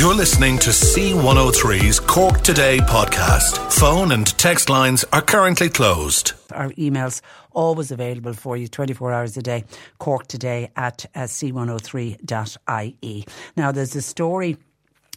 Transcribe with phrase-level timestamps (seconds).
[0.00, 3.70] You're listening to C103's Cork Today podcast.
[3.70, 6.32] Phone and text lines are currently closed.
[6.52, 7.20] Our emails
[7.52, 9.64] always available for you 24 hours a day.
[9.98, 13.26] Cork Today at uh, c103.ie.
[13.58, 14.56] Now, there's a story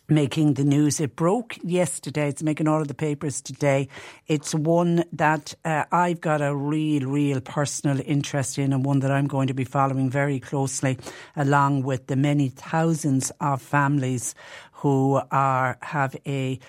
[0.10, 1.00] making the news.
[1.00, 2.30] It broke yesterday.
[2.30, 3.88] It's making all of the papers today.
[4.28, 9.12] It's one that uh, I've got a real, real personal interest in and one that
[9.12, 10.98] I'm going to be following very closely
[11.36, 14.36] along with the many thousands of families
[14.84, 16.60] who are have a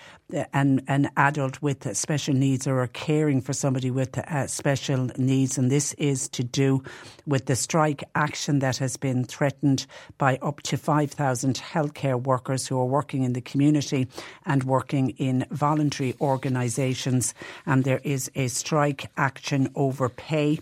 [0.53, 5.57] an an adult with special needs or are caring for somebody with uh, special needs,
[5.57, 6.83] and this is to do
[7.27, 9.85] with the strike action that has been threatened
[10.17, 14.07] by up to five thousand healthcare workers who are working in the community
[14.45, 17.33] and working in voluntary organisations,
[17.65, 20.59] and there is a strike action over pay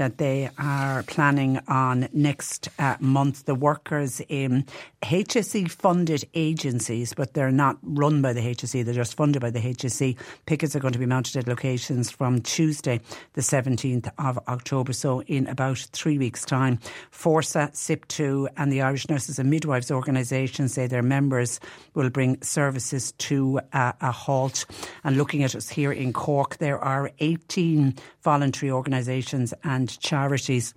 [0.00, 3.44] that they are planning on next uh, month.
[3.44, 4.64] The workers in
[5.02, 10.16] HSE funded agencies, but they're not run by the HSE, they're funded by the HSE.
[10.46, 13.00] Pickets are going to be mounted at locations from Tuesday,
[13.34, 16.78] the 17th of October, so in about three weeks' time.
[17.10, 21.60] FORSA, SIPTU, and the Irish Nurses and Midwives organisation say their members
[21.94, 24.66] will bring services to uh, a halt.
[25.04, 30.74] And looking at us here in Cork, there are 18 voluntary organisations and charities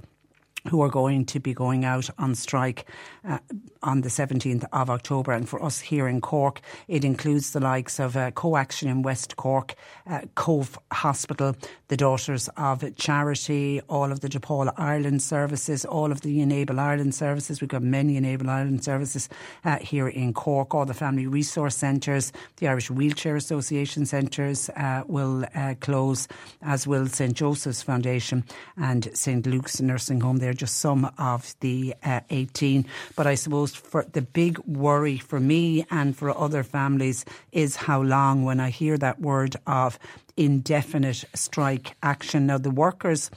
[0.69, 2.86] who are going to be going out on strike
[3.28, 3.39] uh,
[3.81, 5.31] on the 17th of October.
[5.31, 9.36] And for us here in Cork, it includes the likes of uh, Co-Action in West
[9.36, 9.75] Cork,
[10.08, 11.56] uh, Cobh Hospital,
[11.90, 17.13] the Daughters of Charity, all of the DePaul Ireland services, all of the Enable Ireland
[17.13, 17.59] services.
[17.59, 19.30] We've got many Enable Ireland services
[19.66, 25.03] uh, here in Cork, all the family resource centres, the Irish Wheelchair Association centres uh,
[25.07, 26.28] will uh, close,
[26.62, 28.44] as will St Joseph's Foundation
[28.78, 30.38] and St Luke's Nursing Home.
[30.53, 32.86] They're just some of the uh, 18.
[33.16, 38.03] But I suppose for the big worry for me and for other families is how
[38.03, 39.97] long when I hear that word of
[40.38, 42.46] indefinite strike action.
[42.46, 43.31] Now, the workers,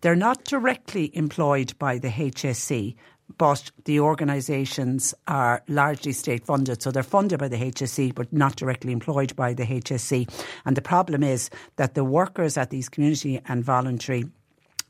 [0.00, 2.94] they're not directly employed by the HSE,
[3.36, 6.80] but the organisations are largely state funded.
[6.80, 10.26] So they're funded by the HSE, but not directly employed by the HSE.
[10.64, 14.24] And the problem is that the workers at these community and voluntary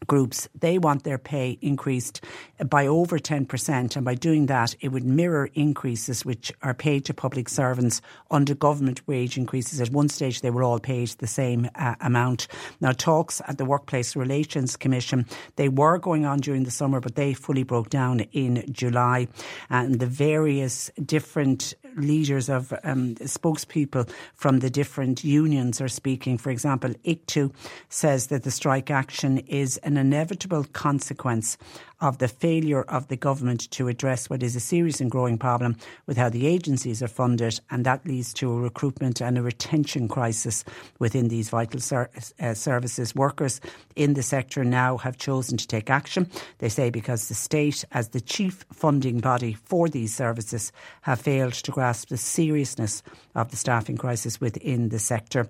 [0.07, 2.25] groups, they want their pay increased
[2.69, 3.97] by over 10%.
[3.97, 8.55] And by doing that, it would mirror increases which are paid to public servants under
[8.55, 9.81] government wage increases.
[9.81, 12.49] At one stage, they were all paid the same uh, amount.
[12.81, 15.27] Now, talks at the Workplace Relations Commission,
[15.57, 19.29] they were going on during the summer, but they fully broke down in July.
[19.71, 26.39] And the various different leaders of um, spokespeople from the different unions are speaking.
[26.39, 27.53] For example, ICTU
[27.89, 31.59] says that the strike action is an inevitable consequence
[32.03, 35.77] of the failure of the government to address what is a serious and growing problem
[36.07, 40.09] with how the agencies are funded, and that leads to a recruitment and a retention
[40.09, 40.65] crisis
[40.99, 42.11] within these vital ser-
[42.41, 43.15] uh, services.
[43.15, 43.61] Workers
[43.95, 46.29] in the sector now have chosen to take action.
[46.59, 51.55] They say because the state, as the chief funding body for these services, have failed
[51.55, 53.03] to grasp the seriousness
[53.37, 55.49] of the staffing crisis within the sector.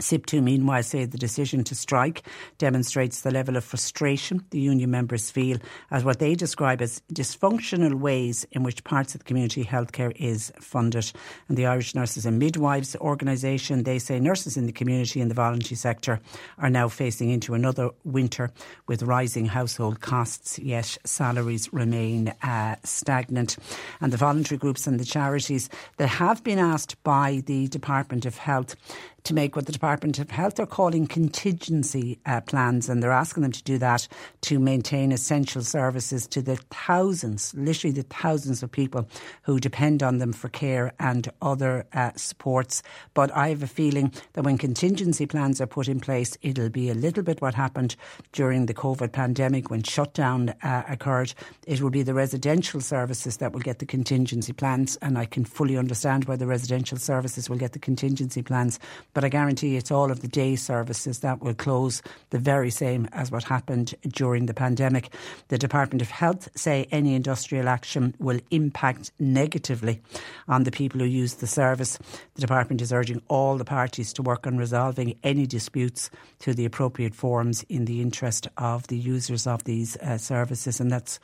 [0.00, 2.22] SIPTU, meanwhile, say the decision to strike
[2.58, 5.58] demonstrates the level of frustration the union members feel
[5.90, 10.52] at what they describe as dysfunctional ways in which parts of the community healthcare is
[10.60, 11.12] funded.
[11.48, 15.34] And the Irish Nurses and Midwives organisation, they say nurses in the community and the
[15.34, 16.20] voluntary sector
[16.58, 18.50] are now facing into another winter
[18.86, 23.56] with rising household costs, yet salaries remain uh, stagnant.
[24.00, 25.68] And the voluntary groups and the charities
[25.98, 28.76] that have been asked by the Department of Health
[29.24, 33.42] to make what the Department of Health are calling contingency uh, plans, and they're asking
[33.42, 34.08] them to do that
[34.42, 39.08] to maintain essential services to the thousands, literally the thousands of people
[39.42, 42.82] who depend on them for care and other uh, supports.
[43.14, 46.90] But I have a feeling that when contingency plans are put in place, it'll be
[46.90, 47.96] a little bit what happened
[48.32, 51.32] during the COVID pandemic when shutdown uh, occurred.
[51.66, 55.44] It will be the residential services that will get the contingency plans, and I can
[55.44, 58.80] fully understand why the residential services will get the contingency plans
[59.14, 63.08] but I guarantee it's all of the day services that will close, the very same
[63.12, 65.12] as what happened during the pandemic.
[65.48, 70.00] The Department of Health say any industrial action will impact negatively
[70.48, 71.98] on the people who use the service.
[72.34, 76.64] The department is urging all the parties to work on resolving any disputes through the
[76.64, 81.20] appropriate forums in the interest of the users of these uh, services, and that's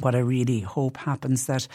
[0.00, 1.68] what I really hope happens that,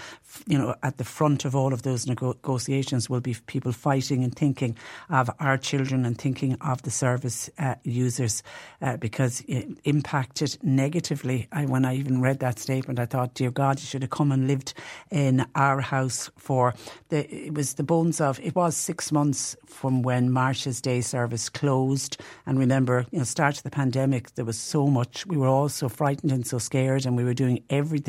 [0.48, 4.36] you know, at the front of all of those negotiations will be people fighting and
[4.36, 4.76] thinking
[5.10, 8.44] of our children and thinking of the service uh, users
[8.82, 11.48] uh, because it impacted negatively.
[11.52, 14.32] I, when I even read that statement, I thought, dear God, you should have come
[14.32, 14.74] and lived
[15.12, 16.74] in our house for
[17.10, 21.50] the, it was the bones of, it was six months from when Marsha's day service
[21.50, 22.20] closed.
[22.46, 25.70] And remember, you know, start of the pandemic, there was so much, we were all
[25.70, 28.07] so frightened and so scared and we were doing everything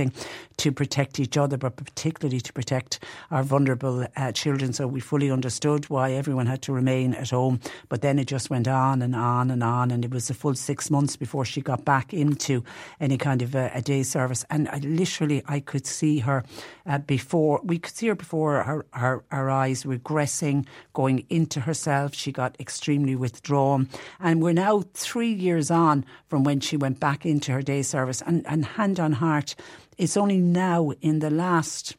[0.58, 2.98] to protect each other, but particularly to protect
[3.30, 4.72] our vulnerable uh, children.
[4.72, 7.60] So we fully understood why everyone had to remain at home.
[7.88, 9.90] But then it just went on and on and on.
[9.90, 12.64] And it was a full six months before she got back into
[13.00, 14.44] any kind of a, a day service.
[14.50, 16.44] And I literally, I could see her
[16.86, 22.14] uh, before, we could see her before her, her, her eyes regressing, going into herself.
[22.14, 23.88] She got extremely withdrawn.
[24.20, 28.22] And we're now three years on from when she went back into her day service.
[28.22, 29.54] And, and hand on heart,
[29.98, 31.96] it's only now in the last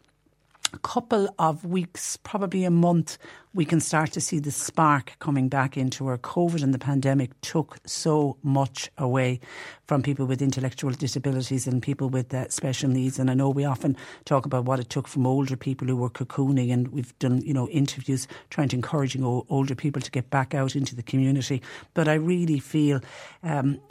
[0.84, 3.18] couple of weeks, probably a month,
[3.54, 6.18] we can start to see the spark coming back into her.
[6.18, 9.40] COVID and the pandemic took so much away
[9.88, 13.18] from people with intellectual disabilities and people with uh, special needs.
[13.18, 16.12] And I know we often talk about what it took from older people who were
[16.12, 20.54] cocooning, and we've done, you know, interviews trying to encouraging older people to get back
[20.54, 21.62] out into the community.
[21.96, 23.02] But I really feel
[23.42, 23.82] um,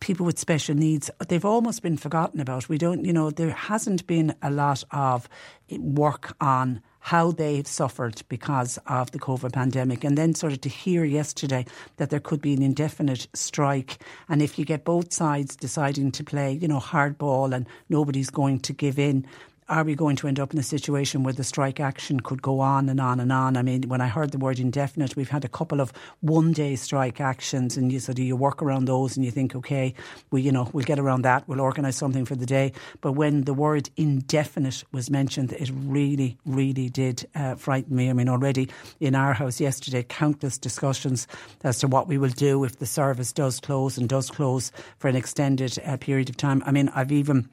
[0.00, 2.68] people with special needs, they've almost been forgotten about.
[2.68, 5.28] We don't, you know, there hasn't been a lot of
[5.70, 10.04] eh, work on how they've suffered because of the COVID pandemic.
[10.04, 11.64] And then sort of to hear yesterday
[11.96, 13.98] that there could be an indefinite strike.
[14.28, 18.60] And if you get both sides deciding to play, you know, hardball and nobody's going
[18.60, 19.26] to give in,
[19.68, 22.60] are we going to end up in a situation where the strike action could go
[22.60, 23.56] on and on and on?
[23.56, 26.74] I mean, when I heard the word indefinite, we've had a couple of one day
[26.76, 29.94] strike actions, and you sort of you work around those and you think, okay,
[30.30, 32.72] we you know we'll get around that, we'll organise something for the day.
[33.00, 38.08] But when the word indefinite was mentioned, it really, really did uh, frighten me.
[38.08, 38.68] I mean, already
[39.00, 41.26] in our house yesterday, countless discussions
[41.62, 45.08] as to what we will do if the service does close and does close for
[45.08, 46.62] an extended uh, period of time.
[46.64, 47.48] I mean, I've even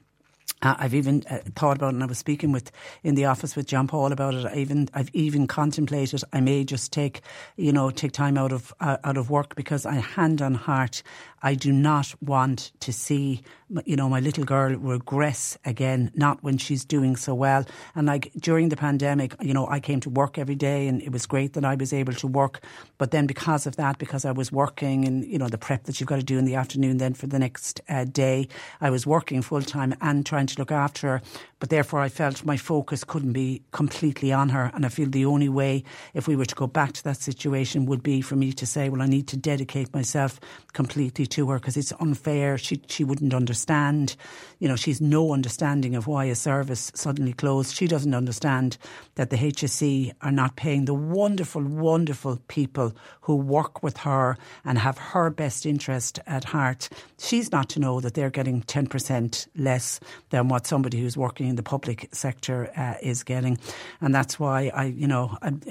[0.65, 2.71] uh, I've even uh, thought about it, and I was speaking with
[3.03, 4.45] in the office with John Paul about it.
[4.45, 7.21] I even I've even contemplated I may just take
[7.57, 11.03] you know take time out of uh, out of work because I hand on heart
[11.45, 13.43] I do not want to see,
[13.85, 17.65] you know, my little girl regress again, not when she's doing so well.
[17.93, 21.11] And like during the pandemic, you know, I came to work every day and it
[21.11, 22.63] was great that I was able to work.
[22.97, 25.99] But then because of that, because I was working and, you know, the prep that
[25.99, 28.47] you've got to do in the afternoon then for the next uh, day,
[28.81, 31.21] I was working full time and trying to look after her.
[31.59, 34.71] But therefore, I felt my focus couldn't be completely on her.
[34.73, 35.83] And I feel the only way,
[36.15, 38.89] if we were to go back to that situation, would be for me to say,
[38.89, 40.39] well, I need to dedicate myself
[40.73, 42.57] completely to her because it's unfair.
[42.57, 44.15] She she wouldn't understand.
[44.59, 47.75] You know, she's no understanding of why a service suddenly closed.
[47.75, 48.77] She doesn't understand
[49.15, 54.77] that the HSE are not paying the wonderful, wonderful people who work with her and
[54.77, 56.89] have her best interest at heart.
[57.19, 59.99] She's not to know that they're getting 10% less
[60.29, 63.57] than what somebody who's working in the public sector uh, is getting.
[63.99, 65.61] And that's why I, you know, I'm,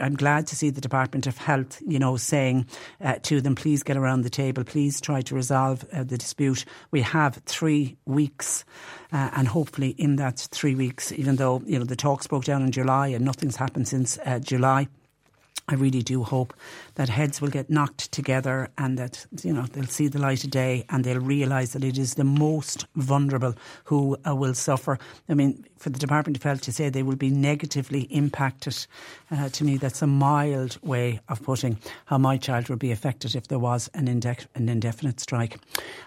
[0.00, 2.66] I'm, glad to see the Department of Health, you know, saying
[3.00, 6.64] uh, to them, please get around the table, please try to resolve uh, the dispute.
[6.90, 8.64] We have three weeks,
[9.12, 12.62] uh, and hopefully in that three weeks, even though you know the talks broke down
[12.62, 14.88] in July and nothing's happened since uh, July.
[15.68, 16.54] I really do hope
[16.94, 20.50] that heads will get knocked together and that you know they'll see the light of
[20.50, 24.98] day and they'll realise that it is the most vulnerable who uh, will suffer.
[25.28, 28.86] I mean, for the Department of Health to say they will be negatively impacted,
[29.30, 33.34] uh, to me, that's a mild way of putting how my child would be affected
[33.34, 35.58] if there was an, inde- an indefinite strike.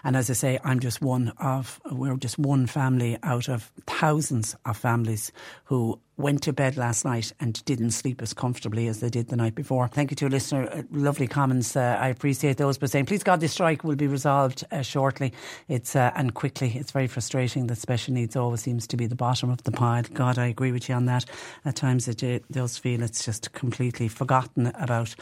[0.02, 4.56] And as I say, I'm just one of, we're just one family out of thousands
[4.64, 5.30] of families
[5.64, 9.36] who went to bed last night and didn't sleep as comfortably as they did the
[9.36, 9.88] night before.
[9.88, 10.75] Thank you to a listener.
[10.90, 11.76] Lovely comments.
[11.76, 12.78] I appreciate those.
[12.78, 15.32] But saying, please God, this strike will be resolved uh, shortly.
[15.68, 16.72] It's uh, and quickly.
[16.76, 20.04] It's very frustrating that special needs always seems to be the bottom of the pile.
[20.12, 21.24] God, I agree with you on that.
[21.64, 25.14] At times it does feel it's just completely forgotten about.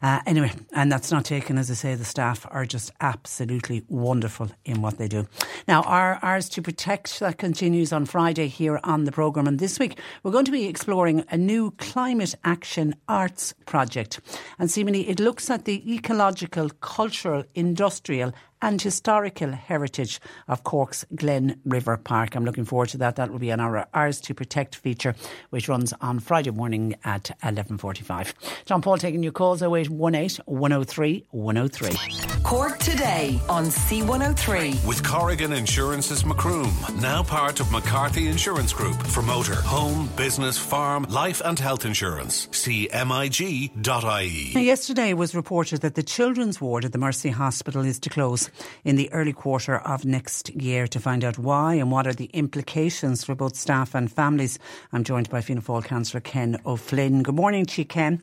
[0.00, 4.50] Uh, anyway, and that's not taken, as I say, the staff are just absolutely wonderful
[4.64, 5.26] in what they do.
[5.66, 9.46] Now, our Ours to Protect that continues on Friday here on the programme.
[9.46, 14.20] And this week, we're going to be exploring a new climate action arts project.
[14.58, 21.60] And seemingly, it looks at the ecological, cultural, industrial, and historical heritage of Cork's Glen
[21.64, 22.34] River Park.
[22.34, 23.16] I'm looking forward to that.
[23.16, 25.14] That will be on our Ours to Protect feature,
[25.50, 28.32] which runs on Friday morning at 11.45.
[28.64, 32.42] John Paul taking your calls 0818 103 103.
[32.42, 34.86] Cork today on C103.
[34.86, 41.04] With Corrigan Insurance's Macroom, now part of McCarthy Insurance Group for motor, home, business, farm,
[41.04, 42.48] life and health insurance.
[42.52, 44.52] See MIG.ie.
[44.54, 48.47] Yesterday was reported that the children's ward at the Mercy Hospital is to close
[48.84, 52.30] in the early quarter of next year to find out why and what are the
[52.32, 54.58] implications for both staff and families.
[54.92, 57.22] I'm joined by Fianna Fáil Councillor Ken O'Flynn.
[57.22, 58.22] Good morning to you, Ken.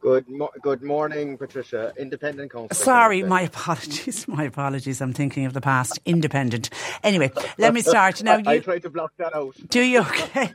[0.00, 1.92] Good, mo- good morning, Patricia.
[1.98, 2.74] Independent council.
[2.74, 4.26] Sorry, my apologies.
[4.26, 5.00] My apologies.
[5.02, 5.98] I'm thinking of the past.
[6.06, 6.70] Independent.
[7.02, 8.38] Anyway, let me start now.
[8.38, 9.56] You, I tried to block that out.
[9.68, 10.04] Do you?
[10.30, 10.52] Okay.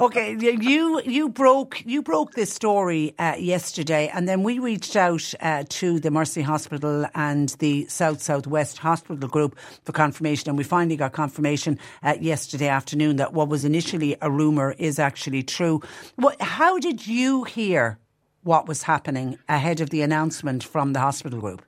[0.00, 0.36] Okay.
[0.60, 5.64] You you broke you broke this story uh, yesterday, and then we reached out uh,
[5.68, 10.96] to the Mercy Hospital and the South Southwest Hospital Group for confirmation, and we finally
[10.96, 15.80] got confirmation uh, yesterday afternoon that what was initially a rumor is actually true.
[16.16, 16.40] What?
[16.42, 17.98] How did you hear?
[18.42, 21.64] What was happening ahead of the announcement from the hospital group?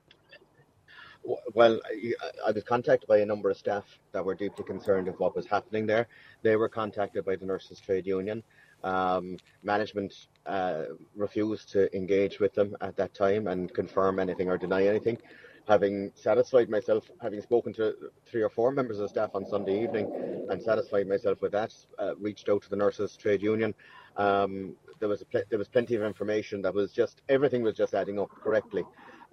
[1.53, 1.79] Well,
[2.45, 5.47] I was contacted by a number of staff that were deeply concerned of what was
[5.47, 6.07] happening there.
[6.43, 8.43] They were contacted by the Nurses Trade Union.
[8.83, 10.83] Um, management uh,
[11.15, 15.17] refused to engage with them at that time and confirm anything or deny anything.
[15.67, 17.95] Having satisfied myself, having spoken to
[18.27, 22.15] three or four members of staff on Sunday evening and satisfied myself with that, uh,
[22.17, 23.73] reached out to the Nurses Trade Union.
[24.17, 27.93] Um, there was pl- there was plenty of information that was just everything was just
[27.93, 28.83] adding up correctly.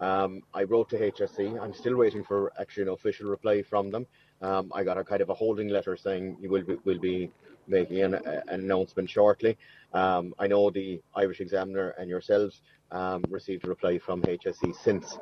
[0.01, 1.61] Um, I wrote to HSE.
[1.61, 4.07] I'm still waiting for actually an official reply from them.
[4.41, 7.31] Um, I got a kind of a holding letter saying you will be, will be
[7.69, 9.57] making an, an announcement shortly.
[9.93, 15.19] Um, I know the Irish Examiner and yourselves um, received a reply from HSE since.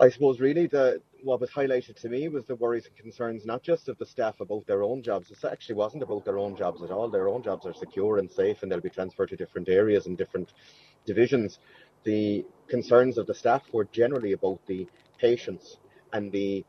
[0.00, 3.62] I suppose really the what was highlighted to me was the worries and concerns not
[3.62, 5.30] just of the staff about their own jobs.
[5.30, 7.08] It actually wasn't about their own jobs at all.
[7.08, 10.16] Their own jobs are secure and safe, and they'll be transferred to different areas and
[10.16, 10.52] different
[11.06, 11.58] divisions.
[12.04, 14.86] The concerns of the staff were generally about the
[15.18, 15.78] patients
[16.12, 16.64] and the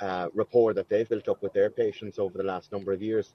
[0.00, 3.32] uh, rapport that they've built up with their patients over the last number of years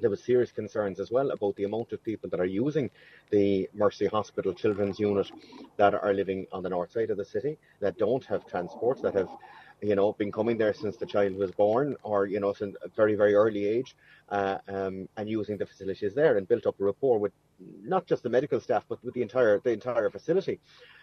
[0.00, 2.90] there was serious concerns as well about the amount of people that are using
[3.30, 5.30] the Mercy Hospital Children's Unit
[5.76, 9.14] that are living on the north side of the city that don't have transport that
[9.14, 9.28] have
[9.82, 12.88] you know been coming there since the child was born or you know since a
[12.88, 13.96] very very early age
[14.30, 17.32] uh, um, and using the facilities there and built up a rapport with
[17.82, 20.58] not just the medical staff but with the entire the entire facility.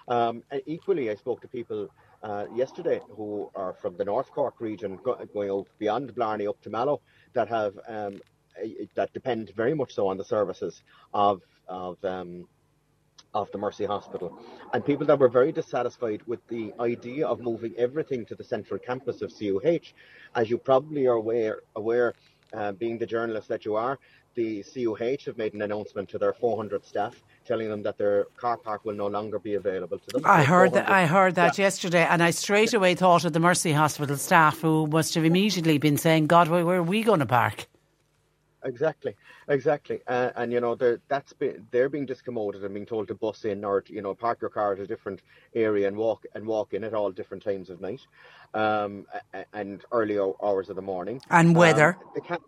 [0.08, 1.90] Um, and equally I spoke to people
[2.24, 4.98] uh, yesterday who are from the North Cork region
[5.34, 7.02] going out beyond Blarney up to Mallow
[7.34, 8.20] that have um,
[8.96, 10.82] that depend very much so on the services
[11.14, 12.48] of of um,
[13.42, 14.38] of the Mercy Hospital,
[14.74, 18.80] and people that were very dissatisfied with the idea of moving everything to the central
[18.80, 19.94] campus of CUH.
[20.36, 22.14] As you probably are aware, aware
[22.54, 24.00] uh, being the journalist that you are,
[24.36, 28.58] the CUH have made an announcement to their 400 staff telling them that their car
[28.58, 30.22] park will no longer be available to them.
[30.26, 30.90] I heard that.
[30.90, 34.86] I heard that yesterday, and I straight away thought of the Mercy Hospital staff who
[34.88, 37.68] must have immediately been saying, "God, where, where are we going to park?"
[38.64, 39.16] Exactly,
[39.50, 43.14] exactly, uh, and you know they're that's been, they're being discommoded and being told to
[43.14, 45.22] bus in or you know park your car at a different
[45.54, 48.02] area and walk and walk in at all different times of night,
[48.56, 49.06] um,
[49.54, 51.22] and early hours of the morning.
[51.30, 51.98] And weather.
[52.26, 52.40] Um,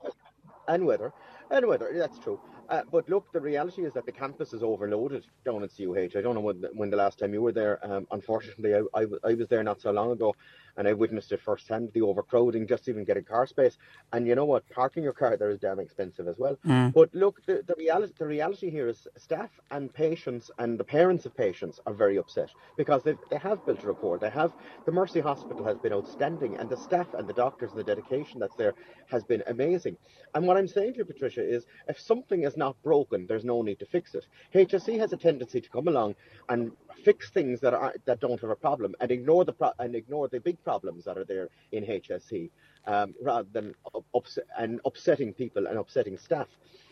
[0.68, 1.14] and weather,
[1.52, 1.92] and weather.
[1.94, 2.40] That's true.
[2.70, 6.16] Uh, but look, the reality is that the campus is overloaded down at CUH.
[6.16, 7.80] I don't know when, when the last time you were there.
[7.84, 10.36] Um, unfortunately, I, I, I, was there not so long ago,
[10.80, 13.78] and I witnessed it firsthand the overcrowding, just even getting car space.
[14.14, 14.68] And you know what?
[14.70, 16.58] Parking your car there is damn expensive as well.
[16.66, 16.94] Mm.
[16.94, 21.26] But look, the, the, reality, the reality here is staff and patients and the parents
[21.26, 24.18] of patients are very upset because they they have built a rapport.
[24.18, 24.54] They have
[24.86, 28.40] the Mercy Hospital has been outstanding, and the staff and the doctors and the dedication
[28.40, 28.74] that's there
[29.08, 29.98] has been amazing.
[30.34, 33.62] And what I'm saying to you, Patricia, is if something is not broken, there's no
[33.62, 34.26] need to fix it.
[34.56, 36.16] HSE has a tendency to come along
[36.48, 36.72] and
[37.04, 40.30] fix things that are that don't have a problem and ignore the pro- and ignore
[40.30, 42.50] the big problems that are there in HSE.
[42.90, 43.76] um, rather than
[44.16, 46.48] upset, and upsetting people and upsetting staff.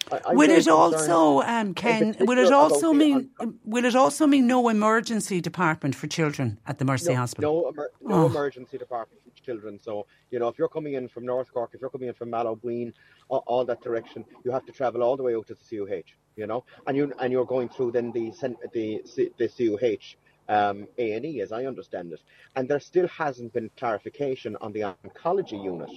[0.10, 2.16] I, will it also, um, Ken?
[2.22, 3.30] Will it also mean?
[3.66, 7.52] will it also mean no emergency department for children at the Mercy no, Hospital?
[7.52, 8.26] No, emer- no oh.
[8.28, 9.80] emergency department for children.
[9.88, 12.30] So you know, if you're coming in from North Cork, if you're coming in from
[12.30, 12.94] Mallowbeen,
[13.28, 16.10] all, all that direction, you have to travel all the way out to the CUH.
[16.38, 18.32] You know, and you and you're going through then the
[18.78, 18.88] the
[19.42, 20.08] the CUH
[20.50, 22.22] um, A&E, as I understand it.
[22.56, 25.92] And there still hasn't been clarification on the oncology unit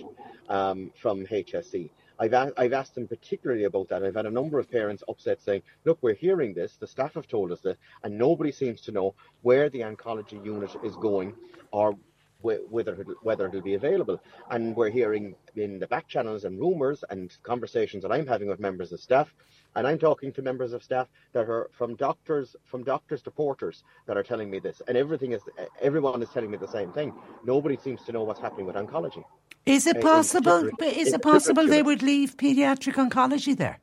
[0.49, 1.91] um, from HSE.
[2.19, 4.05] I've, a- I've asked them particularly about that.
[4.05, 7.27] I've had a number of parents upset saying, look, we're hearing this, the staff have
[7.27, 11.35] told us this, and nobody seems to know where the oncology unit is going
[11.73, 11.97] or
[12.43, 14.21] whether whether it will be available.
[14.51, 18.61] And we're hearing in the back channels and rumours and conversations that I'm having with
[18.61, 19.35] members of staff
[19.77, 23.85] and I'm talking to members of staff that are from doctors, from doctors to porters
[24.07, 24.83] that are telling me this.
[24.89, 25.43] And everything is,
[25.81, 27.13] everyone is telling me the same thing.
[27.45, 29.25] Nobody seems to know what's happening with oncology.
[29.67, 30.71] Is it possible?
[30.81, 33.79] Is it possible they would leave paediatric oncology there?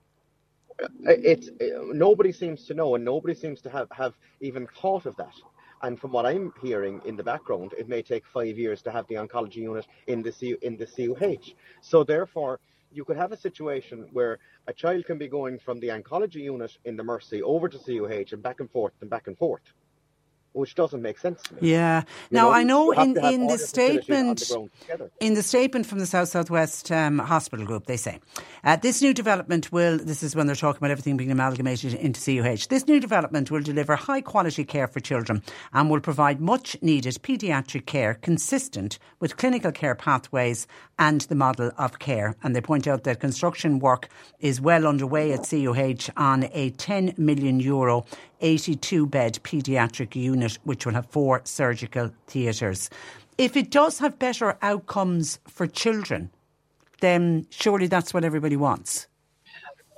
[0.83, 5.05] Uh, it's uh, nobody seems to know, and nobody seems to have, have even thought
[5.05, 5.33] of that.
[5.81, 9.07] And from what I'm hearing in the background, it may take five years to have
[9.07, 11.53] the oncology unit in the C, in the CUH.
[11.81, 12.59] So therefore,
[12.91, 16.77] you could have a situation where a child can be going from the oncology unit
[16.85, 19.61] in the Mercy over to CUH and back and forth and back and forth
[20.57, 21.71] which doesn't make sense to me.
[21.71, 22.01] Yeah.
[22.29, 26.05] You now know, I know in, in the statement the in the statement from the
[26.05, 28.19] South Southwest um, Hospital Group, they say
[28.63, 29.97] uh, this new development will.
[29.97, 32.67] This is when they're talking about everything being amalgamated into CUH.
[32.69, 37.15] This new development will deliver high quality care for children and will provide much needed
[37.21, 40.67] paediatric care consistent with clinical care pathways
[40.99, 42.35] and the model of care.
[42.43, 44.09] And they point out that construction work
[44.39, 48.05] is well underway at CUH on a 10 million euro
[48.41, 52.89] 82 bed paediatric unit, which will have four surgical theatres.
[53.37, 56.31] If it does have better outcomes for children,
[57.01, 59.07] then surely that's what everybody wants.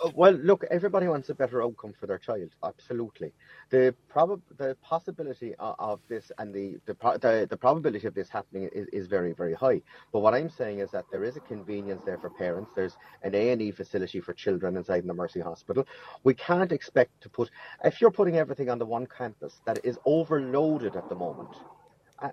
[0.04, 2.50] Uh, well, look, everybody wants a better outcome for their child.
[2.64, 3.34] Absolutely,
[3.70, 8.30] the prob- the possibility of, of this and the the, the the, probability of this
[8.30, 9.82] happening is, is very very high.
[10.12, 12.72] But what I'm saying is that there is a convenience there for parents.
[12.76, 15.86] There's an A and E facility for children inside the Mercy Hospital.
[16.24, 17.52] We can't expect to put
[17.84, 21.56] if you're putting everything on the one campus that is overloaded at the moment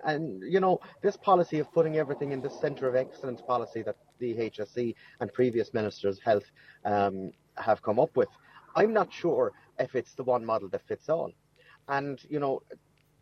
[0.03, 3.95] and you know this policy of putting everything in the centre of excellence policy that
[4.19, 6.51] the HSE and previous ministers of health
[6.85, 8.29] um, have come up with.
[8.75, 11.31] I'm not sure if it's the one model that fits all.
[11.87, 12.61] And you know,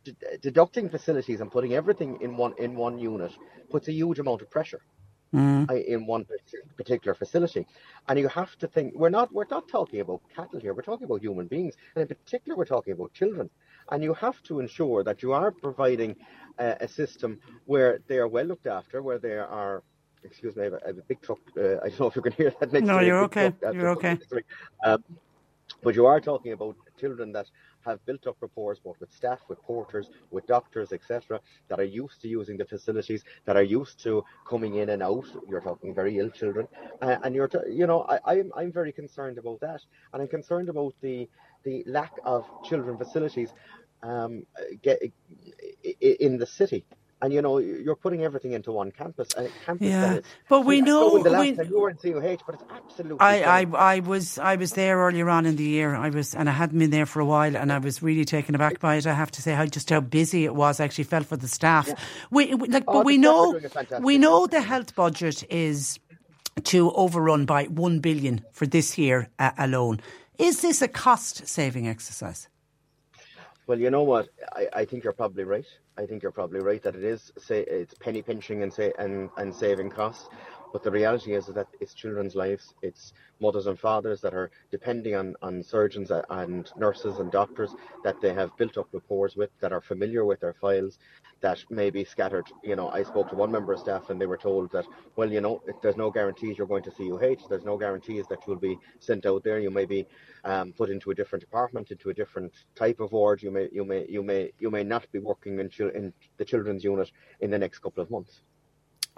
[0.04, 3.32] d- deducting facilities and putting everything in one in one unit
[3.70, 4.82] puts a huge amount of pressure.
[5.34, 5.86] Mm.
[5.86, 6.26] in one
[6.78, 7.68] particular facility.
[8.08, 10.74] And you have to think we're not we're not talking about cattle here.
[10.74, 13.50] We're talking about human beings, and in particular, we're talking about children.
[13.92, 16.16] And you have to ensure that you are providing
[16.58, 19.84] a, a system where they are well looked after, where they are
[20.26, 21.40] excuse me, I have a, I have a big truck.
[21.58, 22.72] Uh, I don't know if you can hear that.
[22.72, 23.54] Next no, you're okay.
[23.74, 24.18] You're okay.
[24.84, 25.04] Um,
[25.86, 27.48] but you are talking about children that
[27.86, 32.22] have built up rapport both with staff, with porters, with doctors, etc., that are used
[32.24, 35.26] to using the facilities, that are used to coming in and out.
[35.48, 36.68] You're talking very ill children,
[37.02, 39.82] uh, and you're, t- you know, I, I'm I'm very concerned about that,
[40.14, 41.30] and I'm concerned about the
[41.64, 43.54] the lack of children facilities
[44.04, 44.46] um,
[44.84, 45.02] get,
[46.22, 46.86] in the city
[47.22, 49.30] and you know you're putting everything into one campus.
[49.36, 52.56] Uh, campus yeah, but we know the last we, time you were in CUH, but
[52.56, 53.20] it's absolutely.
[53.20, 55.96] I, I, I was I was there earlier on in the year.
[55.96, 58.56] I was and I hadn't been there for a while, and I was really taken
[58.56, 59.08] aback by it.
[59.08, 60.80] I have to say how just how busy it was.
[60.80, 61.88] I actually felt for the staff.
[61.88, 61.96] Yeah.
[62.32, 63.60] We, we like, oh, but we know
[64.02, 66.00] we know the health budget is
[66.64, 70.02] to overrun by one billion for this year uh, alone.
[70.38, 72.50] Is this a cost saving exercise?
[73.68, 74.30] Well, you know what?
[74.54, 75.66] I, I think you're probably right.
[75.98, 79.30] I think you're probably right that it is say it's penny pinching and say and,
[79.38, 80.30] and saving costs.
[80.74, 82.74] But the reality is that it's children's lives.
[82.82, 88.20] It's mothers and fathers that are depending on, on surgeons and nurses and doctors that
[88.20, 91.00] they have built up rapport with, that are familiar with their files,
[91.42, 92.48] that may be scattered.
[92.64, 95.32] You know, I spoke to one member of staff and they were told that, well,
[95.32, 97.48] you know, there's no guarantees you're going to CUH.
[97.50, 99.60] There's no guarantees that you'll be sent out there.
[99.60, 100.08] You may be
[100.44, 103.44] um, put into a different department, into a different type of ward.
[103.44, 106.84] You may, you may, you may, you may not be working in, in the children's
[106.84, 108.42] unit in the next couple of months.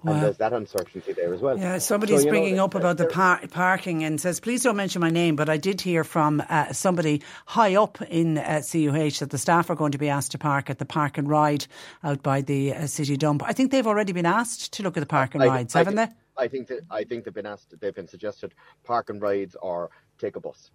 [0.03, 0.13] Wow.
[0.13, 1.57] And there's that uncertainty there as well.
[1.57, 5.01] Yeah, somebody's so, bringing know, up about the par- parking and says, please don't mention
[5.01, 9.29] my name, but I did hear from uh, somebody high up in uh, CUH that
[9.31, 11.65] the staff are going to be asked to park at the park and ride
[12.03, 13.41] out by the uh, city dump.
[13.43, 15.79] I think they've already been asked to look at the park and I, rides, I,
[15.79, 16.11] haven't I, they?
[16.37, 19.89] I think that I think they've been asked, they've been suggested park and rides or
[20.19, 20.69] take a bus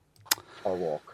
[0.65, 1.12] or walk.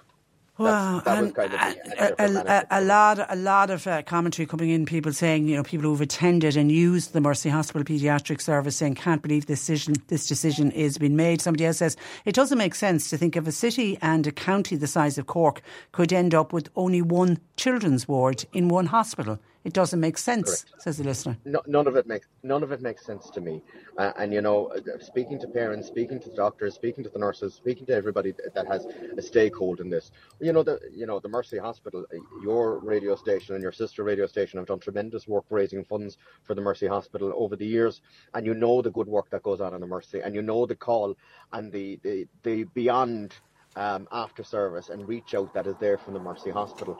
[0.59, 4.87] Was and kind of a, a, a lot, a lot of uh, commentary coming in.
[4.87, 8.97] People saying, you know, people who've attended and used the Mercy Hospital paediatric service saying,
[8.97, 9.95] "Can't believe this decision.
[10.09, 13.47] This decision is being made." Somebody else says it doesn't make sense to think of
[13.47, 17.39] a city and a county the size of Cork could end up with only one
[17.57, 19.39] children's ward in one hospital.
[19.69, 20.83] It doesn't make sense, Correct.
[20.83, 21.37] says the listener.
[21.45, 23.61] no, none of it makes none of it makes sense to me.
[23.99, 27.53] Uh, and you know, speaking to parents, speaking to the doctors, speaking to the nurses,
[27.53, 30.11] speaking to everybody that has a stakehold in this.
[30.41, 34.05] You know, the you know the Mercy Hospital, uh, your radio station and your sister
[34.05, 38.01] radio station have done tremendous work raising funds for the Mercy Hospital over the years,
[38.33, 40.65] and you know the good work that goes on in the Mercy, and you know
[40.65, 41.15] the call
[41.53, 43.35] and the the, the beyond
[43.77, 46.99] um, after service and reach out that is there from the Mercy Hospital.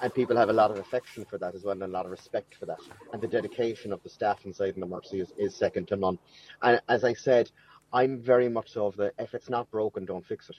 [0.00, 2.10] And people have a lot of affection for that as well, and a lot of
[2.10, 2.80] respect for that.
[3.12, 6.18] And the dedication of the staff inside the Mercy is, is second to none.
[6.62, 7.50] And as I said,
[7.92, 10.56] I'm very much of the if it's not broken, don't fix it.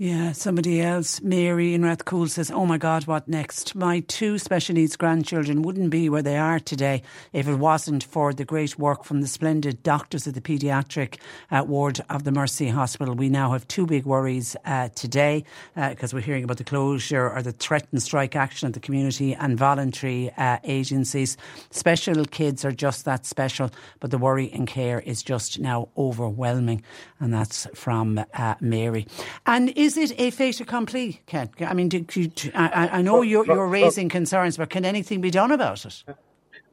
[0.00, 3.74] Yeah, somebody else, Mary in Rathcoole says, Oh my God, what next?
[3.74, 8.32] My two special needs grandchildren wouldn't be where they are today if it wasn't for
[8.32, 11.18] the great work from the splendid doctors at the paediatric
[11.50, 13.12] uh, ward of the Mercy Hospital.
[13.12, 15.42] We now have two big worries uh, today
[15.74, 19.58] because we're hearing about the closure or the threatened strike action of the community and
[19.58, 21.36] voluntary uh, agencies.
[21.70, 26.84] Special kids are just that special, but the worry and care is just now overwhelming.
[27.18, 29.08] And that's from uh, Mary.
[29.44, 31.50] And is it a fait accompli, Ken?
[31.60, 35.20] I mean, do, do, do- I, I know you're, you're raising concerns, but can anything
[35.20, 36.04] be done about it?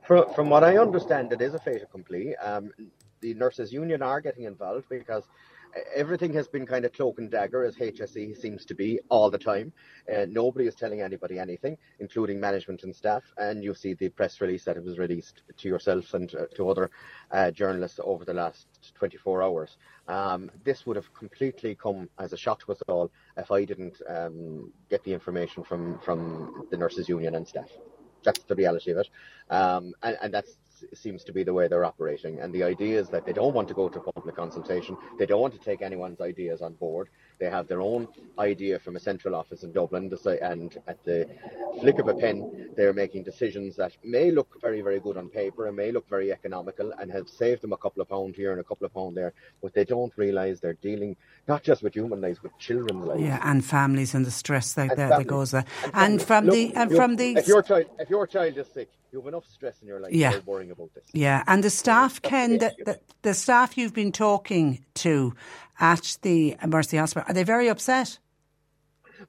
[0.05, 2.35] From, from what I understand, it is a fait accompli.
[2.37, 2.71] Um,
[3.21, 5.23] the nurses' union are getting involved because
[5.95, 9.37] everything has been kind of cloak and dagger, as HSE seems to be all the
[9.37, 9.73] time.
[10.13, 13.23] Uh, nobody is telling anybody anything, including management and staff.
[13.37, 16.69] And you see the press release that it was released to yourself and uh, to
[16.69, 16.91] other
[17.31, 19.77] uh, journalists over the last 24 hours.
[20.07, 24.01] Um, this would have completely come as a shock to us all if I didn't
[24.07, 27.69] um, get the information from, from the nurses' union and staff
[28.25, 29.09] that's the reality of it.
[29.49, 30.45] Um, and, and that
[30.93, 32.39] seems to be the way they're operating.
[32.39, 34.97] And the idea is that they don't want to go to public consultation.
[35.19, 37.09] They don't want to take anyone's ideas on board.
[37.39, 38.07] They have their own
[38.39, 41.27] idea from a central office in Dublin, and at the
[41.81, 45.67] flick of a pen, they're making decisions that may look very, very good on paper
[45.67, 48.61] and may look very economical and have saved them a couple of pounds here and
[48.61, 49.33] a couple of pounds there.
[49.61, 51.17] But they don't realise they're dealing
[51.47, 53.21] not just with human lives, but children's lives.
[53.21, 55.65] Yeah, and families and the stress that, that, that goes there.
[55.93, 58.67] And And from Look, the and from the if your child if your child is
[58.67, 60.39] sick, you have enough stress in your life Yeah.
[60.45, 61.05] worrying about this.
[61.13, 65.33] Yeah, and the staff, Ken, the the, the, the staff you've been talking to
[65.79, 68.19] at the Mercy Hospital, are they very upset?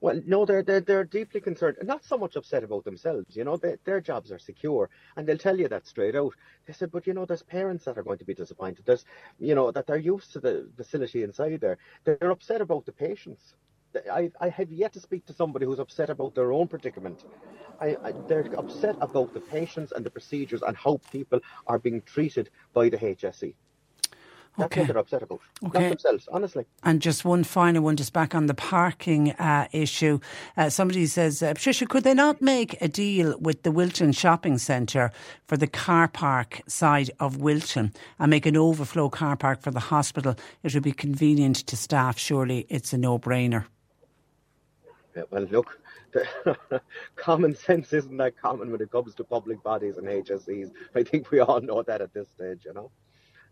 [0.01, 3.37] Well, no, they're, they're they're deeply concerned, and not so much upset about themselves.
[3.37, 6.35] You know, they, their jobs are secure, and they'll tell you that straight out.
[6.66, 8.85] They said, but you know, there's parents that are going to be disappointed.
[8.85, 9.05] There's,
[9.38, 11.79] you know, that they're used to the facility inside there.
[12.05, 13.55] They're upset about the patients.
[14.12, 17.25] I, I have yet to speak to somebody who's upset about their own predicament.
[17.81, 22.03] I, I, they're upset about the patients and the procedures and how people are being
[22.03, 23.55] treated by the HSE.
[24.59, 24.81] That's Okay.
[24.81, 25.41] what they're upset about.
[25.67, 25.81] Okay.
[25.81, 26.65] Not themselves, honestly.
[26.83, 30.19] And just one final one, just back on the parking uh, issue.
[30.57, 34.57] Uh, somebody says, uh, Patricia, could they not make a deal with the Wilton Shopping
[34.57, 35.12] Centre
[35.47, 39.81] for the car park side of Wilton and make an overflow car park for the
[39.81, 40.35] hospital?
[40.62, 42.19] It would be convenient to staff.
[42.19, 43.67] Surely it's a no brainer.
[45.15, 45.79] Yeah, well, look,
[47.16, 50.70] common sense isn't that common when it comes to public bodies and HSEs.
[50.94, 52.90] I think we all know that at this stage, you know.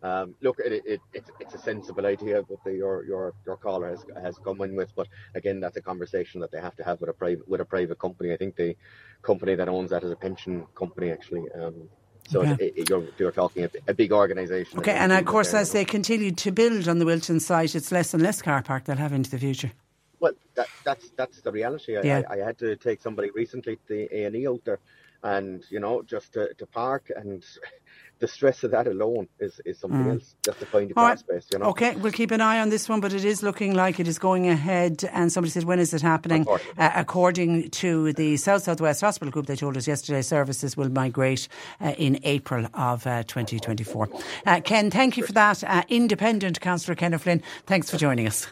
[0.02, 3.88] Um, look, it, it, it's, it's a sensible idea that the, your your your caller
[3.88, 7.00] has has come in with, but again, that's a conversation that they have to have
[7.00, 8.32] with a private with a private company.
[8.32, 8.76] I think the
[9.22, 11.50] company that owns that is a pension company, actually.
[11.52, 11.88] Um,
[12.28, 12.52] so Okay.
[12.66, 14.78] it, it, you're, you're talking a, a big organisation.
[14.78, 18.14] Okay, and of course, as they continue to build on the Wilton site, it's less
[18.14, 19.72] and less car park they'll have into the future.
[20.20, 21.96] Well, that, that's that's the reality.
[21.96, 22.22] I, Yeah.
[22.28, 24.78] I, I had to take somebody recently to the A and E out there,
[25.22, 27.44] and you know, just to, to park, and
[28.20, 30.36] the stress of that alone is, is something else.
[30.44, 30.94] Just to find Mm.
[30.94, 31.18] Car right.
[31.18, 31.66] space, you know.
[31.66, 34.18] Okay, we'll keep an eye on this one, but it is looking like it is
[34.18, 35.04] going ahead.
[35.12, 36.46] And somebody said, when is it happening?
[36.48, 41.48] Uh, according to the South Southwest Hospital Group, they told us yesterday services will migrate
[41.80, 44.08] uh, in April of uh, 2024.
[44.46, 45.64] Uh, Ken, thank you for that.
[45.64, 48.46] Uh, independent Councillor Ken O'Flynn, thanks for joining us.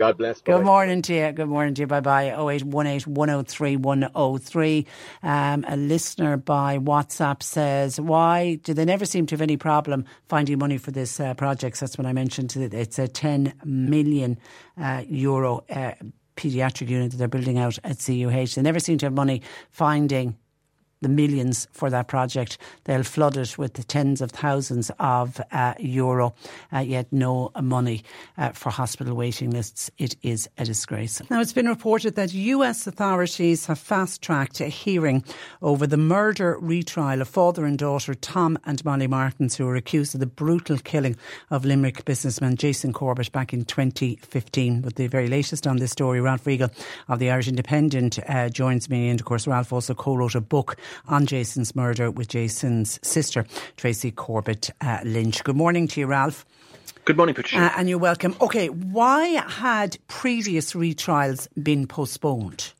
[0.00, 0.40] God bless.
[0.40, 0.64] Good Bye-bye.
[0.64, 1.30] morning to you.
[1.30, 1.86] Good morning to you.
[1.86, 2.28] Bye bye.
[2.30, 4.86] 0818 103 103.
[5.22, 10.06] Um, a listener by WhatsApp says, Why do they never seem to have any problem
[10.26, 11.78] finding money for this uh, project?
[11.78, 12.56] That's what I mentioned.
[12.56, 14.38] It's a 10 million
[14.80, 15.92] uh, euro uh,
[16.34, 18.54] paediatric unit that they're building out at CUH.
[18.54, 20.34] They never seem to have money finding
[21.00, 22.58] the millions for that project.
[22.84, 26.34] They'll flood it with the tens of thousands of uh, euro,
[26.72, 28.04] uh, yet no money
[28.36, 29.90] uh, for hospital waiting lists.
[29.98, 31.22] It is a disgrace.
[31.30, 35.24] Now, it's been reported that US authorities have fast tracked a hearing
[35.62, 40.14] over the murder retrial of father and daughter Tom and Molly Martens, who were accused
[40.14, 41.16] of the brutal killing
[41.50, 44.82] of Limerick businessman Jason Corbett back in 2015.
[44.82, 46.70] With the very latest on this story, Ralph Riegel
[47.08, 49.08] of the Irish Independent uh, joins me.
[49.08, 53.46] And of course, Ralph also co wrote a book on Jason's murder with Jason's sister,
[53.76, 55.42] Tracy Corbett uh, Lynch.
[55.44, 56.44] Good morning to you, Ralph.
[57.04, 57.64] Good morning, Patricia.
[57.64, 58.36] Uh, and you're welcome.
[58.40, 62.72] Okay, why had previous retrials been postponed?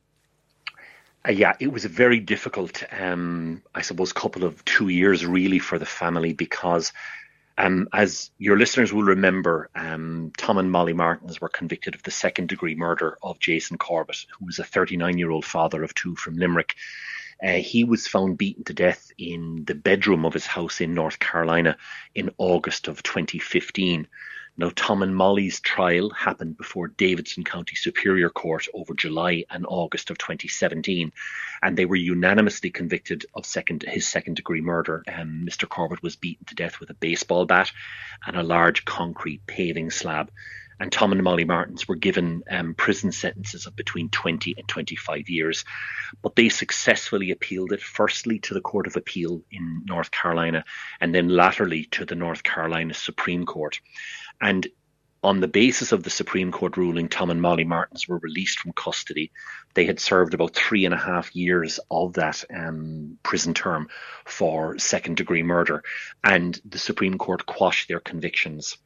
[1.27, 5.59] Uh, yeah, it was a very difficult, um, I suppose, couple of two years really
[5.59, 6.93] for the family because,
[7.57, 12.11] um, as your listeners will remember, um, Tom and Molly Martens were convicted of the
[12.11, 16.15] second degree murder of Jason Corbett, who was a 39 year old father of two
[16.15, 16.75] from Limerick.
[17.43, 21.19] Uh, he was found beaten to death in the bedroom of his house in North
[21.19, 21.75] Carolina
[22.13, 24.07] in August of 2015.
[24.57, 30.11] Now, Tom and Molly's trial happened before Davidson County Superior Court over July and August
[30.11, 31.13] of 2017,
[31.63, 35.03] and they were unanimously convicted of second his second degree murder.
[35.07, 35.67] Um, Mr.
[35.67, 37.71] Corbett was beaten to death with a baseball bat
[38.27, 40.29] and a large concrete paving slab
[40.81, 45.29] and Tom and Molly Martens were given um, prison sentences of between 20 and 25
[45.29, 45.63] years.
[46.23, 50.65] But they successfully appealed it, firstly to the Court of Appeal in North Carolina,
[50.99, 53.79] and then latterly to the North Carolina Supreme Court.
[54.41, 54.67] And
[55.23, 58.73] on the basis of the Supreme Court ruling, Tom and Molly Martens were released from
[58.73, 59.31] custody.
[59.75, 63.87] They had served about three and a half years of that um, prison term
[64.25, 65.83] for second degree murder,
[66.23, 68.77] and the Supreme Court quashed their convictions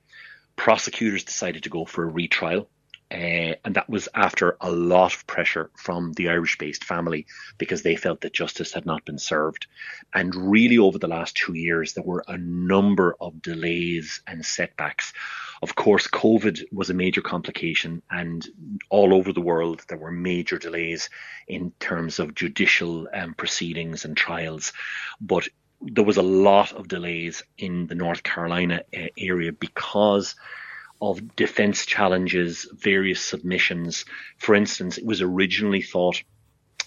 [0.56, 2.70] prosecutors decided to go for a retrial.
[3.12, 7.28] Uh, and that was after a lot of pressure from the Irish based family
[7.60, 9.68] because they felt that justice had not been served.
[10.12, 15.13] And really, over the last two years, there were a number of delays and setbacks.
[15.62, 18.46] Of course, COVID was a major complication, and
[18.89, 21.10] all over the world, there were major delays
[21.48, 24.74] in terms of judicial um, proceedings and trials.
[25.22, 25.48] But
[25.86, 30.36] there was a lot of delays in the North Carolina uh, area because
[31.02, 34.06] of defense challenges, various submissions.
[34.38, 36.21] For instance, it was originally thought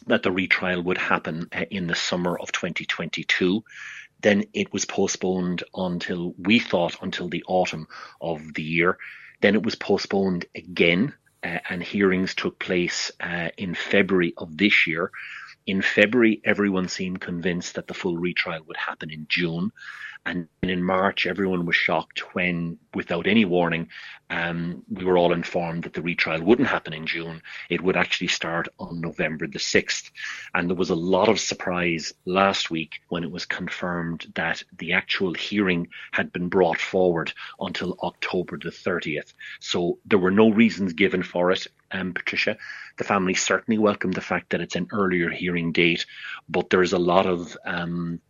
[0.07, 3.63] that the retrial would happen uh, in the summer of 2022.
[4.21, 7.87] Then it was postponed until we thought until the autumn
[8.21, 8.99] of the year.
[9.41, 14.87] Then it was postponed again, uh, and hearings took place uh, in February of this
[14.87, 15.13] year.
[15.69, 19.71] In February, everyone seemed convinced that the full retrial would happen in June.
[20.25, 23.91] And in March, everyone was shocked when, without any warning,
[24.31, 27.43] um, we were all informed that the retrial wouldn't happen in June.
[27.69, 30.11] It would actually start on November the 6th.
[30.55, 34.95] And there was a lot of surprise last week when it was confirmed that the
[34.95, 39.35] actual hearing had been brought forward until October the 30th.
[39.61, 42.57] So there were no reasons given for it, um, Patricia.
[42.97, 46.07] The family certainly welcomed the fact that it's an earlier hearing date,
[46.49, 48.21] but there's a lot of um,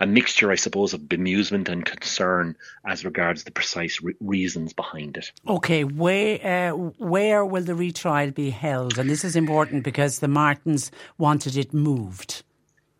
[0.00, 5.16] a mixture, I suppose, of bemusement and concern as regards the precise re- reasons behind
[5.16, 5.30] it.
[5.46, 8.98] Okay, where uh, where will the retrial be held?
[8.98, 12.42] And this is important because the Martens wanted it moved.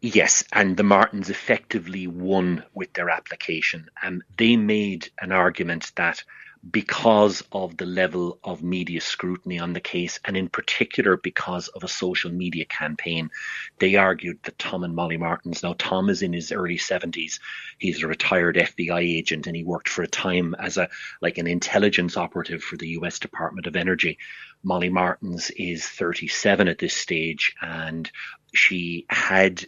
[0.00, 3.88] Yes, and the Martens effectively won with their application.
[4.02, 6.24] And they made an argument that
[6.70, 11.82] because of the level of media scrutiny on the case, and in particular because of
[11.82, 13.30] a social media campaign.
[13.78, 17.40] They argued that Tom and Molly Martens, now Tom is in his early 70s,
[17.78, 20.88] he's a retired FBI agent, and he worked for a time as a
[21.20, 24.18] like an intelligence operative for the US Department of Energy.
[24.62, 28.08] Molly Martens is 37 at this stage, and
[28.54, 29.64] she had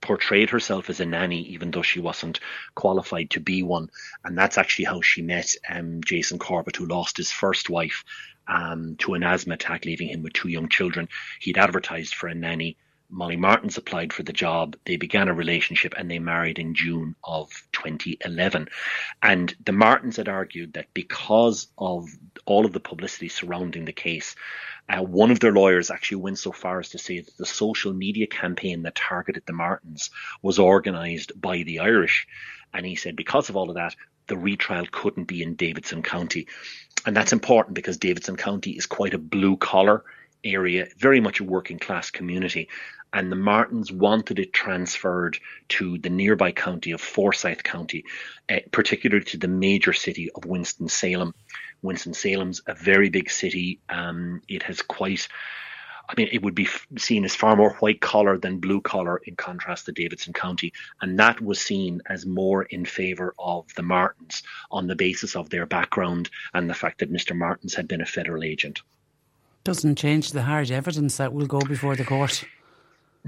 [0.00, 2.40] portrayed herself as a nanny, even though she wasn't
[2.74, 3.90] qualified to be one.
[4.24, 8.04] And that's actually how she met um, Jason Corbett, who lost his first wife
[8.46, 11.08] um, to an asthma attack, leaving him with two young children.
[11.40, 12.76] He'd advertised for a nanny.
[13.08, 14.76] Molly Martens applied for the job.
[14.84, 18.68] They began a relationship and they married in June of 2011.
[19.22, 22.08] And the Martens had argued that because of
[22.44, 24.34] all of the publicity surrounding the case,
[24.88, 27.92] uh, one of their lawyers actually went so far as to say that the social
[27.92, 30.10] media campaign that targeted the Martens
[30.42, 32.26] was organised by the Irish.
[32.72, 36.48] And he said because of all of that, the retrial couldn't be in Davidson County.
[37.04, 40.04] And that's important because Davidson County is quite a blue collar
[40.44, 42.68] area, very much a working class community.
[43.12, 45.38] And the Martens wanted it transferred
[45.70, 48.04] to the nearby county of Forsyth County,
[48.50, 51.34] uh, particularly to the major city of Winston-Salem.
[51.82, 53.80] Winston-Salem's a very big city.
[53.88, 55.28] Um, it has quite
[56.08, 56.68] I mean, it would be
[56.98, 60.72] seen as far more white collar than blue collar in contrast to Davidson County.
[61.00, 65.50] And that was seen as more in favour of the Martens on the basis of
[65.50, 67.36] their background and the fact that Mr.
[67.36, 68.82] Martens had been a federal agent.
[69.66, 72.44] Doesn't change the hard evidence that will go before the court.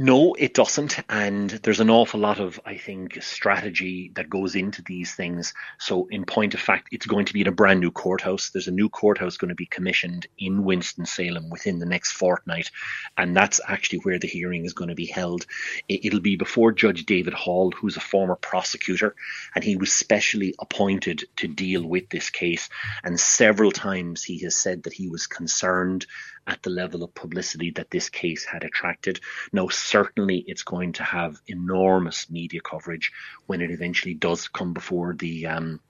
[0.01, 0.97] No, it doesn't.
[1.09, 5.55] And there's an awful lot of, I think, strategy that goes into these things.
[5.81, 8.51] So, in point of fact, it's going to be in a brand new courthouse.
[8.51, 12.71] There's a new courthouse going to be commissioned in Winston-Salem within the next fortnight.
[13.17, 15.47] And that's actually where the hearing is going to be held.
[15.89, 19.17] It'll be before Judge David Hall, who's a former prosecutor,
[19.57, 22.69] and he was specially appointed to deal with this case.
[23.03, 26.07] And several times he has said that he was concerned
[26.49, 29.21] at the level of publicity that this case had attracted.
[29.53, 33.13] Now, certainly it's going to have enormous media coverage
[33.47, 35.81] when it eventually does come before the um,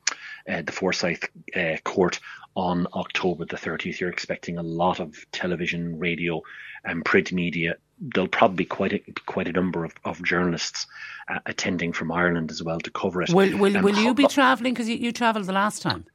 [0.49, 2.21] uh, the Forsyth uh, court
[2.55, 4.01] on October the 30th.
[4.01, 6.43] You're expecting a lot of television, radio,
[6.85, 7.77] and print media.
[8.01, 10.87] There'll probably be quite a quite a number of, of journalists
[11.29, 13.31] uh, attending from Ireland as well to cover it.
[13.31, 14.75] Will Will, um, will you be travelling?
[14.75, 16.07] Because you, you travelled the last time.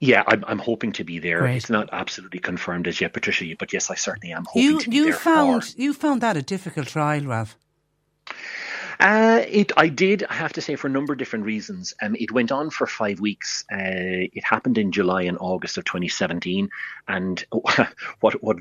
[0.00, 1.46] Yeah, I'm, I'm hoping to be there.
[1.46, 4.90] It's not absolutely confirmed as yet, Patricia, but yes, I certainly am hoping you, to
[4.90, 5.12] be you there.
[5.12, 5.80] Found, for.
[5.80, 7.54] You found that a difficult trial, Rav?
[8.98, 11.94] Uh, it, I did, I have to say, for a number of different reasons.
[12.02, 13.64] Um, it went on for five weeks.
[13.72, 16.68] Uh, it happened in July and August of 2017.
[17.08, 17.44] And
[18.20, 18.58] what, what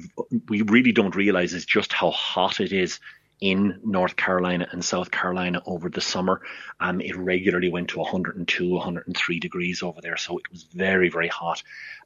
[0.48, 3.00] we really don't realize is just how hot it is
[3.42, 6.42] in North Carolina and South Carolina over the summer.
[6.80, 11.30] Um, it regularly went to 102, 103 degrees over there, so it was very, very
[11.30, 11.64] hot.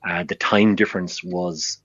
[0.07, 1.79] Uh, the time difference was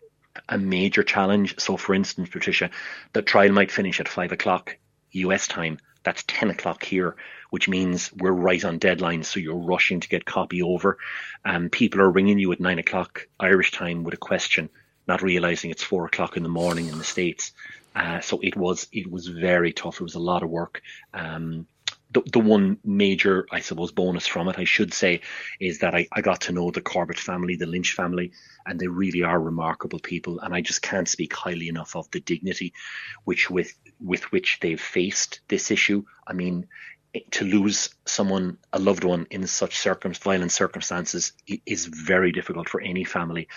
[0.49, 1.59] a major challenge.
[1.59, 2.71] So, for instance, Patricia,
[3.13, 4.77] the trial might finish at five o'clock
[5.13, 5.79] US time.
[6.05, 7.17] That's 10 o'clock here,
[7.51, 9.25] which means we're right on deadline.
[9.25, 10.99] So you're rushing to get copy over.
[11.45, 14.71] Um, people are ringing you at nine o'clock Irish time with a question,
[15.07, 17.53] not realizing it's four o'clock in the morning in the States.
[17.99, 19.97] Uh, so it was it was very tough.
[19.97, 20.83] It was a lot of work.
[21.13, 21.67] Um,
[22.11, 25.21] the, the one major, I suppose, bonus from it, I should say,
[25.61, 28.33] is that I, I got to know the Corbett family, the Lynch family,
[28.65, 30.39] and they really are remarkable people.
[30.41, 32.73] And I just can't speak highly enough of the dignity
[33.25, 36.05] which with with which they've faced this issue.
[36.27, 36.69] I mean,
[37.31, 41.33] to lose someone, a loved one, in such circum- violent circumstances
[41.67, 43.49] is very difficult for any family.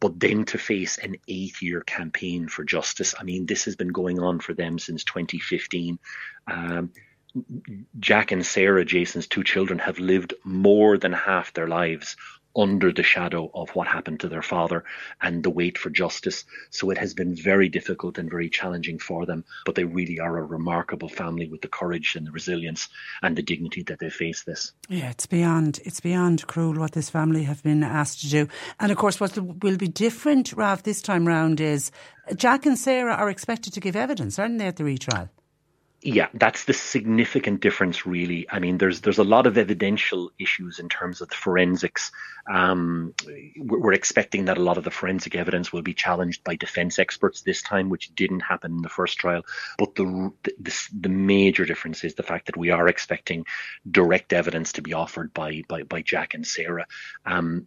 [0.00, 3.88] But then to face an eight year campaign for justice, I mean, this has been
[3.88, 5.98] going on for them since 2015.
[6.46, 6.92] Um,
[7.98, 12.16] Jack and Sarah, Jason's two children, have lived more than half their lives
[12.58, 14.84] under the shadow of what happened to their father
[15.22, 16.44] and the wait for justice.
[16.70, 20.36] So it has been very difficult and very challenging for them, but they really are
[20.36, 22.88] a remarkable family with the courage and the resilience
[23.22, 24.72] and the dignity that they face this.
[24.88, 28.48] Yeah, it's beyond it's beyond cruel what this family have been asked to do.
[28.80, 31.92] And of course what will be different, Ralph, this time round is
[32.36, 35.30] Jack and Sarah are expected to give evidence, aren't they, at the retrial?
[36.00, 38.46] Yeah, that's the significant difference, really.
[38.48, 42.12] I mean, there's there's a lot of evidential issues in terms of the forensics.
[42.48, 43.14] Um,
[43.56, 47.42] we're expecting that a lot of the forensic evidence will be challenged by defense experts
[47.42, 49.42] this time, which didn't happen in the first trial.
[49.76, 50.30] But the
[50.60, 53.44] the, the major difference is the fact that we are expecting
[53.90, 56.86] direct evidence to be offered by by, by Jack and Sarah.
[57.26, 57.66] Um,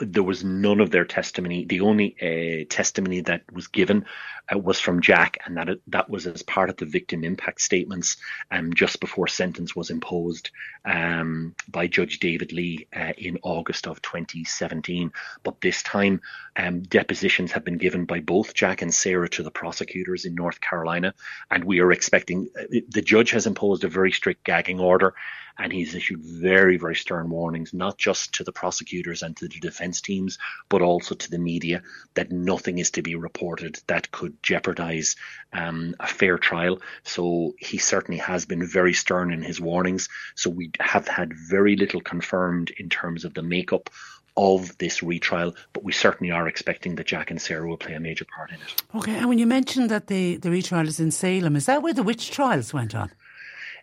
[0.00, 1.64] there was none of their testimony.
[1.64, 4.06] The only uh, testimony that was given
[4.52, 8.16] uh, was from Jack, and that that was as part of the victim impact statements
[8.50, 10.50] um, just before sentence was imposed
[10.84, 15.12] um, by Judge David Lee uh, in August of 2017.
[15.42, 16.20] But this time,
[16.56, 20.60] um, depositions have been given by both Jack and Sarah to the prosecutors in North
[20.60, 21.14] Carolina,
[21.50, 25.14] and we are expecting uh, the judge has imposed a very strict gagging order
[25.60, 29.60] and he's issued very, very stern warnings, not just to the prosecutors and to the
[29.60, 31.82] defense teams, but also to the media
[32.14, 35.16] that nothing is to be reported that could jeopardize
[35.52, 36.80] um, a fair trial.
[37.02, 40.08] So he certainly has been very stern in his warnings.
[40.34, 43.90] So we have had very little confirmed in terms of the makeup
[44.36, 48.00] of this retrial, but we certainly are expecting that Jack and Sarah will play a
[48.00, 48.82] major part in it.
[48.94, 51.92] Okay, and when you mentioned that the, the retrial is in Salem, is that where
[51.92, 53.10] the witch trials went on?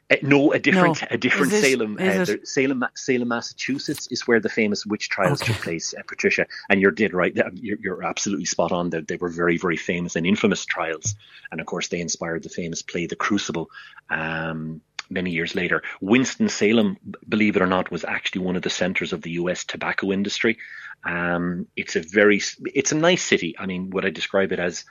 [0.10, 1.08] Uh, no, a different, no.
[1.12, 1.98] a different it, Salem.
[2.00, 5.52] Uh, Salem, Salem, Massachusetts is where the famous witch trials okay.
[5.52, 6.46] took place, uh, Patricia.
[6.70, 7.36] And you're dead right.
[7.56, 8.90] You're, you're absolutely spot on.
[8.90, 11.16] They, they, were very, very famous and infamous trials.
[11.52, 13.70] And of course, they inspired the famous play, The Crucible.
[14.10, 18.70] Um, many years later, Winston Salem, believe it or not, was actually one of the
[18.70, 19.66] centers of the U.S.
[19.66, 20.58] tobacco industry.
[21.04, 22.42] Um, it's a very,
[22.74, 23.56] it's a nice city.
[23.60, 24.86] I mean, would I describe it as?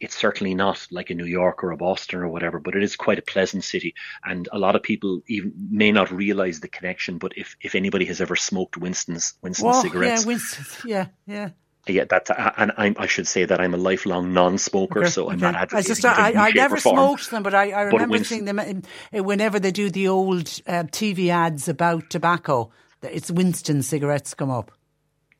[0.00, 2.96] It's certainly not like a New York or a Boston or whatever, but it is
[2.96, 3.94] quite a pleasant city.
[4.24, 7.18] And a lot of people even may not realize the connection.
[7.18, 11.50] But if, if anybody has ever smoked Winston's Winston cigarettes, yeah, Winston's, yeah, yeah.
[11.86, 15.40] yeah, that's and I'm, I should say that I'm a lifelong non-smoker, okay, so I'm
[15.40, 15.78] not advocating.
[15.78, 19.58] I just I, I never smoked them, but I, I remember seeing them in, whenever
[19.58, 22.70] they do the old uh, TV ads about tobacco.
[23.00, 24.72] It's Winston cigarettes come up.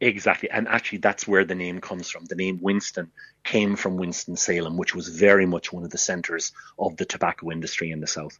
[0.00, 0.48] Exactly.
[0.50, 2.24] And actually, that's where the name comes from.
[2.26, 3.10] The name Winston
[3.48, 7.90] came from Winston-Salem, which was very much one of the centres of the tobacco industry
[7.90, 8.38] in the South.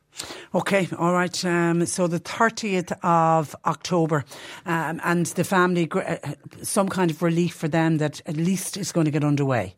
[0.55, 1.45] Okay, all right.
[1.47, 4.27] Um, so the 30th of October,
[4.67, 6.17] um, and the family, uh,
[6.63, 9.77] some kind of relief for them that at least is going to get underway.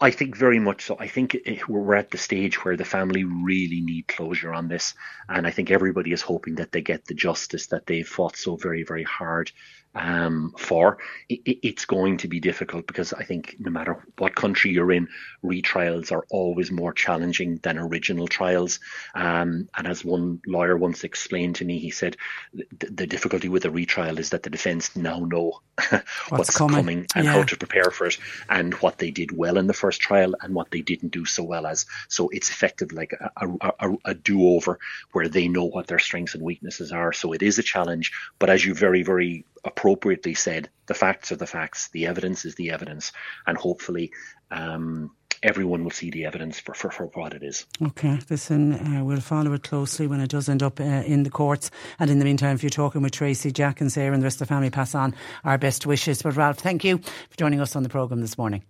[0.00, 0.96] I think very much so.
[0.98, 1.36] I think
[1.68, 4.94] we're at the stage where the family really need closure on this,
[5.28, 8.56] and I think everybody is hoping that they get the justice that they've fought so
[8.56, 9.50] very, very hard
[9.94, 10.98] um, for.
[11.28, 15.08] It, it's going to be difficult because I think no matter what country you're in,
[15.44, 18.80] retrials are always more challenging than original trials.
[19.14, 22.16] Um, and as one lawyer once explained to me, he said
[22.52, 25.60] the, the difficulty with a retrial is that the defence now know
[25.90, 27.32] what's, what's coming, coming, and yeah.
[27.32, 28.18] how to prepare for it,
[28.48, 31.42] and what they did well in the first trial and what they didn't do so
[31.42, 31.86] well as.
[32.08, 34.78] So it's effective like a, a, a, a do over
[35.12, 37.12] where they know what their strengths and weaknesses are.
[37.12, 41.36] So it is a challenge, but as you very, very appropriately said, the facts are
[41.36, 43.12] the facts, the evidence is the evidence,
[43.46, 44.12] and hopefully
[44.50, 45.10] um,
[45.42, 47.66] everyone will see the evidence for, for, for what it is.
[47.82, 51.30] Okay, listen, uh, we'll follow it closely when it does end up uh, in the
[51.30, 51.70] courts.
[51.98, 54.40] And in the meantime, if you're talking with Tracy, Jack, and Sarah and the rest
[54.40, 56.22] of the family, pass on our best wishes.
[56.22, 58.62] But Ralph, thank you for joining us on the programme this morning.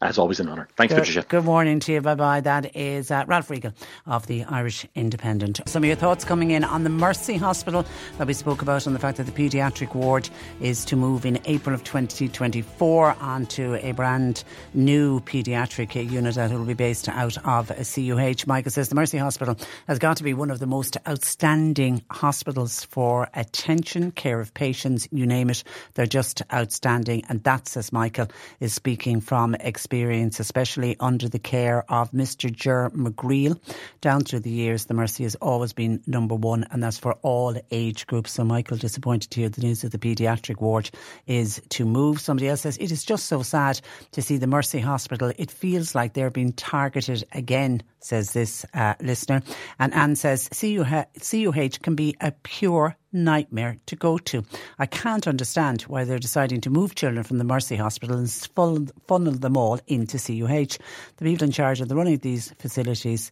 [0.00, 0.68] As always, an honour.
[0.76, 1.26] Thanks, good, Patricia.
[1.28, 2.00] Good morning to you.
[2.00, 2.40] Bye bye.
[2.40, 3.72] That is uh, Ralph Riegel
[4.06, 5.60] of the Irish Independent.
[5.66, 7.84] Some of your thoughts coming in on the Mercy Hospital
[8.16, 10.30] that we spoke about on the fact that the paediatric ward
[10.60, 16.64] is to move in April of 2024 onto a brand new paediatric unit that will
[16.64, 18.46] be based out of CUH.
[18.46, 19.56] Michael says the Mercy Hospital
[19.88, 25.08] has got to be one of the most outstanding hospitals for attention, care of patients,
[25.10, 25.64] you name it.
[25.94, 27.24] They're just outstanding.
[27.28, 28.28] And that, says Michael,
[28.60, 32.52] is speaking from experience experience, especially under the care of Mr.
[32.52, 33.58] Ger McGreal.
[34.02, 37.56] Down through the years, the Mercy has always been number one, and that's for all
[37.70, 38.32] age groups.
[38.32, 40.90] So, Michael, disappointed to hear the news that the paediatric ward
[41.26, 42.20] is to move.
[42.20, 43.80] Somebody else says it is just so sad
[44.12, 45.32] to see the Mercy Hospital.
[45.38, 49.40] It feels like they're being targeted again, says this uh, listener.
[49.78, 54.44] And Anne says CUH can be a pure nightmare to go to.
[54.78, 59.32] I can't understand why they're deciding to move children from the Mercy Hospital and funnel
[59.32, 60.78] them all into CUH.
[61.16, 63.30] The people in charge of the running of these facilities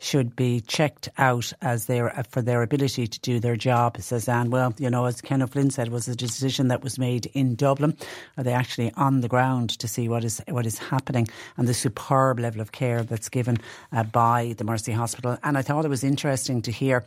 [0.00, 4.50] should be checked out as their for their ability to do their job, says Anne.
[4.50, 7.96] Well, you know, as Ken O'Flynn said, was a decision that was made in Dublin.
[8.36, 11.74] Are they actually on the ground to see what is what is happening and the
[11.74, 13.58] superb level of care that's given
[13.92, 15.36] uh, by the Mercy Hospital?
[15.42, 17.04] And I thought it was interesting to hear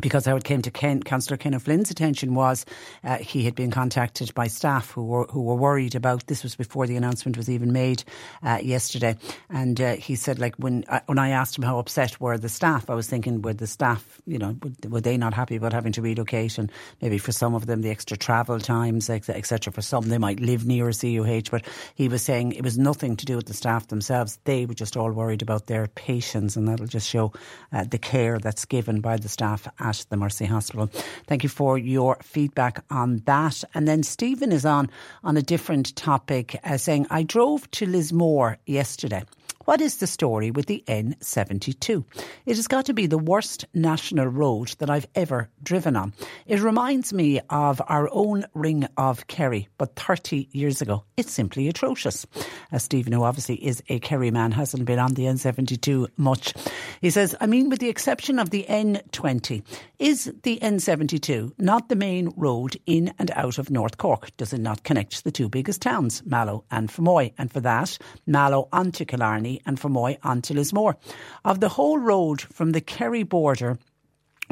[0.00, 2.64] because how it came to Ken, Councillor Ken O'Flynn's attention was
[3.04, 6.56] uh, he had been contacted by staff who were who were worried about this was
[6.56, 8.04] before the announcement was even made
[8.42, 9.16] uh, yesterday,
[9.50, 12.48] and uh, he said like when uh, when I asked him how upset were the
[12.48, 14.56] staff, I was thinking were the staff you know
[14.88, 16.70] were they not happy about having to relocate and
[17.00, 19.72] maybe for some of them the extra travel times etc.
[19.72, 21.64] For some they might live near a CUH, but
[21.94, 24.38] he was saying it was nothing to do with the staff themselves.
[24.44, 27.32] They were just all worried about their patients, and that'll just show
[27.72, 30.86] uh, the care that's given by the staff at the Mercy Hospital.
[31.26, 33.64] Thank you for your feedback on that.
[33.74, 34.88] And then Stephen is on
[35.24, 39.24] on a different topic, uh, saying, I drove to Lismore yesterday.
[39.64, 42.04] What is the story with the N72?
[42.46, 46.14] It has got to be the worst national road that I've ever driven on.
[46.46, 51.04] It reminds me of our own Ring of Kerry, but 30 years ago.
[51.16, 52.26] It's simply atrocious.
[52.72, 56.54] As Stephen, who obviously is a Kerry man, hasn't been on the N72 much.
[57.00, 59.62] He says, I mean, with the exception of the N20,
[60.00, 64.36] is the N72 not the main road in and out of North Cork?
[64.36, 67.32] Does it not connect the two biggest towns, Mallow and Fermoy?
[67.38, 67.96] And for that,
[68.26, 70.96] Mallow onto Killarney and from Moy Fermoy onto Lismore.
[71.44, 73.78] Of the whole road from the Kerry border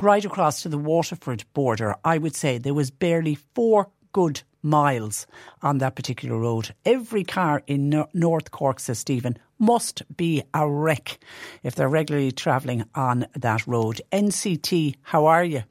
[0.01, 5.26] right across to the Waterford border, I would say there was barely four good miles
[5.62, 6.74] on that particular road.
[6.84, 11.18] Every car in North Cork, says Stephen, must be a wreck
[11.62, 14.01] if they're regularly travelling on that road.
[14.12, 15.62] NCT, how are you?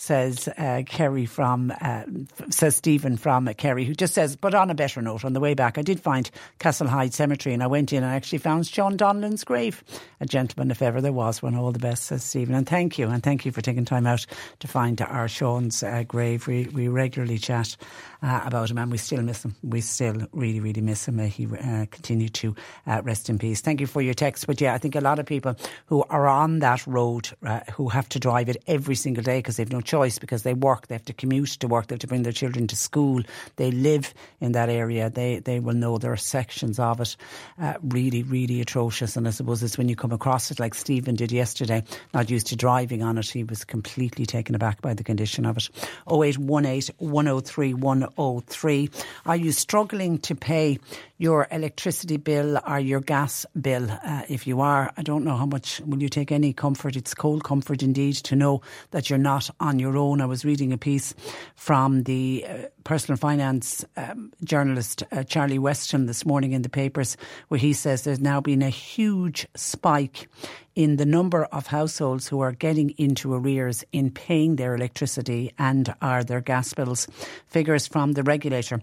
[0.00, 2.04] Says uh, Kerry from, uh,
[2.48, 5.40] says Stephen from uh, Kerry, who just says, but on a better note, on the
[5.40, 8.96] way back, I did find Castlehyde Cemetery and I went in and actually found Sean
[8.96, 9.84] Donnellan's grave.
[10.22, 11.54] A gentleman, if ever there was one.
[11.54, 12.54] All the best, says Stephen.
[12.54, 13.08] And thank you.
[13.08, 14.24] And thank you for taking time out
[14.60, 16.46] to find our Sean's uh, grave.
[16.46, 17.76] We, we regularly chat
[18.22, 19.54] uh, about him and we still miss him.
[19.62, 21.16] We still really, really miss him.
[21.16, 22.54] May he uh, continue to
[22.86, 23.60] rest in peace.
[23.60, 24.46] Thank you for your text.
[24.46, 27.90] But yeah, I think a lot of people who are on that road uh, who
[27.90, 30.94] have to drive it every single day because they've no choice because they work, they
[30.94, 33.22] have to commute to work, they have to bring their children to school,
[33.56, 35.10] they live in that area.
[35.10, 37.16] They they will know there are sections of it
[37.60, 39.16] uh, really really atrocious.
[39.16, 41.82] And I suppose it's when you come across it like Stephen did yesterday,
[42.14, 45.56] not used to driving on it, he was completely taken aback by the condition of
[45.56, 45.68] it.
[46.06, 48.90] 0818 103 103.
[49.26, 50.78] Are you struggling to pay
[51.18, 53.90] your electricity bill or your gas bill?
[53.90, 56.96] Uh, if you are, I don't know how much will you take any comfort.
[56.96, 58.62] It's cold comfort indeed to know
[58.92, 60.20] that you're not on your own.
[60.20, 61.14] I was reading a piece
[61.56, 62.54] from the uh,
[62.84, 67.16] personal finance um, journalist uh, Charlie Weston this morning in the papers
[67.48, 70.28] where he says there's now been a huge spike
[70.76, 75.92] in the number of households who are getting into arrears in paying their electricity and
[76.00, 77.08] are their gas bills.
[77.46, 78.80] Figures from the regulator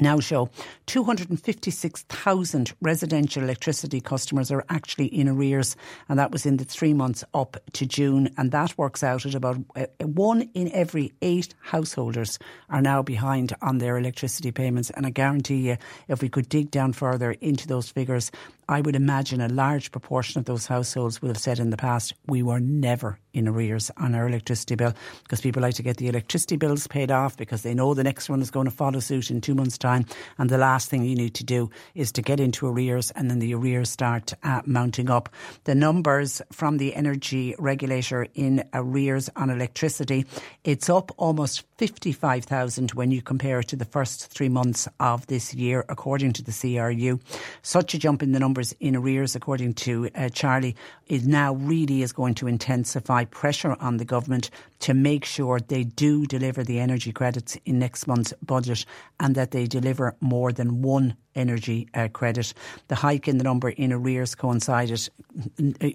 [0.00, 0.48] now show
[0.86, 5.76] 256,000 residential electricity customers are actually in arrears,
[6.08, 8.30] and that was in the three months up to June.
[8.38, 12.38] And that works out at about uh, one in every eight householders
[12.70, 14.90] are now behind on their electricity payments.
[14.90, 15.76] And I guarantee you,
[16.08, 18.30] if we could dig down further into those figures,
[18.72, 22.14] I would imagine a large proportion of those households would have said in the past,
[22.26, 26.08] we were never in arrears on our electricity bill because people like to get the
[26.08, 29.30] electricity bills paid off because they know the next one is going to follow suit
[29.30, 30.04] in two months' time.
[30.38, 33.38] And the last thing you need to do is to get into arrears and then
[33.38, 35.28] the arrears start uh, mounting up.
[35.64, 40.26] The numbers from the energy regulator in arrears on electricity,
[40.64, 45.54] it's up almost 55,000 when you compare it to the first three months of this
[45.54, 47.18] year, according to the CRU.
[47.62, 50.76] Such a jump in the numbers in arrears, according to uh, Charlie,
[51.08, 54.50] is now really is going to intensify pressure on the government
[54.82, 58.84] to make sure they do deliver the energy credits in next month's budget
[59.20, 62.52] and that they deliver more than one energy uh, credit.
[62.88, 65.08] The hike in the number in arrears coincided,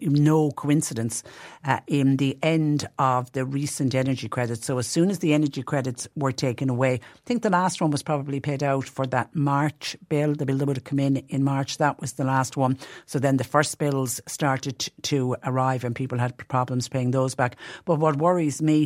[0.02, 1.24] no coincidence,
[1.64, 4.66] uh, in the end of the recent energy credits.
[4.66, 7.92] So as soon as the energy credits were taken away, I think the last one
[7.92, 11.18] was probably paid out for that March bill, the bill that would have come in
[11.30, 11.78] in March.
[11.78, 12.78] That was the last one.
[13.06, 17.58] So then the first bills started to arrive and people had problems paying those back.
[17.86, 18.77] But what worries me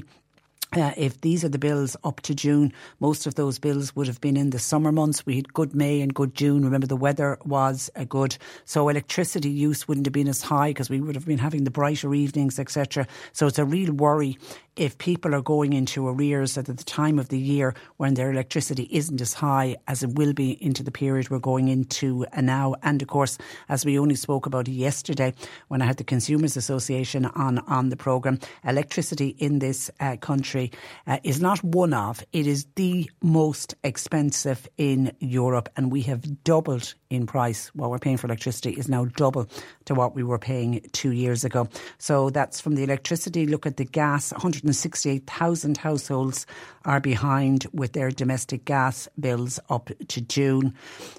[0.74, 2.72] uh, if these are the bills up to June,
[3.02, 5.26] most of those bills would have been in the summer months.
[5.26, 6.64] We had good May and good June.
[6.64, 10.90] Remember, the weather was uh, good, so electricity use wouldn't have been as high because
[10.90, 13.06] we would have been having the brighter evenings, etc.
[13.34, 14.38] So it's a real worry
[14.76, 18.88] if people are going into arrears at the time of the year when their electricity
[18.92, 22.76] isn't as high as it will be into the period we're going into now.
[22.82, 23.38] And of course,
[23.70, 25.34] as we only spoke about yesterday
[25.68, 30.72] when I had the Consumers Association on on the programme, electricity in this uh, country
[31.08, 35.70] uh, is not one of, it is the most expensive in Europe.
[35.76, 37.68] And we have doubled in price.
[37.76, 39.48] What we're paying for electricity is now double
[39.86, 41.68] to what we were paying two years ago.
[41.98, 43.46] So that's from the electricity.
[43.46, 46.48] Look at the gas 168,000 households
[46.86, 50.74] are behind with their domestic gas bills up to June.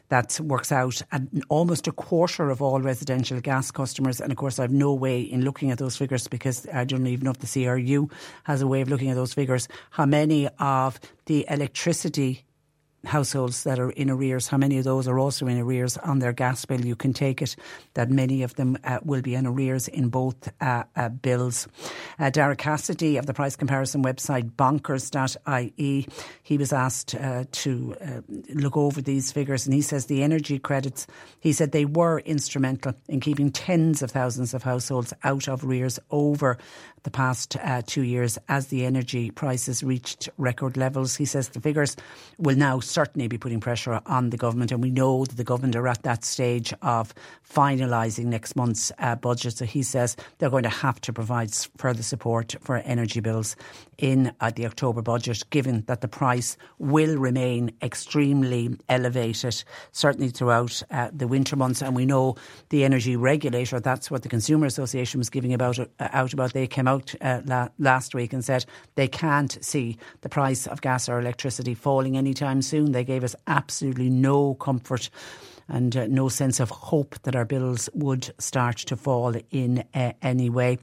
[0.09, 4.21] That works out at almost a quarter of all residential gas customers.
[4.21, 7.07] And of course, I have no way in looking at those figures because I don't
[7.07, 8.09] even know if the CRU
[8.45, 12.45] has a way of looking at those figures, how many of the electricity
[13.05, 16.33] households that are in arrears, how many of those are also in arrears on their
[16.33, 16.85] gas bill.
[16.85, 17.57] You can take it
[17.95, 21.67] that many of them uh, will be in arrears in both uh, uh, bills.
[22.19, 26.07] Uh, Cassidy of the price comparison website bonkers.ie,
[26.43, 28.21] he was asked uh, to uh,
[28.55, 31.07] look over these figures and he says the energy credits,
[31.41, 35.99] he said they were instrumental in keeping tens of thousands of households out of arrears
[36.11, 36.59] over
[37.05, 41.17] the past uh, two years as the energy prices reached record levels.
[41.17, 41.97] He says the figures
[42.39, 45.77] will now certainly be putting pressure on the government, and we know that the government
[45.77, 47.15] are at that stage of
[47.49, 49.59] finalising next month's uh, budget.
[49.59, 53.57] So he says they're going to have to provide further support for energy bills
[53.99, 60.83] in uh, the October budget, given that the price will remain extremely elevated, certainly throughout
[60.91, 61.83] uh, the winter months.
[61.83, 62.37] And we know
[62.71, 66.53] the energy regulator, that's what the Consumer Association was giving about uh, out about.
[66.53, 68.65] They came out uh, la- last week and said
[68.95, 72.93] they can't see the price of gas or electricity falling anytime soon.
[72.93, 75.11] They gave us absolutely no comfort
[75.69, 80.13] and uh, no sense of hope that our bills would start to fall in uh,
[80.23, 80.79] any way.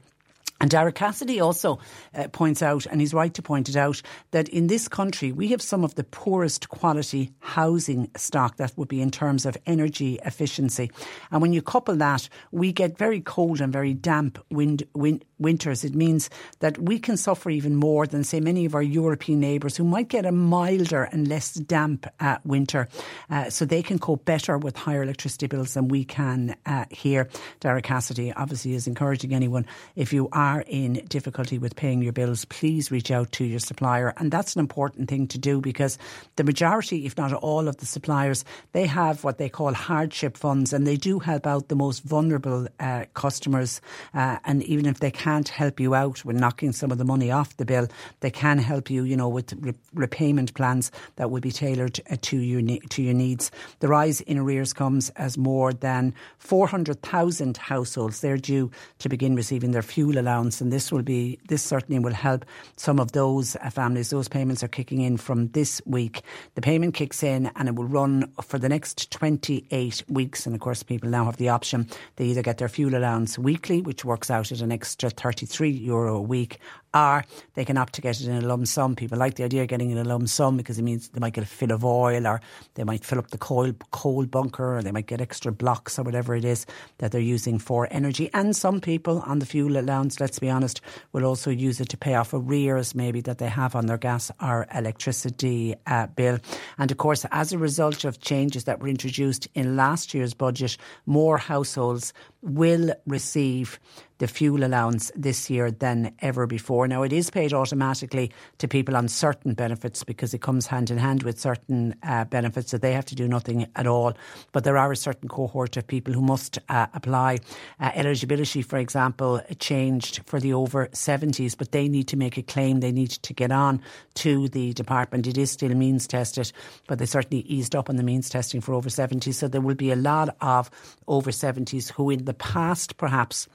[0.60, 1.78] And Derek Cassidy also
[2.14, 4.02] uh, points out, and he's right to point it out,
[4.32, 8.88] that in this country we have some of the poorest quality housing stock that would
[8.88, 10.90] be in terms of energy efficiency.
[11.30, 15.84] And when you couple that, we get very cold and very damp wind, wind winters,
[15.84, 16.30] it means
[16.60, 20.08] that we can suffer even more than, say, many of our European neighbours who might
[20.08, 22.88] get a milder and less damp uh, winter.
[23.30, 27.28] Uh, so they can cope better with higher electricity bills than we can uh, here.
[27.60, 29.66] Derek Cassidy obviously is encouraging anyone,
[29.96, 34.12] if you are in difficulty with paying your bills, please reach out to your supplier.
[34.16, 35.98] And that's an important thing to do because
[36.36, 40.72] the majority, if not all of the suppliers, they have what they call hardship funds
[40.72, 43.80] and they do help out the most vulnerable uh, customers.
[44.14, 47.30] Uh, and even if they can't help you out with knocking some of the money
[47.30, 47.86] off the bill,
[48.20, 52.16] they can help you, you know, with re- repayment plans that will be tailored uh,
[52.22, 53.50] to your ne- to your needs.
[53.78, 59.70] The rise in arrears comes as more than 400,000 households they're due to begin receiving
[59.70, 62.44] their fuel allowance, and this will be this certainly will help
[62.76, 64.10] some of those uh, families.
[64.10, 66.22] Those payments are kicking in from this week.
[66.54, 70.60] The payment kicks in and it will run for the next 28 weeks, and of
[70.60, 71.88] course, people now have the option.
[72.16, 76.16] They either get their fuel allowance weekly, which works out at an extra 33 euro
[76.16, 76.58] a week,
[76.94, 77.24] or
[77.54, 78.96] they can opt to get it in a lump sum.
[78.96, 81.20] People like the idea of getting it in a lump sum because it means they
[81.20, 82.40] might get a fill of oil or
[82.74, 86.02] they might fill up the coal, coal bunker or they might get extra blocks or
[86.02, 86.66] whatever it is
[86.98, 88.30] that they're using for energy.
[88.34, 90.80] And some people on the fuel allowance, let's be honest,
[91.12, 94.30] will also use it to pay off arrears maybe that they have on their gas
[94.40, 96.38] or electricity uh, bill.
[96.78, 100.76] And of course, as a result of changes that were introduced in last year's budget,
[101.06, 102.12] more households
[102.42, 103.78] will receive
[104.18, 106.79] the fuel allowance this year than ever before.
[106.86, 110.98] Now, it is paid automatically to people on certain benefits because it comes hand in
[110.98, 114.14] hand with certain uh, benefits, that they have to do nothing at all.
[114.52, 117.38] But there are a certain cohort of people who must uh, apply.
[117.78, 122.42] Uh, eligibility, for example, changed for the over 70s, but they need to make a
[122.42, 122.80] claim.
[122.80, 123.82] They need to get on
[124.14, 125.26] to the department.
[125.26, 126.52] It is still means tested,
[126.86, 129.34] but they certainly eased up on the means testing for over 70s.
[129.34, 130.70] So there will be a lot of
[131.06, 133.48] over 70s who, in the past, perhaps,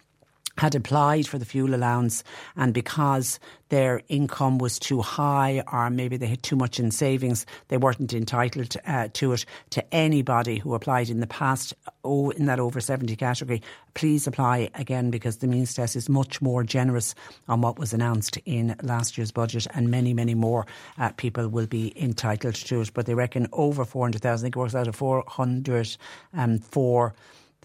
[0.57, 2.23] had applied for the fuel allowance
[2.55, 3.39] and because
[3.69, 8.13] their income was too high or maybe they had too much in savings, they weren't
[8.13, 9.45] entitled uh, to it.
[9.71, 13.61] To anybody who applied in the past, oh, in that over 70 category,
[13.95, 17.15] please apply again because the means test is much more generous
[17.47, 20.67] on what was announced in last year's budget and many, many more
[20.99, 22.91] uh, people will be entitled to it.
[22.93, 27.13] But they reckon over 400,000, I think it works out at 404 um,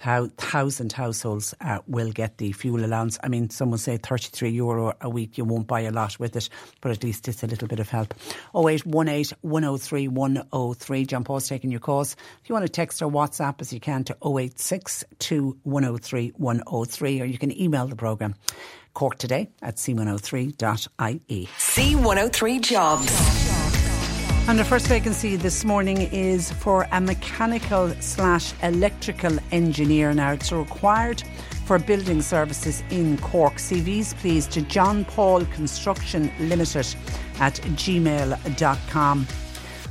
[0.00, 3.18] thousand households uh, will get the fuel allowance.
[3.22, 5.36] I mean, some will say 33 euro a week.
[5.36, 6.48] You won't buy a lot with it,
[6.80, 8.14] but at least it's a little bit of help.
[8.54, 11.04] 0818 103 103.
[11.04, 12.16] John Paul's taking your calls.
[12.42, 15.04] If you want to text or WhatsApp as you can to 086
[15.62, 18.34] 103 103, or you can email the programme.
[18.94, 21.48] Cork today at c103.ie.
[21.58, 23.49] C103 Jobs.
[24.50, 30.12] And the first vacancy this morning is for a mechanical slash electrical engineer.
[30.12, 31.22] Now it's required
[31.66, 33.58] for building services in Cork.
[33.58, 36.84] CVs please to John Paul Construction Limited
[37.38, 39.26] at gmail.com.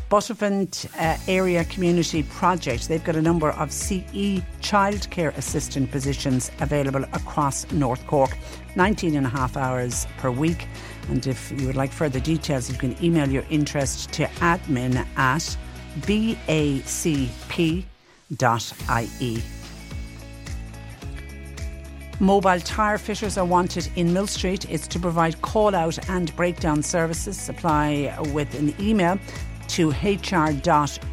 [0.09, 2.89] Buttevant uh, Area Community Project.
[2.89, 8.37] They've got a number of CE childcare assistant positions available across North Cork,
[8.75, 10.67] 19 and a half hours per week.
[11.09, 15.57] And if you would like further details, you can email your interest to admin at
[16.01, 16.63] bacp.ie.
[22.21, 24.69] Mobile tyre fitters are wanted in Mill Street.
[24.69, 27.37] It's to provide call out and breakdown services.
[27.39, 29.17] Supply with an email
[29.69, 31.05] to hr.ohtires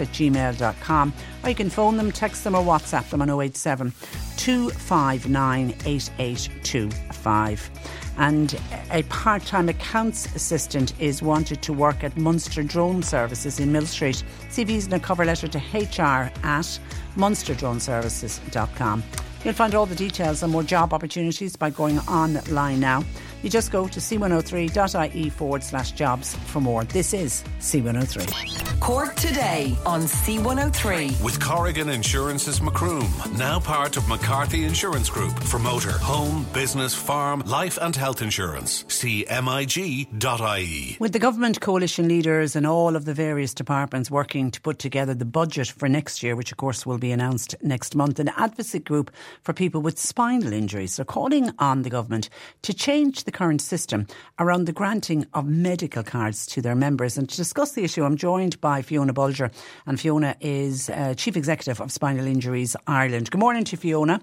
[0.00, 1.12] at gmail.com
[1.42, 3.92] or you can phone them, text them or WhatsApp them on 087
[4.36, 7.70] 259 8825
[8.18, 8.60] and
[8.90, 13.86] a part time accounts assistant is wanted to work at Munster Drone Services in Mill
[13.86, 14.22] Street.
[14.50, 16.78] CVs and a cover letter to hr at
[17.16, 19.02] munsterdroneservices.com.
[19.44, 23.04] You'll find all the details and more job opportunities by going online now.
[23.44, 26.84] You just go to c103.ie forward slash jobs for more.
[26.84, 28.80] This is C103.
[28.80, 31.22] Cork today on C103.
[31.22, 37.40] With Corrigan Insurance's Macroom, now part of McCarthy Insurance Group for motor, home, business, farm,
[37.40, 38.86] life and health insurance.
[38.88, 40.96] See MIG.ie.
[40.98, 45.12] With the government coalition leaders and all of the various departments working to put together
[45.12, 48.78] the budget for next year, which of course will be announced next month, an advocacy
[48.78, 49.10] group
[49.42, 52.30] for people with spinal injuries are calling on the government
[52.62, 54.06] to change the current system
[54.38, 57.18] around the granting of medical cards to their members.
[57.18, 59.52] And to discuss the issue, I'm joined by Fiona Bolger,
[59.86, 63.30] and Fiona is uh, Chief Executive of Spinal Injuries Ireland.
[63.30, 64.22] Good morning to Fiona.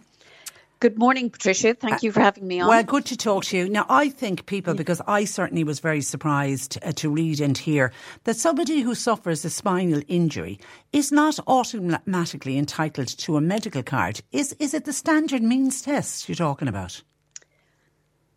[0.81, 1.75] Good morning, Patricia.
[1.75, 2.67] Thank you for having me on.
[2.67, 3.69] Well, good to talk to you.
[3.69, 7.93] Now, I think people, because I certainly was very surprised uh, to read and hear
[8.23, 10.59] that somebody who suffers a spinal injury
[10.91, 14.21] is not automatically entitled to a medical card.
[14.31, 17.03] Is is it the standard means test you're talking about?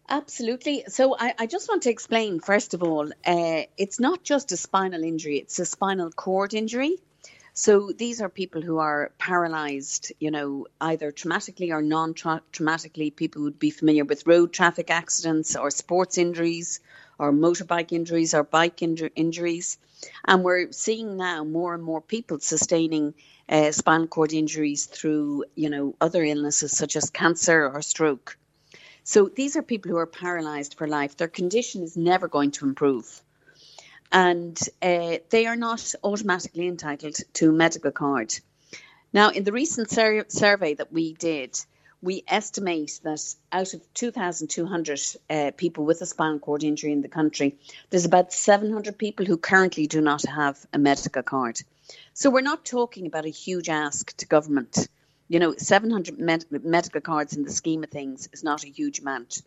[0.09, 0.85] Absolutely.
[0.89, 4.57] So I, I, just want to explain, first of all, uh, it's not just a
[4.57, 6.99] spinal injury, it's a spinal cord injury.
[7.55, 13.17] So these are people who are paralyzed, you know, either traumatically or non traumatically.
[13.17, 16.81] People would be familiar with road traffic accidents or sports injuries
[17.19, 19.79] or motorbike injuries or bike inju- injuries.
[20.27, 23.15] And we're seeing now more and more people sustaining
[23.49, 28.37] uh, spinal cord injuries through, you know, other illnesses such as cancer or stroke.
[29.05, 31.17] So these are people who are paralyzed for life.
[31.17, 33.23] Their condition is never going to improve
[34.15, 38.33] and uh, they are not automatically entitled to a medical card.
[39.13, 41.59] Now, in the recent sur- survey that we did,
[42.01, 45.01] we estimate that out of 2,200
[45.31, 47.57] uh, people with a spinal cord injury in the country,
[47.91, 51.61] there's about 700 people who currently do not have a medical card.
[52.13, 54.89] So we're not talking about a huge ask to government.
[55.35, 59.01] You know, 700 med- medical cards in the scheme of things is not a huge
[59.01, 59.43] amount.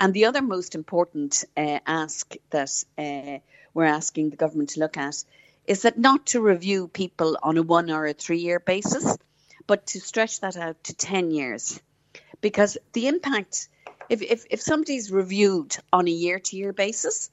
[0.00, 3.40] And the other most important uh, ask that uh,
[3.74, 5.22] we're asking the government to look at
[5.66, 9.18] is that not to review people on a one or a three year basis,
[9.66, 11.78] but to stretch that out to 10 years.
[12.40, 13.68] Because the impact,
[14.08, 17.30] if, if, if somebody's reviewed on a year to year basis,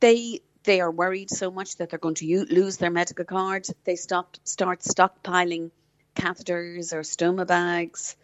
[0.00, 3.66] they they are worried so much that they're going to u- lose their medical card.
[3.84, 5.70] They stop start stockpiling
[6.14, 8.16] catheters or stoma bags,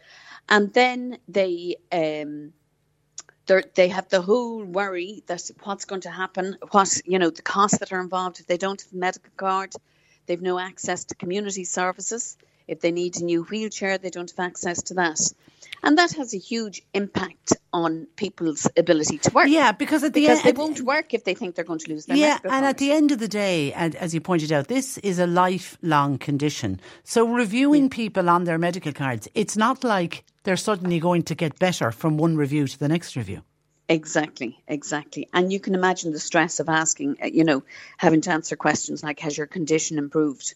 [0.48, 2.52] and then they um,
[3.74, 7.78] they have the whole worry that what's going to happen, what you know, the costs
[7.78, 9.72] that are involved if they don't have a medical card,
[10.26, 12.36] they've no access to community services.
[12.70, 15.20] If they need a new wheelchair, they don't have access to that.
[15.82, 19.48] And that has a huge impact on people's ability to work.
[19.48, 21.90] Yeah, because at the because end, they won't work if they think they're going to
[21.90, 24.68] lose their yeah, and at the end of the day, and as you pointed out,
[24.68, 26.80] this is a lifelong condition.
[27.02, 31.58] So reviewing people on their medical cards, it's not like they're suddenly going to get
[31.58, 33.42] better from one review to the next review.
[33.88, 35.28] Exactly, exactly.
[35.32, 37.64] And you can imagine the stress of asking, uh, you know,
[37.96, 40.54] having to answer questions like, has your condition improved?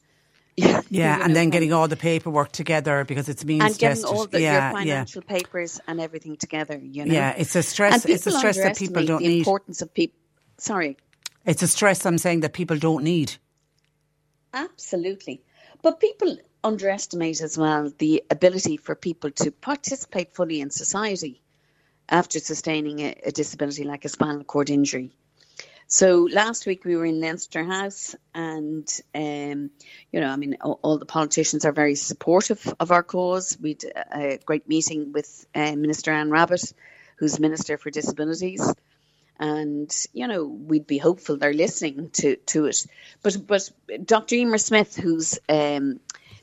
[0.56, 4.26] Yeah, yeah and then getting all the paperwork together because it's means and getting all
[4.26, 5.36] the, yeah, your financial yeah.
[5.36, 6.78] papers and everything together.
[6.78, 8.04] You know, yeah, it's a stress.
[8.04, 9.38] It's a stress that people don't the need.
[9.38, 10.18] Importance of people.
[10.58, 10.96] Sorry,
[11.44, 12.06] it's a stress.
[12.06, 13.34] I'm saying that people don't need.
[14.52, 15.42] Absolutely,
[15.82, 21.42] but people underestimate as well the ability for people to participate fully in society
[22.08, 25.12] after sustaining a, a disability like a spinal cord injury.
[25.94, 28.84] So last week we were in Leinster House, and
[29.14, 29.70] um,
[30.10, 33.56] you know, I mean, all, all, the politicians are very supportive of our cause.
[33.62, 36.72] We had a great meeting with uh, Minister Anne Rabbitte,
[37.14, 38.74] who's Minister for Disabilities,
[39.38, 42.84] and you know, we'd be hopeful they're listening to to it.
[43.22, 43.70] But but
[44.04, 44.34] Dr.
[44.34, 46.00] Emer Smith, who's um,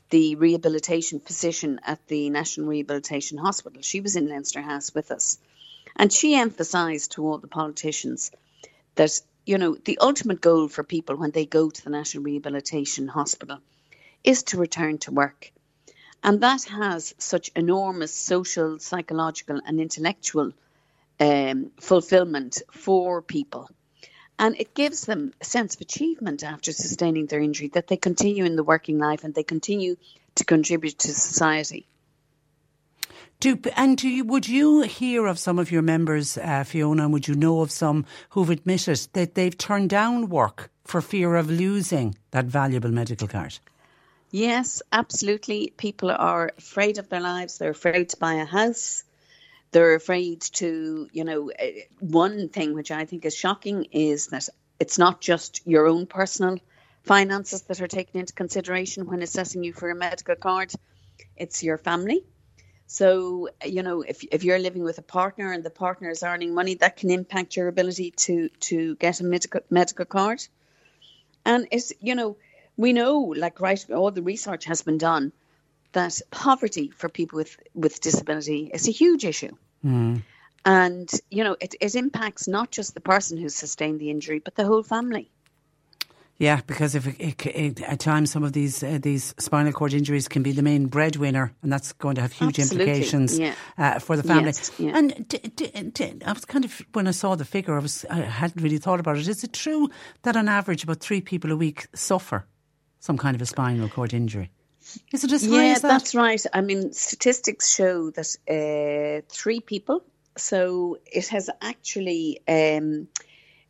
[0.08, 5.36] the rehabilitation physician at the National Rehabilitation Hospital, she was in Leinster House with us,
[5.94, 8.30] and she emphasised to all the politicians
[8.94, 13.08] that, you know, the ultimate goal for people when they go to the National Rehabilitation
[13.08, 13.58] Hospital
[14.22, 15.52] is to return to work.
[16.22, 20.52] And that has such enormous social, psychological, and intellectual
[21.18, 23.68] um, fulfillment for people.
[24.38, 28.44] And it gives them a sense of achievement after sustaining their injury that they continue
[28.44, 29.96] in the working life and they continue
[30.36, 31.86] to contribute to society.
[33.42, 37.12] Do, and do you, would you hear of some of your members, uh, Fiona, and
[37.12, 41.50] would you know of some who've admitted that they've turned down work for fear of
[41.50, 43.58] losing that valuable medical card?
[44.30, 45.74] Yes, absolutely.
[45.76, 47.58] People are afraid of their lives.
[47.58, 49.02] They're afraid to buy a house.
[49.72, 51.66] They're afraid to, you know, uh,
[51.98, 56.58] one thing which I think is shocking is that it's not just your own personal
[57.02, 60.72] finances that are taken into consideration when assessing you for a medical card,
[61.36, 62.22] it's your family
[62.86, 66.54] so, you know, if, if you're living with a partner and the partner is earning
[66.54, 70.46] money, that can impact your ability to, to get a medical, medical card.
[71.44, 72.36] And it's, you know,
[72.76, 75.32] we know, like, right, all the research has been done
[75.92, 79.52] that poverty for people with, with disability is a huge issue.
[79.84, 80.22] Mm.
[80.64, 84.54] And, you know, it, it impacts not just the person who's sustained the injury, but
[84.54, 85.30] the whole family.
[86.42, 89.94] Yeah, because if it, it, it, at times some of these uh, these spinal cord
[89.94, 92.90] injuries can be the main breadwinner, and that's going to have huge Absolutely.
[92.90, 93.54] implications yeah.
[93.78, 94.46] uh, for the family.
[94.46, 94.90] Yes, yeah.
[94.92, 98.04] And d- d- d- I was kind of when I saw the figure, I was
[98.10, 99.28] I hadn't really thought about it.
[99.28, 99.88] Is it true
[100.22, 102.44] that on average about three people a week suffer
[102.98, 104.50] some kind of a spinal cord injury?
[105.12, 105.88] Is it as high yeah, as that?
[105.88, 106.44] that's right.
[106.52, 110.02] I mean, statistics show that uh, three people.
[110.36, 112.40] So it has actually.
[112.48, 113.06] Um,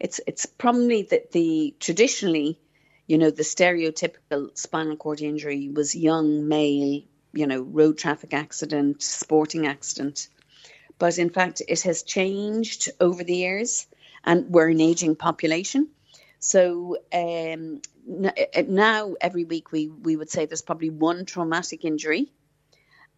[0.02, 2.58] it's it's probably that the traditionally,
[3.06, 9.02] you know, the stereotypical spinal cord injury was young male, you know, road traffic accident,
[9.02, 10.28] sporting accident.
[10.98, 13.86] but in fact, it has changed over the years,
[14.24, 15.88] and we're an aging population.
[16.38, 22.32] So um, now, every week, we, we would say there's probably one traumatic injury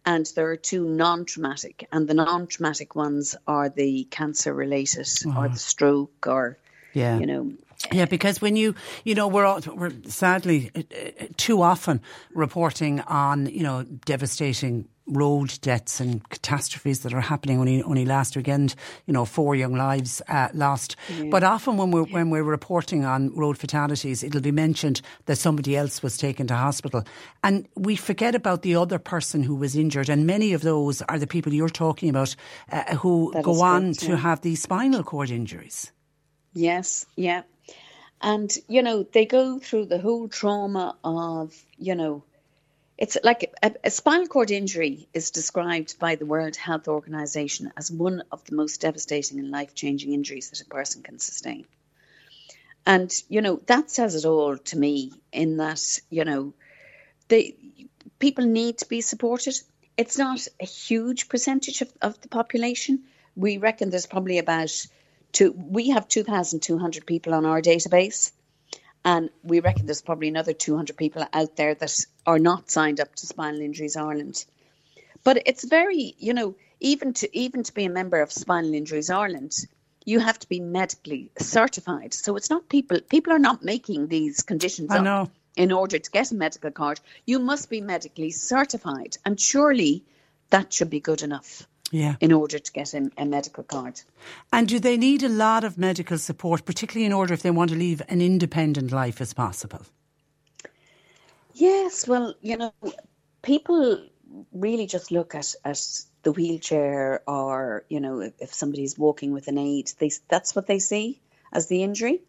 [0.05, 5.37] and there are two non-traumatic and the non-traumatic ones are the cancer related oh.
[5.37, 6.57] or the stroke or
[6.95, 7.19] yeah.
[7.19, 7.51] you know
[7.91, 8.73] yeah, because when you,
[9.03, 12.01] you know, we're all, we're sadly uh, uh, too often
[12.33, 18.35] reporting on, you know, devastating road deaths and catastrophes that are happening only only last
[18.35, 18.73] weekend
[19.05, 21.25] you know four young lives uh, lost yeah.
[21.29, 25.77] but often when we're when we're reporting on road fatalities it'll be mentioned that somebody
[25.77, 27.03] else was taken to hospital
[27.43, 31.19] and we forget about the other person who was injured and many of those are
[31.19, 32.35] the people you're talking about
[32.71, 34.15] uh, who that go on to yeah.
[34.15, 35.91] have these spinal cord injuries
[36.55, 37.43] yes yeah
[38.21, 42.23] and you know they go through the whole trauma of you know
[42.97, 47.91] it's like a, a, spinal cord injury is described by the World Health Organization as
[47.91, 51.65] one of the most devastating and life changing injuries that a person can sustain.
[52.85, 56.53] And, you know, that says it all to me in that, you know,
[57.27, 57.55] they,
[58.19, 59.59] people need to be supported.
[59.97, 63.03] It's not a huge percentage of, of the population.
[63.35, 64.87] We reckon there's probably about
[65.35, 68.31] two, we have 2,200 people on our database
[69.03, 73.13] and we reckon there's probably another 200 people out there that are not signed up
[73.15, 74.45] to Spinal Injuries Ireland.
[75.23, 79.09] But it's very, you know, even to even to be a member of Spinal Injuries
[79.09, 79.53] Ireland,
[80.05, 82.13] you have to be medically certified.
[82.13, 85.29] So it's not people people are not making these conditions I know.
[85.55, 86.99] in order to get a medical card.
[87.25, 90.03] You must be medically certified, and surely
[90.49, 92.15] that should be good enough yeah.
[92.19, 94.01] in order to get a, a, medical card.
[94.51, 97.69] And do they need a lot of medical support, particularly in order if they want
[97.71, 99.81] to leave an independent life as possible?
[101.53, 102.73] Yes, well, you know,
[103.41, 104.03] people
[104.51, 105.81] really just look at, at
[106.23, 110.67] the wheelchair or, you know, if, if somebody's walking with an aid, they, that's what
[110.67, 111.21] they see
[111.53, 112.21] as the injury.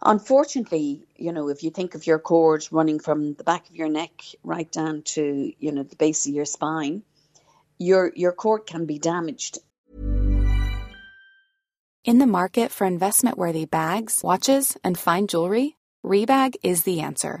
[0.00, 3.88] Unfortunately, you know, if you think of your cord running from the back of your
[3.88, 7.02] neck right down to, you know, the base of your spine,
[7.78, 9.58] your your court can be damaged.
[12.04, 17.40] In the market for investment-worthy bags, watches, and fine jewelry, Rebag is the answer.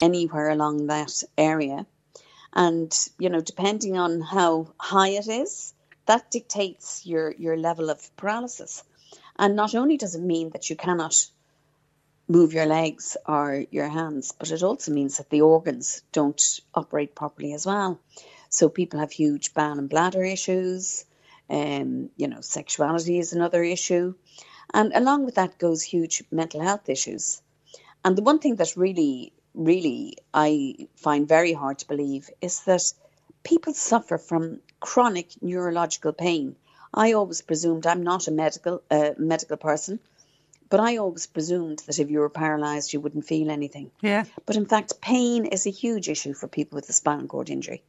[0.00, 1.86] anywhere along that area.
[2.52, 5.74] And, you know, depending on how high it is,
[6.06, 8.84] that dictates your, your level of paralysis.
[9.36, 11.26] And not only does it mean that you cannot
[12.28, 17.14] move your legs or your hands, but it also means that the organs don't operate
[17.14, 18.00] properly as well.
[18.48, 21.04] So people have huge bowel and bladder issues.
[21.50, 24.14] Um, you know, sexuality is another issue.
[24.72, 27.42] And along with that goes huge mental health issues.
[28.04, 32.92] And the one thing that really really I find very hard to believe is that
[33.44, 36.56] people suffer from chronic neurological pain.
[36.92, 40.00] I always presumed I'm not a medical uh, medical person,
[40.68, 43.90] but I always presumed that if you were paralyzed, you wouldn't feel anything.
[44.00, 44.24] Yeah.
[44.46, 47.82] But in fact, pain is a huge issue for people with a spinal cord injury.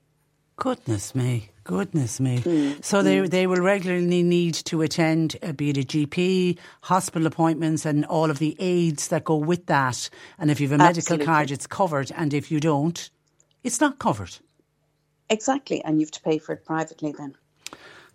[0.58, 2.40] Goodness me, goodness me.
[2.40, 2.84] Mm.
[2.84, 3.30] So they mm.
[3.30, 8.32] they will regularly need to attend, uh, be it a GP, hospital appointments, and all
[8.32, 10.10] of the aids that go with that.
[10.40, 11.26] And if you have a medical Absolutely.
[11.26, 13.10] card, it's covered, and if you don't,
[13.64, 14.38] it's not covered.
[15.30, 17.36] Exactly, and you have to pay for it privately then.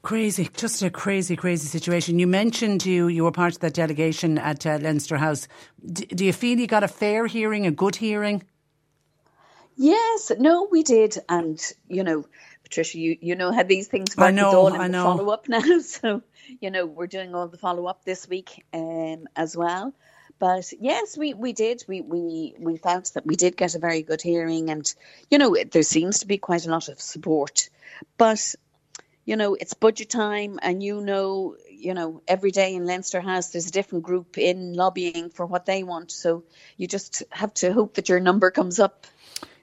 [0.02, 2.18] Crazy, just a crazy, crazy situation.
[2.18, 5.46] You mentioned you you were part of that delegation at uh, Leinster House.
[5.92, 8.42] D- do you feel you got a fair hearing, a good hearing?
[9.82, 11.58] Yes, no, we did, and
[11.88, 12.26] you know,
[12.64, 14.28] Patricia, you you know how these things work.
[14.28, 15.04] I know, all I know.
[15.04, 16.20] Follow up now, so
[16.60, 19.94] you know we're doing all the follow up this week um, as well.
[20.38, 21.82] But yes, we, we did.
[21.88, 24.94] We, we we felt that we did get a very good hearing, and
[25.30, 27.70] you know there seems to be quite a lot of support.
[28.18, 28.54] But
[29.24, 33.50] you know, it's budget time and you know, you know, every day in Leinster House
[33.50, 36.10] there's a different group in lobbying for what they want.
[36.10, 36.44] So
[36.76, 39.06] you just have to hope that your number comes up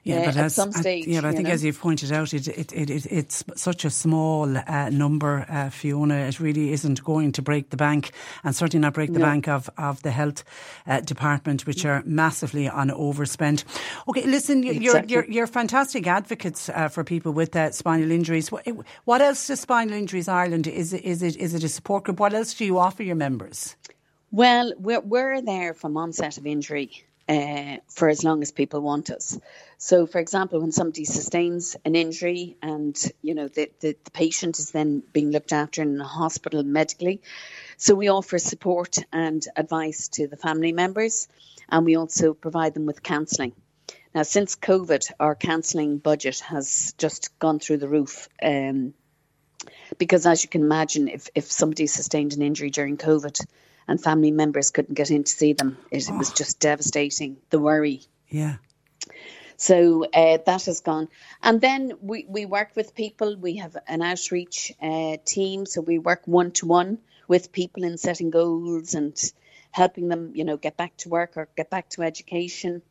[0.08, 1.06] yeah, but at as, some stage.
[1.06, 1.54] yeah, but I think know?
[1.54, 5.70] as you've pointed out, it, it, it, it it's such a small uh, number, uh,
[5.70, 6.16] Fiona.
[6.26, 8.12] It really isn't going to break the bank,
[8.44, 9.26] and certainly not break the no.
[9.26, 10.44] bank of, of the health
[10.86, 13.64] uh, department, which are massively on overspend.
[14.08, 15.12] Okay, listen, you're exactly.
[15.12, 18.50] you're, you're fantastic advocates uh, for people with uh, spinal injuries.
[18.50, 18.66] What,
[19.04, 20.66] what else does Spinal Injuries Ireland?
[20.66, 22.20] Is it, is it is it a support group?
[22.20, 23.76] What else do you offer your members?
[24.30, 29.10] Well, we're, we're there from onset of injury uh, for as long as people want
[29.10, 29.38] us.
[29.76, 34.58] So, for example, when somebody sustains an injury and you know the, the, the patient
[34.58, 37.20] is then being looked after in a hospital medically,
[37.76, 41.28] so we offer support and advice to the family members,
[41.68, 43.52] and we also provide them with counselling.
[44.14, 48.28] Now, since COVID, our counselling budget has just gone through the roof.
[48.42, 48.94] Um,
[49.98, 53.40] because as you can imagine, if, if somebody sustained an injury during COVID,
[53.88, 55.78] and family members couldn't get in to see them.
[55.90, 56.16] It, oh.
[56.16, 57.38] was just devastating.
[57.50, 58.02] The worry.
[58.28, 58.56] Yeah.
[59.56, 61.08] So uh, that has gone.
[61.42, 63.36] And then we, we work with people.
[63.36, 65.66] We have an outreach uh, team.
[65.66, 69.16] So we work one to one with people in setting goals and
[69.70, 72.82] helping them, you know, get back to work or get back to education,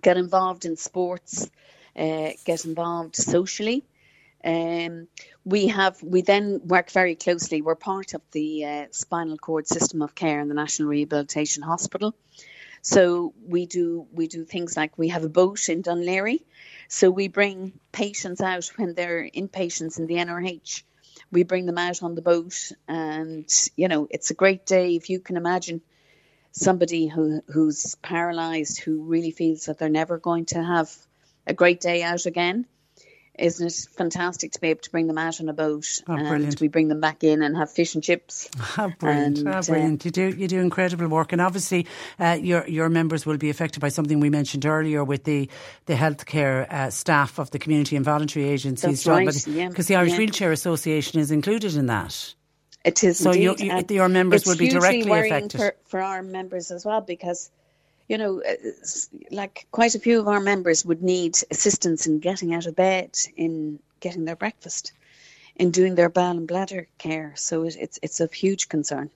[0.00, 1.50] get involved in sports,
[1.96, 3.84] uh, get involved socially.
[4.44, 5.08] Um,
[5.44, 7.62] we have we then work very closely.
[7.62, 12.14] We're part of the uh, spinal cord system of care in the National Rehabilitation Hospital.
[12.82, 16.40] So we do we do things like we have a boat in Laoghaire.
[16.88, 20.82] So we bring patients out when they're inpatients in the NRH.
[21.32, 25.08] We bring them out on the boat, and you know it's a great day if
[25.08, 25.80] you can imagine
[26.52, 30.94] somebody who who's paralysed who really feels that they're never going to have
[31.46, 32.66] a great day out again
[33.38, 36.28] isn't it fantastic to be able to bring them out on a boat oh, and
[36.28, 36.60] brilliant.
[36.60, 38.48] we bring them back in and have fish and chips?
[38.58, 39.38] How brilliant!
[39.38, 40.04] And, uh, brilliant!
[40.04, 41.86] Uh, you do you do incredible work, and obviously
[42.18, 45.48] uh, your your members will be affected by something we mentioned earlier with the
[45.86, 49.04] the healthcare uh, staff of the community and voluntary agencies.
[49.04, 50.18] That's right, because yeah, the Irish yeah.
[50.18, 52.34] Wheelchair Association is included in that.
[52.84, 53.56] It is so you,
[53.88, 57.50] your members will be directly affected for, for our members as well because
[58.08, 58.54] you know, uh,
[59.30, 63.18] like quite a few of our members would need assistance in getting out of bed,
[63.36, 64.92] in getting their breakfast,
[65.56, 67.32] in doing their bowel and bladder care.
[67.36, 69.10] So it, it's it's of huge concern.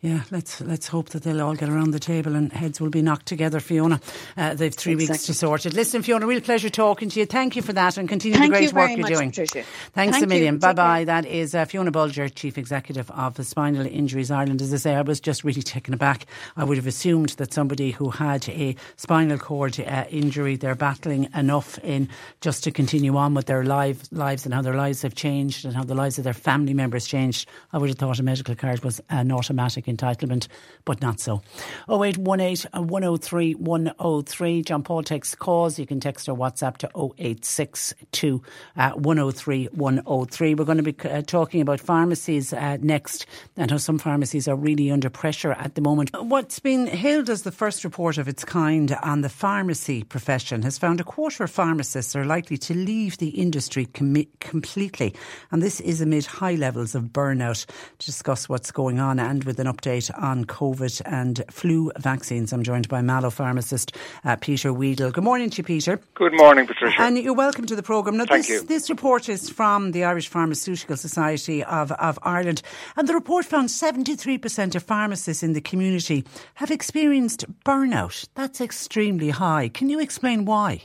[0.00, 3.02] Yeah, let's let's hope that they'll all get around the table and heads will be
[3.02, 4.00] knocked together, Fiona.
[4.36, 5.14] Uh, they've three exactly.
[5.14, 5.74] weeks to sort it.
[5.74, 7.26] Listen, Fiona, real pleasure talking to you.
[7.26, 9.30] Thank you for that and continue Thank the great work you're doing.
[9.30, 9.64] Patricia.
[9.94, 10.58] Thanks Thank a million.
[10.58, 11.02] Bye bye.
[11.02, 14.62] That is uh, Fiona Bolger, Chief Executive of the Spinal Injuries Ireland.
[14.62, 16.26] As I say, I was just really taken aback.
[16.56, 21.28] I would have assumed that somebody who had a spinal cord uh, injury, they're battling
[21.34, 22.08] enough in
[22.40, 25.74] just to continue on with their life, lives and how their lives have changed and
[25.74, 27.48] how the lives of their family members changed.
[27.72, 30.48] I would have thought a medical card was an automatic entitlement
[30.84, 31.42] but not so.
[31.90, 34.62] 0818 103 103.
[34.62, 35.78] John Paul takes calls.
[35.78, 38.42] You can text or WhatsApp to 0862
[38.76, 40.54] uh, 103 103.
[40.54, 43.26] We're going to be uh, talking about pharmacies uh, next
[43.56, 46.10] and how some pharmacies are really under pressure at the moment.
[46.18, 50.78] What's been hailed as the first report of its kind on the pharmacy profession has
[50.78, 55.14] found a quarter of pharmacists are likely to leave the industry com- completely.
[55.50, 57.66] And this is amid high levels of burnout.
[57.98, 62.52] To discuss what's going on and with an update on COVID and flu vaccines.
[62.52, 65.10] I'm joined by Mallow pharmacist uh, Peter Weedle.
[65.10, 66.00] Good morning to you, Peter.
[66.14, 67.00] Good morning, Patricia.
[67.00, 68.16] And you're welcome to the programme.
[68.16, 68.66] Now, Thank this, you.
[68.66, 72.62] this report is from the Irish Pharmaceutical Society of, of Ireland,
[72.96, 76.24] and the report found 73% of pharmacists in the community
[76.54, 78.26] have experienced burnout.
[78.34, 79.68] That's extremely high.
[79.68, 80.82] Can you explain why?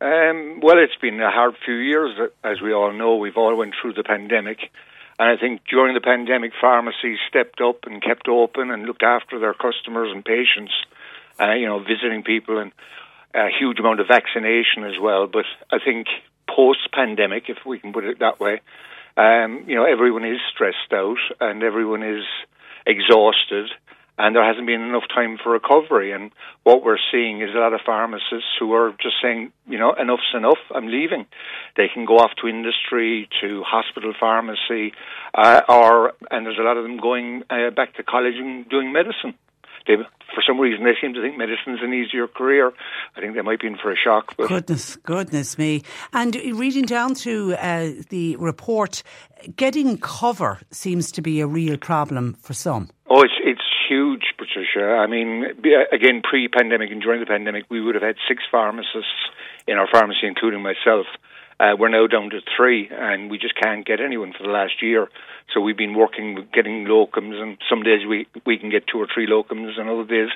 [0.00, 2.10] Um, well, it's been a hard few years,
[2.42, 3.16] as we all know.
[3.16, 4.58] We've all went through the pandemic.
[5.18, 9.38] And I think during the pandemic, pharmacies stepped up and kept open and looked after
[9.38, 10.72] their customers and patients,
[11.40, 12.72] uh, you know, visiting people and
[13.34, 15.26] a huge amount of vaccination as well.
[15.26, 16.06] But I think
[16.48, 18.60] post pandemic, if we can put it that way,
[19.16, 22.24] um, you know, everyone is stressed out and everyone is
[22.86, 23.70] exhausted
[24.18, 26.12] and there hasn't been enough time for recovery.
[26.12, 26.30] And
[26.64, 30.32] what we're seeing is a lot of pharmacists who are just saying, you know, enough's
[30.34, 31.26] enough, I'm leaving.
[31.76, 34.92] They can go off to industry, to hospital pharmacy,
[35.34, 38.92] uh, or, and there's a lot of them going uh, back to college and doing
[38.92, 39.34] medicine.
[39.86, 42.72] They, for some reason, they seem to think medicine's an easier career.
[43.16, 44.36] I think they might be in for a shock.
[44.36, 44.48] But.
[44.48, 45.82] Goodness, goodness me!
[46.12, 49.02] And reading down to uh, the report,
[49.56, 52.90] getting cover seems to be a real problem for some.
[53.10, 54.96] Oh, it's it's huge, Patricia.
[54.96, 55.44] I mean,
[55.92, 59.30] again, pre-pandemic and during the pandemic, we would have had six pharmacists
[59.66, 61.06] in our pharmacy, including myself.
[61.60, 64.82] Uh, we're now down to three, and we just can't get anyone for the last
[64.82, 65.08] year.
[65.54, 68.98] So we've been working with getting locums, and some days we we can get two
[68.98, 70.30] or three locums, and other days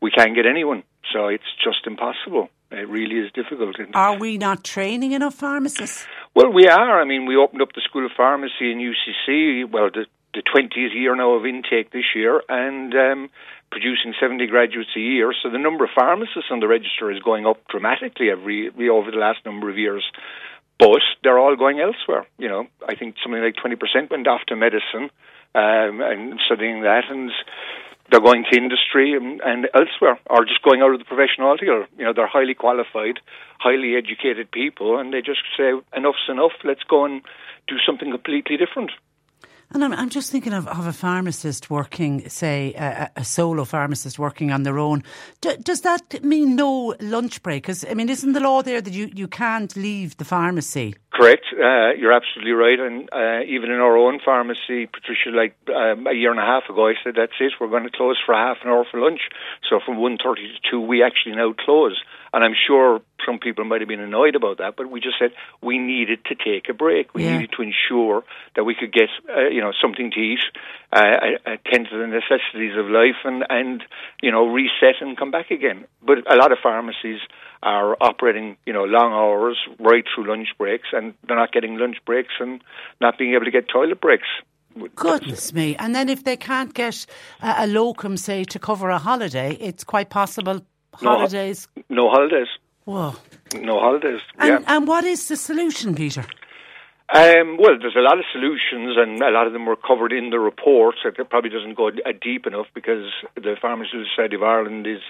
[0.00, 0.82] we can't get anyone.
[1.12, 2.48] So it's just impossible.
[2.72, 3.76] It really is difficult.
[3.94, 6.06] Are we not training enough pharmacists?
[6.34, 7.00] Well, we are.
[7.00, 9.70] I mean, we opened up the School of Pharmacy in UCC.
[9.70, 13.30] Well, the the 20th year now of intake this year, and um,
[13.70, 15.32] producing 70 graduates a year.
[15.42, 19.16] So the number of pharmacists on the register is going up dramatically every, over the
[19.16, 20.04] last number of years.
[20.78, 22.26] But they're all going elsewhere.
[22.38, 25.10] You know, I think something like 20% went off to medicine
[25.54, 27.30] um, and studying that, and
[28.10, 31.86] they're going to industry and, and elsewhere, or just going out of the profession altogether.
[31.96, 33.20] You know, they're highly qualified,
[33.58, 37.22] highly educated people, and they just say, enough's enough, let's go and
[37.68, 38.90] do something completely different.
[39.74, 44.18] And I'm, I'm just thinking of, of a pharmacist working, say, a, a solo pharmacist
[44.18, 45.02] working on their own.
[45.40, 47.62] D- does that mean no lunch break?
[47.62, 50.94] Because, I mean, isn't the law there that you, you can't leave the pharmacy?
[51.12, 51.44] Correct.
[51.52, 52.78] Uh, you're absolutely right.
[52.78, 56.64] And uh, even in our own pharmacy, Patricia, like um, a year and a half
[56.68, 59.20] ago, I said, that's it, we're going to close for half an hour for lunch.
[59.70, 62.02] So from 1.30 to 2, we actually now close.
[62.32, 65.30] And I'm sure some people might have been annoyed about that, but we just said
[65.62, 67.14] we needed to take a break.
[67.14, 67.38] We yeah.
[67.38, 68.24] needed to ensure
[68.56, 70.40] that we could get, uh, you know, something to eat,
[70.92, 71.16] uh,
[71.46, 73.82] attend to the necessities of life, and and
[74.22, 75.84] you know reset and come back again.
[76.02, 77.20] But a lot of pharmacies
[77.62, 81.98] are operating, you know, long hours right through lunch breaks, and they're not getting lunch
[82.04, 82.62] breaks and
[83.00, 84.28] not being able to get toilet breaks.
[84.94, 85.76] Goodness me!
[85.76, 87.06] And then if they can't get
[87.42, 90.64] a, a locum, say, to cover a holiday, it's quite possible
[90.94, 91.68] holidays.
[91.88, 92.48] No, no holidays.
[92.84, 93.14] Whoa.
[93.54, 94.20] No holidays.
[94.38, 94.76] And, yeah.
[94.76, 96.24] and what is the solution, Peter?
[97.14, 100.30] Um, well, there's a lot of solutions, and a lot of them were covered in
[100.30, 100.94] the report.
[101.04, 105.00] It probably doesn't go deep enough because the Pharmaceutical Society of Ireland is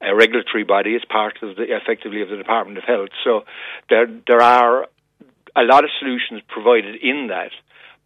[0.00, 0.94] a regulatory body.
[0.94, 3.10] It's part of the effectively of the Department of Health.
[3.24, 3.42] So
[3.90, 4.86] there there are
[5.56, 7.50] a lot of solutions provided in that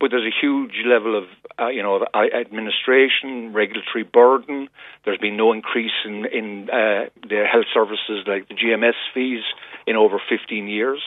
[0.02, 1.24] but there's a huge level of
[1.60, 4.68] uh, you know administration, regulatory burden.
[5.04, 9.44] There's been no increase in in uh, the health services like the GMS fees
[9.86, 11.00] in over 15 years.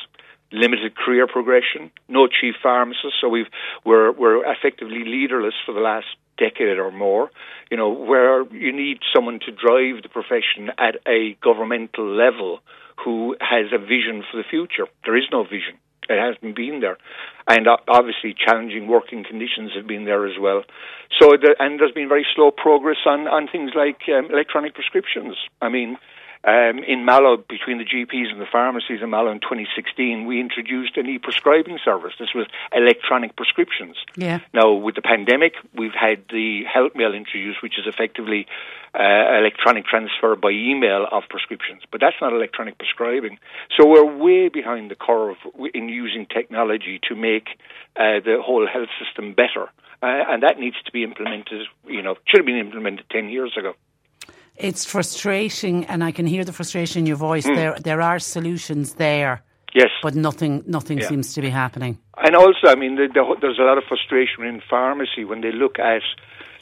[0.53, 3.51] Limited career progression, no chief pharmacist, so we've
[3.83, 7.29] we're we're effectively leaderless for the last decade or more.
[7.69, 12.61] You know where you need someone to drive the profession at a governmental level
[13.03, 14.87] who has a vision for the future.
[15.03, 15.75] There is no vision.
[16.09, 16.97] It hasn't been there,
[17.47, 20.63] and obviously challenging working conditions have been there as well.
[21.19, 25.35] So, the, and there's been very slow progress on on things like um, electronic prescriptions.
[25.61, 25.97] I mean,
[26.45, 30.95] um, in Mallow, between the GPs and the pharmacies in Mallow in 2016, we introduced
[30.95, 32.13] an e-prescribing service.
[32.19, 33.97] This was electronic prescriptions.
[34.15, 34.39] Yeah.
[34.53, 38.45] Now, with the pandemic, we've had the Health Mail introduced, which is effectively
[38.93, 41.81] uh, electronic transfer by email of prescriptions.
[41.91, 43.39] But that's not electronic prescribing.
[43.75, 45.37] So we're way behind the curve
[45.73, 47.47] in using technology to make
[47.95, 49.71] uh, the whole health system better.
[50.03, 53.55] Uh, and that needs to be implemented, you know, should have been implemented 10 years
[53.57, 53.73] ago.
[54.57, 57.45] It's frustrating, and I can hear the frustration in your voice.
[57.45, 57.55] Mm.
[57.55, 59.43] There, there are solutions there.
[59.73, 61.09] Yes, but nothing, nothing yeah.
[61.09, 61.99] seems to be happening.
[62.17, 65.51] And also, I mean, the, the, there's a lot of frustration in pharmacy when they
[65.51, 66.01] look at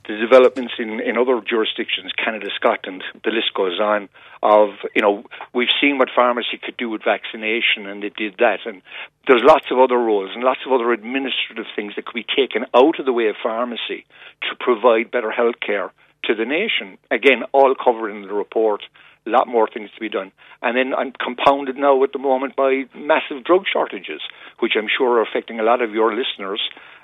[0.07, 4.09] the developments in, in other jurisdictions, Canada, Scotland, the list goes on.
[4.41, 5.23] Of you know,
[5.53, 8.59] we've seen what pharmacy could do with vaccination, and they did that.
[8.65, 8.81] And
[9.27, 12.65] there's lots of other roles and lots of other administrative things that could be taken
[12.73, 14.05] out of the way of pharmacy
[14.41, 15.93] to provide better health care
[16.25, 16.97] to the nation.
[17.11, 18.83] Again, all covered in the report.
[19.25, 20.31] A lot more things to be done.
[20.61, 24.21] And then I'm compounded now at the moment by massive drug shortages,
[24.59, 26.61] which I'm sure are affecting a lot of your listeners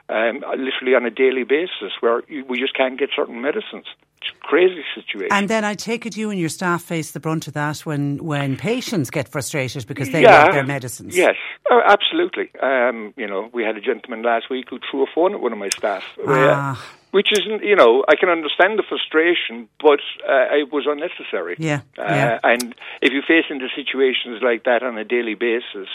[0.10, 3.86] um, literally on a daily basis, where we just can't get certain medicines.
[4.22, 5.30] It's a crazy situation.
[5.32, 8.18] And then I take it you and your staff face the brunt of that when,
[8.18, 11.16] when patients get frustrated because they yeah, want their medicines.
[11.16, 11.36] Yes,
[11.70, 12.50] oh, absolutely.
[12.62, 15.54] Um, you know, we had a gentleman last week who threw a phone at one
[15.54, 16.04] of my staff.
[16.28, 21.56] Ah which isn't, you know, I can understand the frustration, but uh, it was unnecessary.
[21.58, 22.40] Yeah, uh, yeah.
[22.44, 25.90] And if you face into situations like that on a daily basis,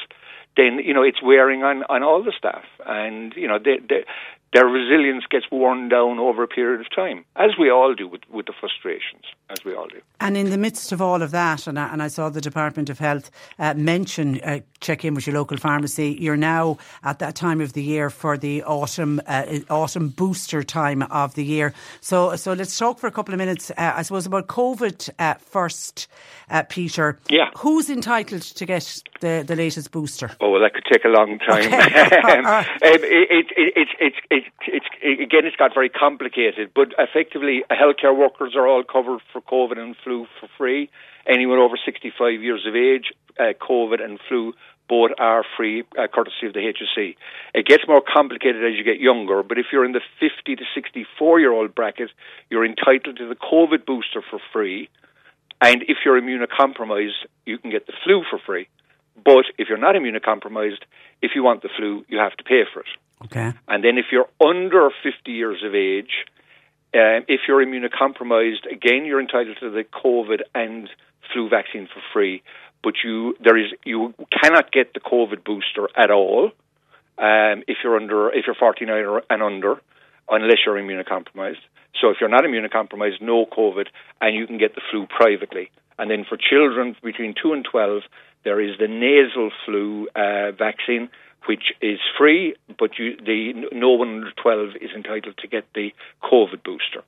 [0.56, 4.04] then you know it's wearing on on all the staff, and you know they, they
[4.54, 8.22] their resilience gets worn down over a period of time, as we all do with,
[8.30, 10.00] with the frustrations, as we all do.
[10.20, 12.88] And in the midst of all of that, and I, and I saw the Department
[12.88, 16.16] of Health uh, mention uh, check in with your local pharmacy.
[16.20, 21.02] You're now at that time of the year for the autumn uh, autumn booster time
[21.02, 21.74] of the year.
[22.00, 23.70] So so let's talk for a couple of minutes.
[23.72, 26.06] Uh, I suppose about COVID uh, first,
[26.48, 27.18] uh, Peter.
[27.28, 27.50] Yeah.
[27.58, 30.30] Who's entitled to get the, the latest booster?
[30.40, 31.66] Oh well, that could take a long time.
[31.66, 32.16] Okay.
[32.44, 36.70] um, it, it, it, it, it, it's again, it's got very complicated.
[36.74, 40.90] But effectively, healthcare workers are all covered for COVID and flu for free.
[41.26, 44.52] Anyone over 65 years of age, uh, COVID and flu
[44.88, 47.16] both are free, uh, courtesy of the HSE.
[47.54, 50.64] It gets more complicated as you get younger, but if you're in the 50 to
[50.74, 52.10] 64 year old bracket,
[52.50, 54.90] you're entitled to the COVID booster for free.
[55.60, 58.68] And if you're immunocompromised, you can get the flu for free.
[59.24, 60.82] But if you're not immunocompromised,
[61.22, 62.86] if you want the flu, you have to pay for it.
[63.24, 63.52] Okay.
[63.68, 66.12] And then if you're under 50 years of age,
[66.94, 70.88] um, if you're immunocompromised, again, you're entitled to the COVID and
[71.32, 72.42] flu vaccine for free.
[72.82, 76.52] But you there is you cannot get the COVID booster at all
[77.18, 79.80] um, if you're under if you're 49 or, and under,
[80.28, 81.64] unless you're immunocompromised.
[82.00, 83.86] So if you're not immunocompromised, no COVID,
[84.20, 85.70] and you can get the flu privately.
[85.98, 88.02] And then for children between two and 12,
[88.44, 91.08] there is the nasal flu uh, vaccine,
[91.46, 95.92] which is free, but you, the no one under 12 is entitled to get the
[96.22, 97.02] COVID booster.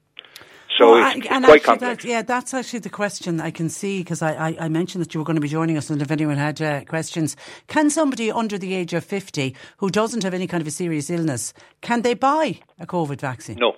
[0.77, 2.03] So Well, it's, I- and quite complex.
[2.03, 5.15] that- yeah, that's actually the question I can see because I, I, I mentioned that
[5.15, 7.35] you were going to be joining us, and if anyone had uh, questions,
[7.67, 11.09] can somebody under the age of fifty who doesn't have any kind of a serious
[11.09, 13.57] illness can they buy a COVID vaccine?
[13.59, 13.77] No.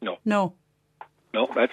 [0.00, 0.18] No.
[0.24, 0.54] No.
[1.32, 1.72] No, that's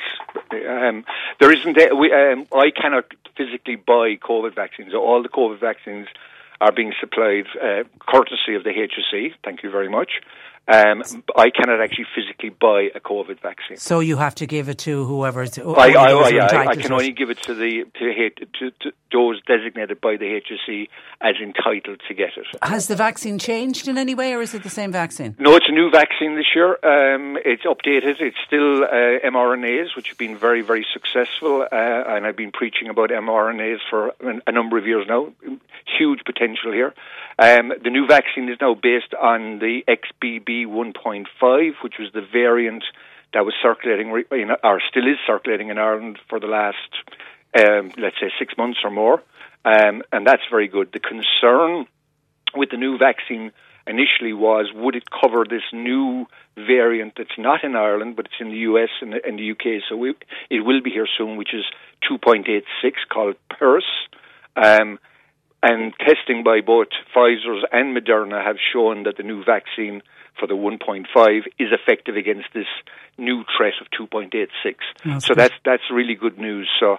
[0.52, 1.03] um,
[1.40, 1.76] there isn't.
[1.98, 3.06] We, um, I cannot
[3.36, 4.94] physically buy COVID vaccines.
[4.94, 6.07] All the COVID vaccines
[6.59, 9.34] are being supplied uh, courtesy of the HSE.
[9.43, 10.21] Thank you very much.
[10.68, 11.02] Um,
[11.35, 13.77] I cannot actually physically buy a COVID vaccine.
[13.77, 15.44] So you have to give it to whoever.
[15.44, 18.30] I, I, I, I, I can only give it to the to,
[18.60, 20.89] to, to those designated by the HSE
[21.22, 22.45] as entitled to get it.
[22.61, 25.35] Has the vaccine changed in any way, or is it the same vaccine?
[25.39, 26.72] No, it's a new vaccine this year.
[26.84, 28.19] Um, it's updated.
[28.19, 31.61] It's still uh, mRNAs, which have been very, very successful.
[31.61, 35.31] Uh, and I've been preaching about mRNAs for a, a number of years now.
[35.98, 36.94] Huge potential here.
[37.39, 42.84] Um, the new vaccine is now based on the XBB 1.5, which was the variant
[43.34, 46.77] that was circulating, in, or still is circulating in Ireland for the last,
[47.57, 49.21] um, let's say, six months or more.
[49.65, 50.91] Um, and that's very good.
[50.93, 51.88] The concern
[52.55, 53.51] with the new vaccine
[53.88, 56.25] initially was would it cover this new
[56.55, 59.81] variant that's not in Ireland but it's in the US and the, and the UK
[59.88, 60.13] so we,
[60.49, 61.63] it will be here soon which is
[62.11, 62.63] 2.86
[63.09, 63.85] called PERS
[64.55, 64.99] um,
[65.63, 70.01] and testing by both Pfizer's and Moderna have shown that the new vaccine
[70.39, 71.05] for the 1.5
[71.59, 72.68] is effective against this
[73.18, 74.47] new threat of 2.86
[75.05, 75.38] That's so good.
[75.38, 76.97] that's that's really good news so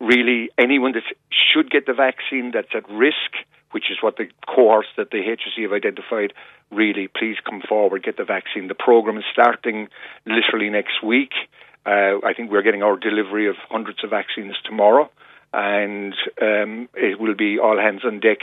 [0.00, 4.88] really anyone that should get the vaccine that's at risk which is what the cohorts
[4.96, 6.32] that the HSE have identified,
[6.70, 8.68] really, please come forward, get the vaccine.
[8.68, 9.88] The program is starting
[10.26, 11.32] literally next week.
[11.86, 15.10] Uh, I think we're getting our delivery of hundreds of vaccines tomorrow,
[15.52, 18.38] and um, it will be all hands on deck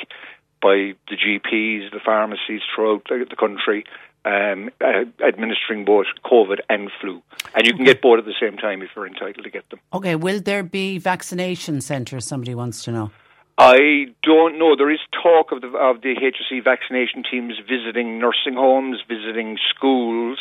[0.61, 3.85] by the GPs, the pharmacies throughout the, the country.
[4.27, 7.21] Um, uh, administering both COVID and flu,
[7.55, 9.79] and you can get both at the same time if you're entitled to get them.
[9.93, 12.25] Okay, will there be vaccination centres?
[12.25, 13.11] Somebody wants to know.
[13.57, 14.75] I don't know.
[14.75, 20.39] There is talk of the of the HSE vaccination teams visiting nursing homes, visiting schools.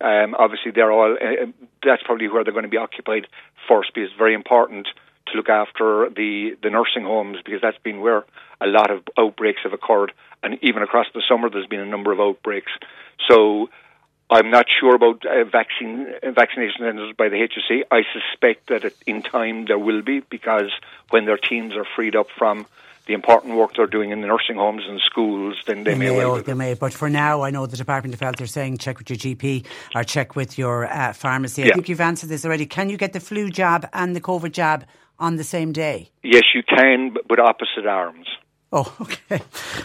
[0.00, 1.12] Um, obviously, they're all.
[1.12, 1.46] Uh,
[1.84, 3.28] that's probably where they're going to be occupied
[3.68, 4.88] first, because it's very important
[5.30, 8.24] to look after the the nursing homes because that's been where
[8.60, 12.12] a lot of outbreaks have occurred, and even across the summer, there's been a number
[12.12, 12.72] of outbreaks.
[13.28, 13.68] So.
[14.30, 17.84] I'm not sure about uh, vaccine uh, vaccination centres by the HSE.
[17.90, 20.70] I suspect that in time there will be because
[21.08, 22.66] when their teams are freed up from
[23.06, 26.32] the important work they're doing in the nursing homes and schools, then they, may well.
[26.32, 26.74] oh, they may.
[26.74, 29.64] But for now, I know the Department of Health are saying check with your GP
[29.94, 31.62] or check with your uh, pharmacy.
[31.62, 31.74] I Yeah.
[31.76, 32.66] think you've answered this already.
[32.66, 34.84] Can you get the flu jab and the COVID jab
[35.18, 36.10] on the same day?
[36.22, 38.26] Yes, you can, but, but opposite arms.
[38.72, 39.40] Oh, okay.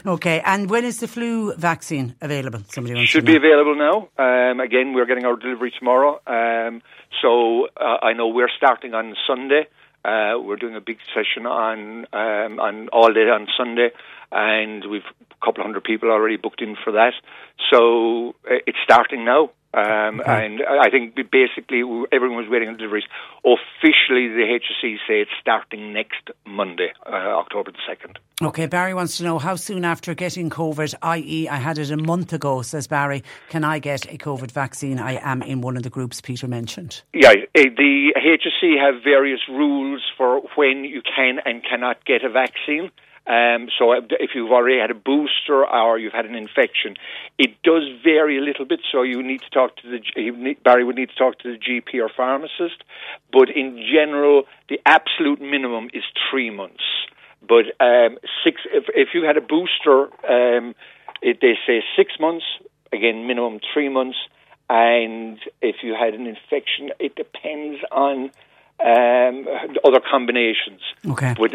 [0.05, 0.41] Okay.
[0.45, 2.61] And when is the flu vaccine available?
[2.67, 4.09] Somebody wants Should to be available now.
[4.17, 6.19] Um, again, we're getting our delivery tomorrow.
[6.27, 6.81] Um,
[7.21, 9.67] so uh, I know we're starting on Sunday.
[10.03, 13.91] Uh, we're doing a big session on um, on all day on Sunday,
[14.33, 17.13] and we've a couple of hundred people already booked in for that.
[17.71, 19.51] So uh, it's starting now.
[19.73, 21.81] Um, And I think basically
[22.11, 23.05] everyone was waiting on deliveries.
[23.43, 28.17] Officially, the HSE say it's starting next Monday, uh, October the 2nd.
[28.41, 31.97] Okay, Barry wants to know how soon after getting COVID, i.e., I had it a
[31.97, 34.99] month ago, says Barry, can I get a COVID vaccine?
[34.99, 37.01] I am in one of the groups Peter mentioned.
[37.13, 42.29] Yeah, eh, the HSE have various rules for when you can and cannot get a
[42.29, 42.91] vaccine.
[43.25, 46.95] Um, so if you've already had a booster or you've had an infection,
[47.37, 48.81] it does vary a little bit.
[48.91, 51.57] So you need to talk to the need- Barry would need to talk to the
[51.57, 52.83] GP or pharmacist.
[53.31, 56.83] But in general, the absolute minimum is three months.
[57.47, 60.75] But um, six if, if you had a booster, um,
[61.21, 62.45] it, they say six months.
[62.91, 64.17] Again, minimum three months.
[64.69, 68.31] And if you had an infection, it depends on
[68.79, 69.47] um,
[69.83, 70.81] other combinations.
[71.07, 71.35] Okay.
[71.37, 71.51] But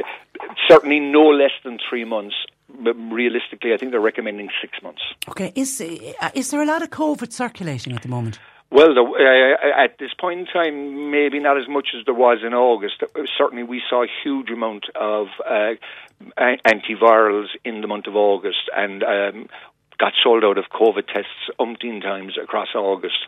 [0.68, 2.36] certainly no less than three months.
[2.80, 5.02] But realistically, I think they're recommending six months.
[5.28, 5.52] Okay.
[5.54, 8.38] Is uh, is there a lot of COVID circulating at the moment?
[8.70, 12.40] Well, the, uh, at this point in time, maybe not as much as there was
[12.44, 13.02] in August.
[13.36, 15.74] Certainly, we saw a huge amount of uh,
[16.38, 19.48] antivirals in the month of August, and um,
[19.98, 23.26] got sold out of COVID tests umpteen times across August.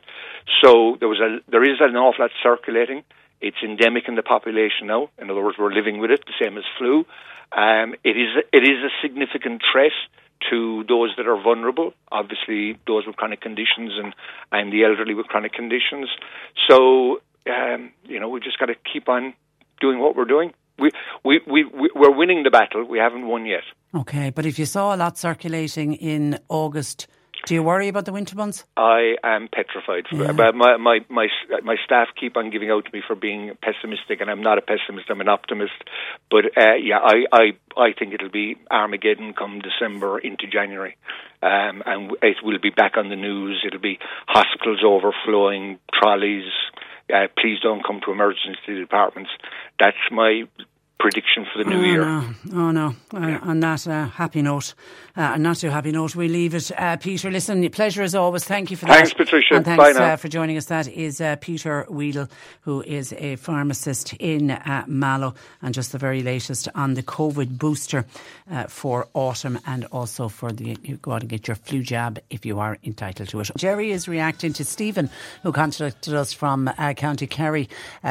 [0.62, 3.02] So there was a there is an awful lot circulating.
[3.40, 5.08] It's endemic in the population now.
[5.18, 7.04] In other words, we're living with it, the same as flu.
[7.52, 9.92] Um, it is it is a significant threat
[10.48, 14.14] to those that are vulnerable, obviously those with chronic conditions and,
[14.52, 16.08] and the elderly with chronic conditions.
[16.68, 19.34] So, um, you know, we've just got to keep on
[19.80, 20.52] doing what we're doing.
[20.78, 20.90] We,
[21.24, 22.84] we, we, we're winning the battle.
[22.84, 23.64] We haven't won yet.
[23.94, 27.06] Okay, but if you saw a lot circulating in August,
[27.46, 28.64] do you worry about the winter months?
[28.76, 30.06] I am petrified.
[30.12, 30.32] Yeah.
[30.32, 31.26] My, my, my,
[31.62, 34.62] my staff keep on giving out to me for being pessimistic, and I'm not a
[34.62, 35.72] pessimist, I'm an optimist.
[36.30, 37.42] But uh, yeah, I, I,
[37.76, 40.96] I think it'll be Armageddon come December into January.
[41.42, 43.64] Um, and it will be back on the news.
[43.66, 46.44] It'll be hospitals overflowing, trolleys.
[47.12, 49.30] Uh, please don't come to emergency departments.
[49.78, 50.44] That's my
[51.00, 52.04] prediction for the new oh, year.
[52.04, 52.34] No.
[52.52, 52.94] Oh no!
[53.12, 54.74] Uh, on that uh, happy note,
[55.16, 56.70] uh, not too happy note, we leave it.
[56.76, 58.44] Uh, Peter, listen, pleasure as always.
[58.44, 58.96] Thank you for that.
[58.96, 59.54] Thanks, Patricia.
[59.54, 60.66] And thanks uh, for joining us.
[60.66, 62.28] That is uh, Peter Weedle,
[62.60, 64.56] who is a pharmacist in
[64.86, 68.04] Mallow, and just the very latest on the COVID booster
[68.68, 72.44] for autumn, and also for the you go out and get your flu jab if
[72.44, 73.50] you are entitled to it.
[73.56, 75.08] Jerry is reacting to Stephen,
[75.42, 77.68] who contacted us from County Kerry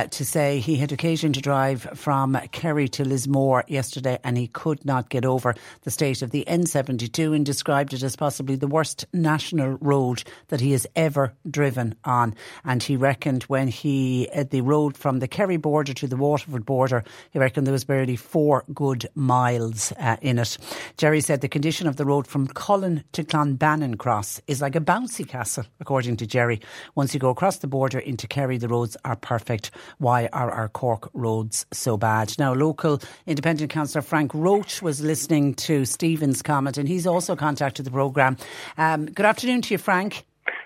[0.10, 4.85] to say he had occasion to drive from Kerry to Lismore yesterday and he could
[4.85, 9.06] not get over the state of the N72 and described it as possibly the worst
[9.14, 12.35] national road that he has ever driven on.
[12.64, 16.65] And he reckoned when he, at the road from the Kerry border to the Waterford
[16.65, 20.57] border, he reckoned there was barely four good miles uh, in it.
[20.97, 24.81] Jerry said the condition of the road from Cullen to Clonbanin Cross is like a
[24.81, 26.61] bouncy castle, according to Jerry.
[26.95, 29.72] Once you go across the border into Kerry, the roads are perfect.
[29.97, 32.38] Why are our Cork roads so bad?
[32.38, 37.83] Now, local Independent Councillor Frank Roche was listening to Stephen's comment and he's also contacted
[37.83, 38.37] the programme.
[38.77, 40.23] Um, good afternoon to you, Frank.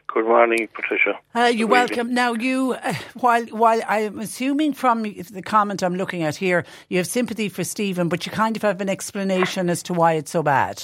[0.07, 1.17] Good morning, Patricia.
[1.33, 2.13] Uh, you're welcome.
[2.13, 6.97] Now, you, uh, while while I'm assuming from the comment I'm looking at here, you
[6.97, 10.29] have sympathy for Stephen, but you kind of have an explanation as to why it's
[10.29, 10.83] so bad.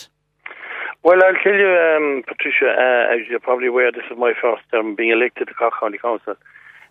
[1.04, 4.64] Well, I'll tell you, um, Patricia, uh, as you're probably aware, this is my first
[4.72, 6.36] term being elected to Cork County Council.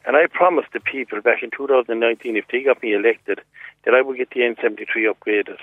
[0.09, 3.43] And I promised the people back in 2019, if they got me elected,
[3.85, 5.59] that I would get the N73 upgraded.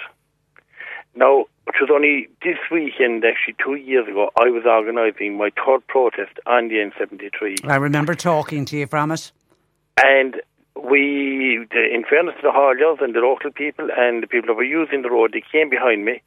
[1.16, 5.88] Now, it was only this weekend, actually two years ago, I was organising my third
[5.88, 7.68] protest on the N73.
[7.68, 9.32] I remember talking to you from it.
[10.04, 10.40] And
[10.76, 14.64] we, in fairness to the hauliers and the local people and the people that were
[14.64, 16.22] using the road, they came behind me.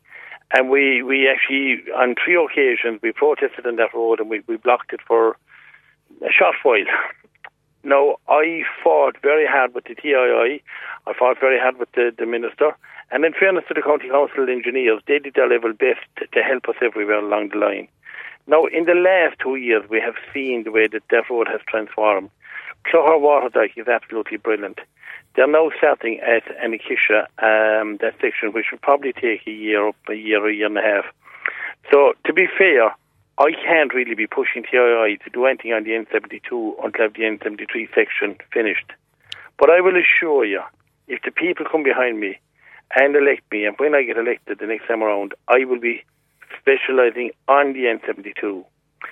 [0.53, 4.57] And we, we actually, on three occasions, we protested on that road and we, we
[4.57, 5.37] blocked it for
[6.21, 6.83] a short while.
[7.89, 10.63] Now, I fought very hard with the TII.
[11.07, 12.77] I fought very hard with the, the minister.
[13.11, 16.69] And in fairness to the county council engineers, they did their level best to help
[16.69, 17.89] us everywhere along the line.
[18.47, 21.63] Now, in the last two years, we have seen the way that that road has
[21.67, 22.29] transformed.
[22.85, 24.81] Clogher Water Dyke is absolutely brilliant.
[25.35, 30.15] They're now starting at Annakisha, um, that section, which will probably take a year, a
[30.15, 31.07] year, a year and a half.
[31.91, 32.95] So, to be fair,
[33.41, 37.89] I can't really be pushing TII to do anything on the N72 until the N73
[37.95, 38.91] section finished.
[39.59, 40.61] But I will assure you,
[41.07, 42.41] if the people come behind me
[42.97, 46.03] and elect me, and when I get elected the next time around, I will be
[46.59, 48.65] specialising on the N72.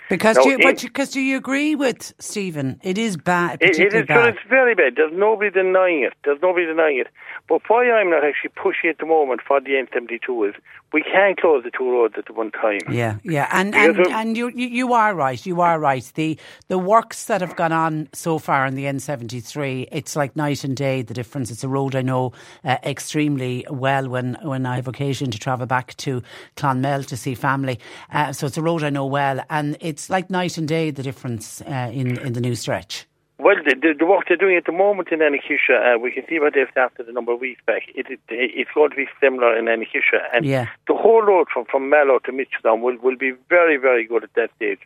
[0.08, 2.80] Because, do you, but because do you agree with Stephen?
[2.82, 3.58] It is bad.
[3.60, 4.06] It, it is.
[4.06, 4.34] Bad.
[4.34, 4.94] It's very bad.
[4.96, 6.12] There's nobody denying it.
[6.24, 7.08] There's nobody denying it.
[7.48, 10.54] But why I'm not actually pushing at the moment for the N72 is
[10.92, 12.80] we can't close the two roads at the one time.
[12.90, 15.44] Yeah, yeah, and and, and you, you are right.
[15.44, 16.10] You are right.
[16.14, 16.38] The
[16.68, 20.76] the works that have gone on so far on the N73, it's like night and
[20.76, 21.02] day.
[21.02, 21.50] The difference.
[21.50, 22.32] It's a road I know
[22.64, 26.22] uh, extremely well when when I have occasion to travel back to
[26.56, 27.78] Clonmel to see family.
[28.12, 30.90] Uh, so it's a road I know well, and it's like night and day.
[30.90, 33.06] The difference uh, in in the new stretch.
[33.38, 36.24] Well, the, the, the, work they're doing at the moment in Annakisha, uh, we can
[36.26, 37.82] see what they've started a number of weeks back.
[37.94, 40.24] It, it, it's going to be similar in Annakisha.
[40.32, 40.68] And yeah.
[40.88, 44.32] the whole road from, from Mallow to Mitchelstown will, will be very, very good at
[44.36, 44.78] that stage.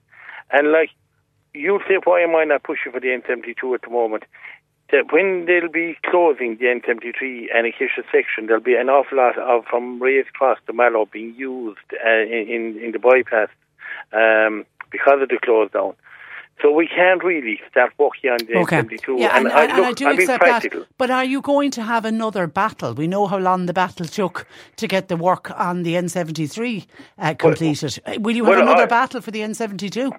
[0.50, 0.90] And like,
[1.54, 4.24] you'll say, why am I not pushing for the N72 at the moment?
[4.90, 9.64] That when they'll be closing the N73 Annakisha section, there'll be an awful lot of
[9.66, 13.48] from Race Cross to Mallow being used uh, in, in the bypass
[14.12, 15.94] um, because of the close down.
[16.62, 18.82] So we can't really start working on the Okay.
[18.82, 19.18] N72.
[19.18, 20.86] Yeah, and, and, I, and look, I do I'll be accept that.
[20.98, 22.92] But are you going to have another battle?
[22.92, 24.46] We know how long the battle took
[24.76, 26.86] to get the work on the N73
[27.18, 27.98] uh, completed.
[28.04, 30.12] Uh, Will you have well, another I- battle for the N72?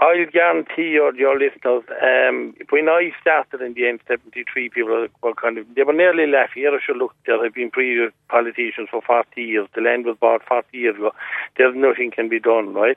[0.00, 5.34] I'll guarantee your, your listeners, um, when I started in the N73, people were- were
[5.34, 6.62] kind of, they were nearly laughing.
[6.62, 9.66] You know, sure, look, there have been previous politicians for 40 years.
[9.74, 11.10] The land was bought 40 years ago.
[11.56, 12.96] There's nothing can be done, right?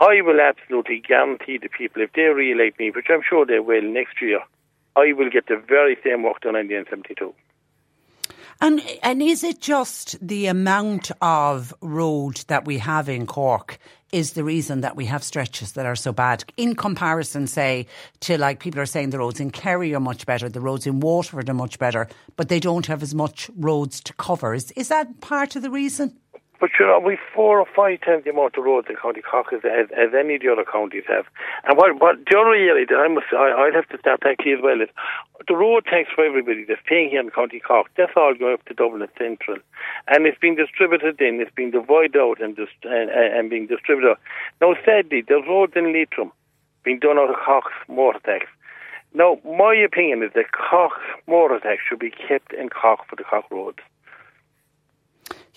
[0.00, 3.82] I will absolutely guarantee the people, if they re-elect me, which I'm sure they will
[3.82, 4.40] next year,
[4.94, 7.34] I will get the very same work done on the N72.
[8.60, 13.78] And and is it just the amount of road that we have in Cork
[14.10, 17.86] is the reason that we have stretches that are so bad in comparison, say,
[18.20, 20.98] to like people are saying the roads in Kerry are much better, the roads in
[20.98, 24.54] Waterford are much better, but they don't have as much roads to cover.
[24.54, 26.18] Is is that part of the reason?
[26.60, 29.52] But you know, we've four or five times the amount of roads in County Cork
[29.52, 31.26] as, as, as any of the other counties have.
[31.64, 34.62] And what, what the other that I must, I, I'll have to start actually as
[34.62, 34.90] well is
[35.46, 37.86] the road tax for everybody that's paying here in County Cork.
[37.96, 39.58] That's all going up to Dublin Central,
[40.08, 41.40] and it's being distributed in.
[41.40, 44.18] It's being divided out and dis, and, and being distributed.
[44.18, 44.20] out.
[44.60, 46.32] Now, sadly, there's roads in Leitrim
[46.82, 48.46] being done out of Cork's motor tax.
[49.14, 53.24] Now, my opinion is that Cork's motor tax should be kept in Cork for the
[53.24, 53.78] Cork roads.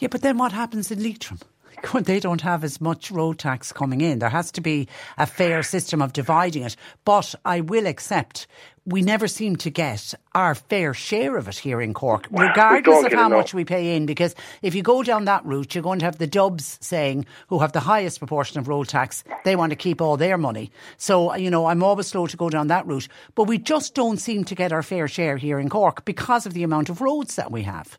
[0.01, 1.39] Yeah, but then what happens in Leitrim?
[1.93, 4.19] They don't have as much road tax coming in.
[4.19, 4.87] There has to be
[5.17, 6.75] a fair system of dividing it.
[7.05, 8.45] But I will accept
[8.85, 13.13] we never seem to get our fair share of it here in Cork, regardless of
[13.13, 13.37] how enough.
[13.37, 14.05] much we pay in.
[14.05, 17.59] Because if you go down that route, you're going to have the Dubs saying, who
[17.59, 20.71] have the highest proportion of road tax, they want to keep all their money.
[20.97, 23.07] So, you know, I'm always slow to go down that route.
[23.35, 26.53] But we just don't seem to get our fair share here in Cork because of
[26.53, 27.97] the amount of roads that we have.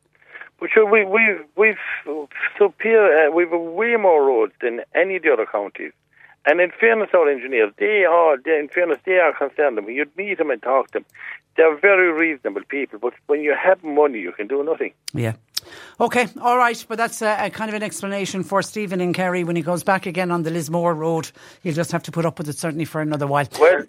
[0.72, 1.76] Sure, we, we, we've
[2.59, 5.93] so Pierre, uh, we've way more roads than any of the other counties.
[6.44, 9.78] And in fairness, our engineers, they are, they, in fairness, they are concerned.
[9.89, 11.05] You'd meet them and talk to them,
[11.56, 12.98] they're very reasonable people.
[12.98, 14.93] But when you have money, you can do nothing.
[15.12, 15.34] Yeah.
[16.01, 19.44] Okay, all right, but that's a, a kind of an explanation for Stephen in Kerry
[19.44, 21.30] when he goes back again on the Lismore Road.
[21.62, 23.47] He'll just have to put up with it certainly for another while.
[23.60, 23.84] Well,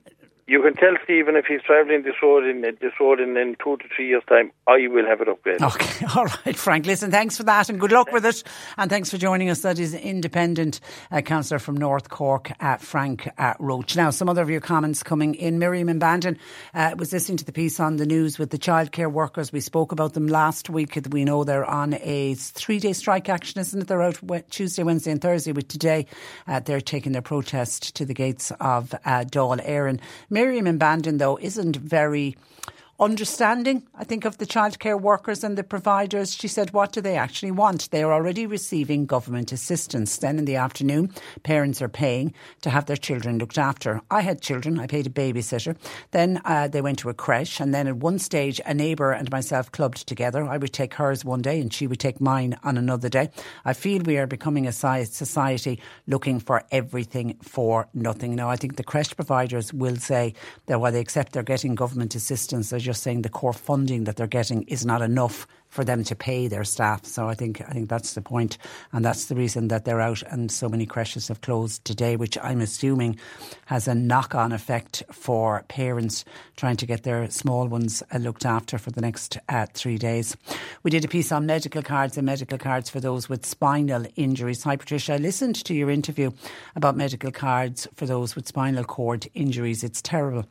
[0.48, 3.78] you can tell Stephen if he's travelling this road in this road in, in two
[3.78, 5.61] to three years' time, I will have it upgraded.
[5.61, 6.86] Okay, all right, Frank.
[6.86, 8.44] Listen, thanks for that and good luck with it.
[8.78, 9.61] And thanks for joining us.
[9.61, 10.80] That is independent
[11.11, 13.95] uh, councillor from North Cork, uh, Frank uh, Roche.
[13.95, 15.60] Now, some other of your comments coming in.
[15.60, 16.38] Miriam and Bandon
[16.74, 19.53] uh, was listening to the piece on the news with the childcare workers.
[19.53, 20.98] We spoke about them last week.
[21.10, 23.88] We know they're on a three day strike action, isn't it?
[23.88, 25.52] They're out Tuesday, Wednesday, and Thursday.
[25.53, 26.07] With today,
[26.48, 29.99] uh, they're taking their protest to the gates of uh, Dáil Éireann.
[30.34, 32.36] Miriam and Bandon, though, isn't very
[32.99, 36.34] understanding, I think, of the childcare workers and the providers.
[36.34, 37.90] She said, What do they actually want?
[37.90, 40.18] They are already receiving government assistance.
[40.18, 41.14] Then in the afternoon,
[41.44, 44.02] parents are paying to have their children looked after.
[44.11, 45.76] I had children, I paid a babysitter.
[46.11, 49.32] Then uh, they went to a creche, and then at one stage, a neighbour and
[49.32, 50.45] myself clubbed together.
[50.45, 53.30] I would take hers one day, and she would take mine on another day.
[53.65, 58.36] I feel we are becoming a society looking for everything for nothing.
[58.36, 60.36] Now, I think the creche providers will say
[60.68, 64.18] that while they accept they're getting government assistance, they're just saying the core funding that
[64.18, 67.06] they're getting is not enough for them to pay their staff.
[67.06, 68.58] So I think I think that's the point,
[68.92, 70.22] and that's the reason that they're out.
[70.24, 73.18] And so many creches have closed today, which I'm assuming
[73.66, 76.26] has a knock-on effect for parents
[76.58, 80.36] trying to get their small ones uh, looked after for the next uh, three days.
[80.84, 84.64] We did a piece on medical cards and medical cards for those with spinal injuries.
[84.64, 85.14] Hi, Patricia.
[85.14, 86.32] I listened to your interview
[86.76, 89.84] about medical cards for those with spinal cord injuries.
[89.84, 90.46] It's terrible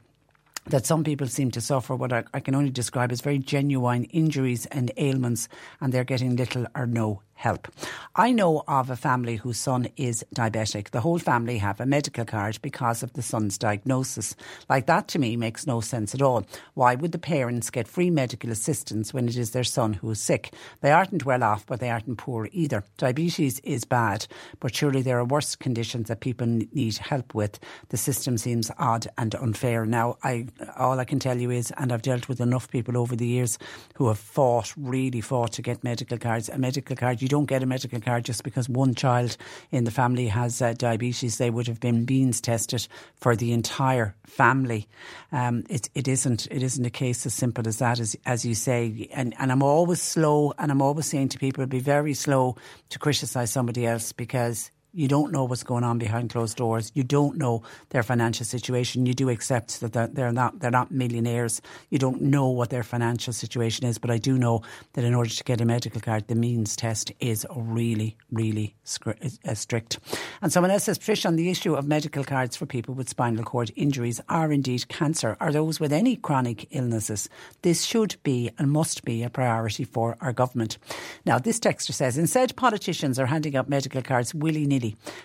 [0.66, 4.04] that some people seem to suffer what I, I can only describe as very genuine
[4.04, 5.48] injuries and ailments,
[5.80, 7.66] and they're getting little or no help.
[8.14, 10.90] I know of a family whose son is diabetic.
[10.90, 14.36] The whole family have a medical card because of the son's diagnosis.
[14.68, 16.46] Like that to me makes no sense at all.
[16.74, 20.20] Why would the parents get free medical assistance when it is their son who is
[20.20, 20.54] sick?
[20.82, 22.84] They aren't well off, but they aren't poor either.
[22.96, 24.26] Diabetes is bad,
[24.60, 27.58] but surely there are worse conditions that people need help with.
[27.88, 29.84] The system seems odd and unfair.
[29.84, 30.46] Now, I
[30.76, 33.58] all I can tell you is, and I've dealt with enough people over the years
[33.94, 36.48] who have fought, really fought to get medical cards.
[36.48, 39.38] A medical card you don't get a medical card just because one child
[39.70, 41.38] in the family has uh, diabetes.
[41.38, 44.86] They would have been beans tested for the entire family.
[45.32, 46.46] Um, it, it isn't.
[46.50, 49.08] It isn't a case as simple as that, as as you say.
[49.14, 52.56] And and I'm always slow, and I'm always saying to people, be very slow
[52.90, 56.92] to criticise somebody else because You don't know what's going on behind closed doors.
[56.94, 59.06] You don't know their financial situation.
[59.06, 61.62] You do accept that they're, not they're not millionaires.
[61.88, 64.60] You don't know what their financial situation is, but I do know
[64.92, 68.74] that in order to get a medical card, the means test is really, really
[69.06, 69.98] uh, strict.
[70.42, 73.44] And someone else says, Trish, on the issue of medical cards for people with spinal
[73.44, 77.30] cord injuries are indeed cancer, or those with any chronic illnesses.
[77.62, 80.76] This should be and must be a priority for our government.
[81.24, 84.81] Now, this texter says, instead, politicians are handing out medical cards willy nilly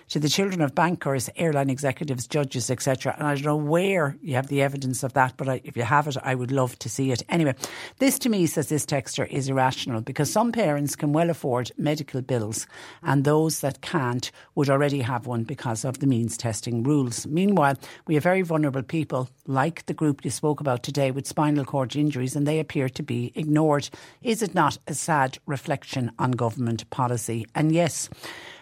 [0.08, 3.14] to the children of bankers, airline executives, judges, etc.
[3.18, 5.82] And I don't know where you have the evidence of that, but I, if you
[5.82, 7.22] have it, I would love to see it.
[7.28, 7.54] Anyway,
[7.98, 12.22] this to me, says this texter, is irrational because some parents can well afford medical
[12.22, 12.66] bills
[13.02, 17.26] and those that can't would already have one because of the means testing rules.
[17.26, 17.76] Meanwhile,
[18.06, 21.96] we have very vulnerable people like the group you spoke about today with spinal cord
[21.96, 23.88] injuries and they appear to be ignored.
[24.22, 27.46] Is it not a sad reflection on government policy?
[27.54, 28.08] And yes,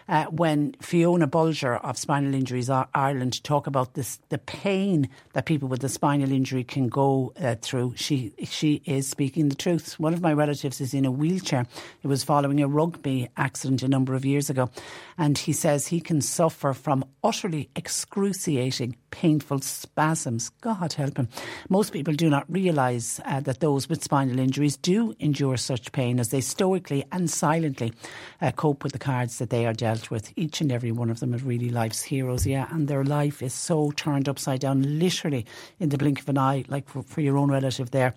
[0.07, 5.67] uh, when Fiona Bolger of Spinal Injuries Ireland talk about this, the pain that people
[5.67, 7.93] with a spinal injury can go uh, through.
[7.95, 9.99] She she is speaking the truth.
[9.99, 11.65] One of my relatives is in a wheelchair.
[12.03, 14.69] It was following a rugby accident a number of years ago,
[15.17, 20.49] and he says he can suffer from utterly excruciating, painful spasms.
[20.61, 21.27] God help him.
[21.69, 26.19] Most people do not realise uh, that those with spinal injuries do endure such pain
[26.19, 27.93] as they stoically and silently
[28.41, 30.31] uh, cope with the cards that they are dealt dealt with.
[30.35, 33.53] Each and every one of them are really life's heroes, yeah, and their life is
[33.53, 35.45] so turned upside down, literally
[35.79, 38.13] in the blink of an eye, like for, for your own relative there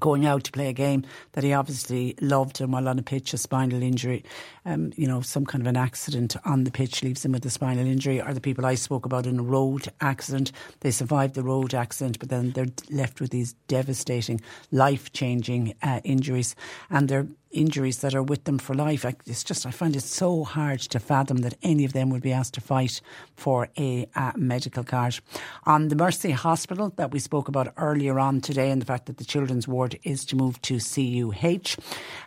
[0.00, 3.34] going out to play a game that he obviously loved and while on a pitch
[3.34, 4.24] a spinal injury
[4.64, 7.50] um, you know some kind of an accident on the pitch leaves him with a
[7.50, 11.42] spinal injury or the people I spoke about in a road accident they survived the
[11.42, 14.40] road accident but then they're left with these devastating
[14.70, 16.56] life changing uh, injuries
[16.88, 19.04] and they're injuries that are with them for life.
[19.26, 22.32] It's just, I find it so hard to fathom that any of them would be
[22.32, 23.00] asked to fight
[23.36, 25.18] for a, a medical card.
[25.64, 29.18] On the Mercy Hospital that we spoke about earlier on today, and the fact that
[29.18, 31.76] the children's ward is to move to CUH,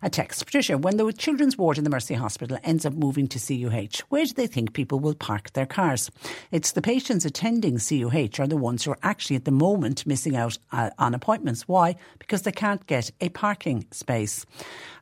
[0.02, 0.46] a text.
[0.46, 4.26] Patricia, when the children's ward in the Mercy Hospital ends up moving to CUH, where
[4.26, 6.12] do they think people will park their cars?
[6.52, 10.36] It's the patients attending CUH are the ones who are actually at the moment missing
[10.36, 11.68] out uh, on appointments.
[11.68, 11.96] Why?
[12.20, 14.46] Because they can't get a parking space.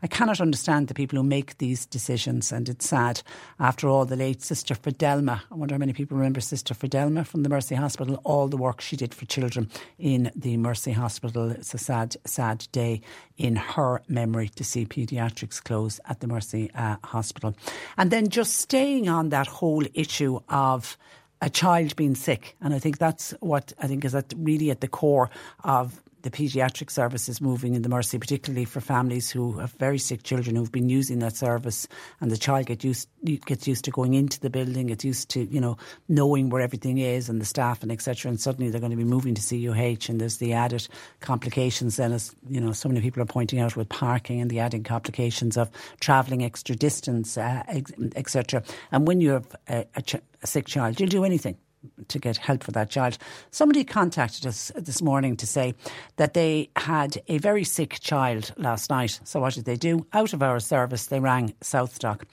[0.02, 3.24] I cannot understand the people who make these decisions, and it's sad.
[3.60, 7.42] After all, the late Sister Fidelma, I wonder how many people remember Sister Fidelma from
[7.42, 11.50] the Mercy Hospital, all the work she did for children in the Mercy Hospital.
[11.50, 13.02] It's a sad, sad day
[13.38, 17.56] in her memory to see paediatrics close at the Mercy uh, Hospital.
[17.98, 20.96] And then just staying on that whole issue of
[21.42, 22.56] a child being sick.
[22.62, 25.32] And I think that's what I think is at really at the core
[25.64, 29.98] of the paediatric service is moving in the Mercy, particularly for families who have very
[29.98, 31.88] sick children who've been using that service,
[32.22, 33.08] and the child get used
[33.46, 35.78] gets used to going into the building, gets used to you know
[36.08, 38.30] knowing where everything is and the staff and etc.
[38.30, 40.88] And suddenly they're going to be moving to CUH, and there's the added
[41.20, 41.98] complications.
[41.98, 44.86] Then, as you know, so many people are pointing out with parking and the added
[44.86, 45.70] complications of
[46.00, 47.64] travelling extra distance, uh,
[48.16, 48.64] etc.
[48.94, 51.58] And when you have a, a, ch- a sick child, you'll do anything
[52.08, 53.18] to get help for that child.
[53.52, 55.74] Somebody contacted us this morning to say
[56.18, 59.20] that they had a very sick child last night.
[59.24, 60.06] So what did they do?
[60.14, 62.24] Out of our service, they rang SouthDoc,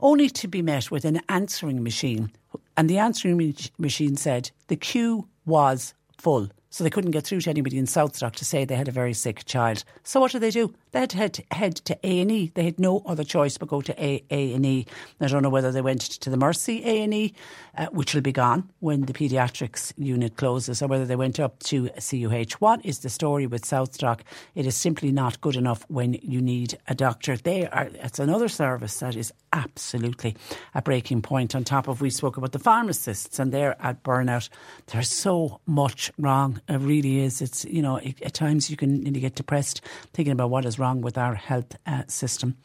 [0.00, 2.30] only to be met with an answering machine.
[2.76, 6.48] And the answering machine said the queue was full.
[6.70, 9.12] So they couldn't get through to anybody in SouthDoc to say they had a very
[9.12, 9.84] sick child.
[10.04, 10.74] So what did they do?
[10.92, 12.52] They had head, to A&E.
[12.54, 14.86] They had no other choice but go to A, A&E.
[15.20, 17.34] I don't know whether they went to the Mercy A&E,
[17.76, 21.58] uh, which will be gone when the paediatrics unit closes, or whether they went up
[21.60, 22.56] to CUH.
[22.58, 24.20] What is the story with SouthDoc?
[24.54, 27.36] It is simply not good enough when you need a doctor.
[27.36, 30.36] They are, it's another service that is absolutely
[30.74, 31.54] a breaking point.
[31.54, 34.48] On top of, we spoke about the pharmacists and they're at burnout.
[34.86, 37.40] There's so much wrong it really is.
[37.40, 39.80] It's, you know, at times you can really get depressed
[40.12, 42.56] thinking about what is wrong with our health uh, system.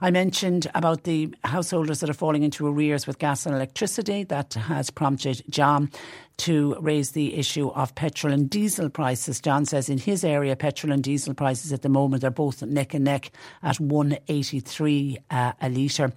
[0.00, 4.24] I mentioned about the householders that are falling into arrears with gas and electricity.
[4.24, 5.90] That has prompted John
[6.38, 9.40] to raise the issue of petrol and diesel prices.
[9.40, 12.94] John says in his area, petrol and diesel prices at the moment are both neck
[12.94, 13.32] and neck
[13.62, 16.12] at 183 uh, a litre.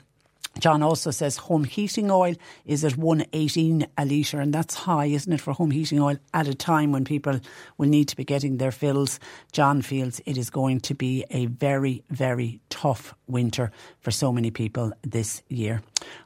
[0.60, 5.32] John also says home heating oil is at 118 a litre, and that's high, isn't
[5.32, 7.40] it, for home heating oil at a time when people
[7.78, 9.20] will need to be getting their fills.
[9.52, 13.72] John feels it is going to be a very, very tough winter
[14.02, 15.82] for so many people this year.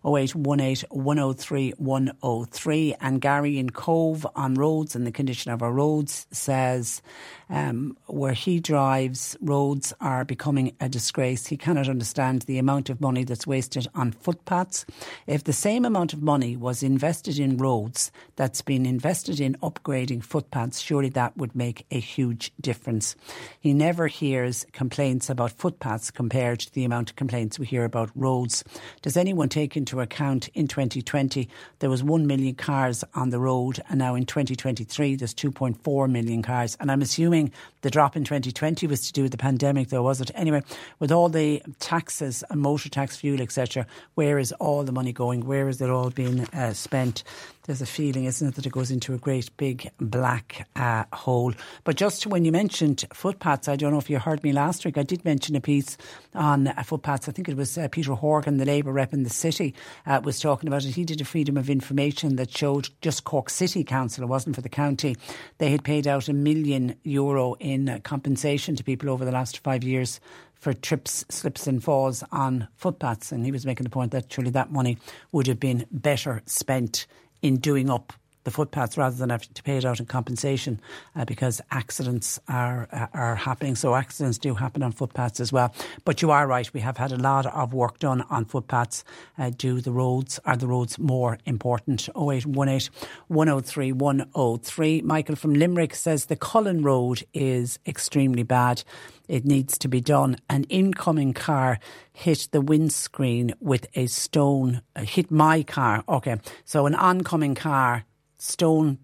[0.05, 2.95] 0818 103 103.
[3.01, 7.01] And Gary in Cobh on roads and the condition of our roads says
[7.49, 11.47] um, where he drives, roads are becoming a disgrace.
[11.47, 14.85] He cannot understand the amount of money that's wasted on footpaths.
[15.27, 20.23] If the same amount of money was invested in roads that's been invested in upgrading
[20.23, 23.15] footpaths, surely that would make a huge difference.
[23.59, 28.09] He never hears complaints about footpaths compared to the amount of complaints we hear about
[28.15, 28.63] roads.
[29.01, 33.81] Does anyone take into account in 2020 there was 1 million cars on the road
[33.89, 36.77] and now in 2023 there's 2.4 million cars.
[36.79, 37.51] And I'm assuming
[37.81, 40.31] the drop in 2020 was to do with the pandemic though was it?
[40.35, 40.63] Anyway
[40.99, 45.45] with all the taxes and motor tax fuel etc where is all the money going?
[45.45, 47.23] Where is it all being uh, spent
[47.65, 51.53] there's a feeling, isn't it, that it goes into a great big black uh, hole.
[51.83, 54.97] But just when you mentioned footpaths, I don't know if you heard me last week,
[54.97, 55.97] I did mention a piece
[56.33, 57.27] on uh, footpaths.
[57.27, 59.73] I think it was uh, Peter Horgan, the Labour rep in the city,
[60.05, 60.95] uh, was talking about it.
[60.95, 64.61] He did a freedom of information that showed just Cork City Council, it wasn't for
[64.61, 65.15] the county,
[65.57, 69.83] they had paid out a million euro in compensation to people over the last five
[69.83, 70.19] years
[70.55, 73.31] for trips, slips and falls on footpaths.
[73.31, 74.97] And he was making the point that surely that money
[75.31, 77.05] would have been better spent
[77.41, 78.13] in doing up
[78.45, 80.79] the footpaths rather than having to pay it out in compensation
[81.15, 83.75] uh, because accidents are uh, are happening.
[83.75, 85.73] So accidents do happen on footpaths as well.
[86.05, 86.71] But you are right.
[86.73, 89.03] We have had a lot of work done on footpaths.
[89.37, 92.07] Uh, do the roads are the roads more important?
[92.15, 92.89] 0818
[93.27, 95.01] 103 103.
[95.01, 98.83] Michael from Limerick says the Cullen Road is extremely bad.
[99.27, 100.37] It needs to be done.
[100.49, 101.79] An incoming car
[102.13, 106.03] hit the windscreen with a stone, uh, hit my car.
[106.07, 106.37] Okay.
[106.63, 108.05] So an oncoming car
[108.45, 108.99] stone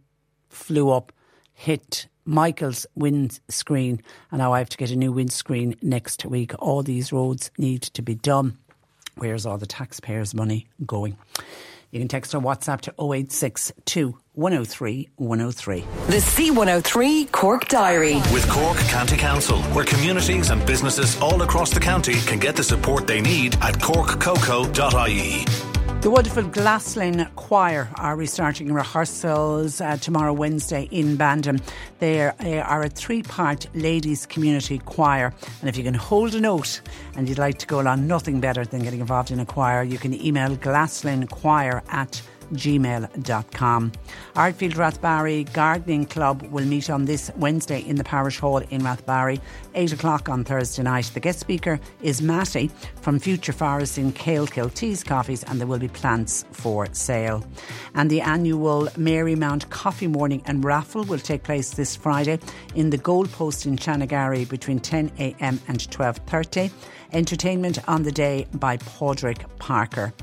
[0.50, 1.12] flew up,
[1.54, 4.02] hit Michael's windscreen,
[4.32, 6.54] and now I have to get a new windscreen next week.
[6.60, 8.58] All these roads need to be done.
[9.16, 11.18] Where's all the taxpayers' money going?
[11.92, 15.82] You can text or WhatsApp to 0862 103 103.
[15.82, 18.16] The C103 Cork Diary.
[18.32, 22.64] With Cork County Council, where communities and businesses all across the county can get the
[22.64, 25.71] support they need at corkcoco.ie.
[26.02, 31.62] The wonderful Glassline Choir are restarting rehearsals uh, tomorrow, Wednesday, in Bandon.
[32.00, 35.32] They are, they are a three part ladies' community choir.
[35.60, 36.82] And if you can hold a note
[37.16, 40.00] and you'd like to go along, nothing better than getting involved in a choir, you
[40.00, 43.92] can email glasslinechoir at gmail.com.
[44.36, 49.40] Ardfield Rathbarry Gardening Club will meet on this Wednesday in the Parish Hall in Rathbarry,
[49.76, 51.12] 8 o'clock on Thursday night.
[51.14, 52.70] The guest speaker is Matty
[53.02, 57.44] from Future Forest in Kealkill Teas Coffees, and there will be plants for sale.
[57.96, 62.40] And the annual Marymount Coffee Morning and Raffle will take place this Friday
[62.76, 66.72] in the Goalpost in Chanagary between 10am and 12.30.
[67.14, 70.14] Entertainment on the day by Padraig Parker.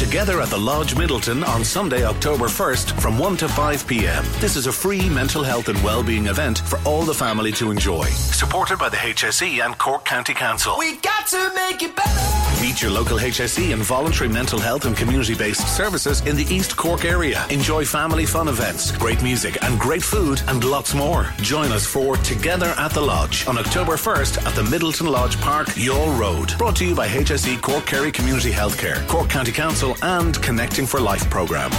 [0.00, 4.24] Together at the Lodge Midleton on Sunday, October 1st from 1 to 5 p.m.
[4.38, 8.06] This is a free mental health and well-being event for all the family to enjoy.
[8.06, 10.74] Supported by the HSE and Cork County Council.
[10.78, 12.39] We got to make it better.
[12.60, 17.06] Meet your local HSE and voluntary mental health and community-based services in the East Cork
[17.06, 17.46] area.
[17.48, 21.32] Enjoy family fun events, great music and great food and lots more.
[21.38, 25.68] Join us for Together at the Lodge on October 1st at the Midleton Lodge Park,
[25.68, 26.58] Youghal Road.
[26.58, 31.00] Brought to you by HSE Cork Kerry Community Healthcare, Cork County Council and Connecting for
[31.00, 31.70] Life programme.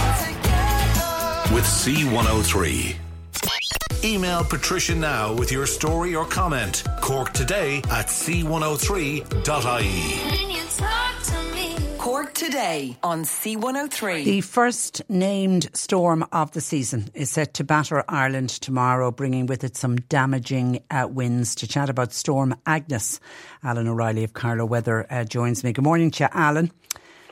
[1.54, 2.96] With C103.
[4.04, 6.82] Email Patricia now with your story or comment.
[7.00, 9.18] Cork today at c103.ie.
[11.98, 14.24] Cork Cork today on C103.
[14.24, 19.62] The first named storm of the season is set to batter Ireland tomorrow, bringing with
[19.62, 21.54] it some damaging uh, winds.
[21.56, 23.20] To chat about Storm Agnes,
[23.62, 25.72] Alan O'Reilly of Carlow Weather uh, joins me.
[25.72, 26.72] Good morning to Alan.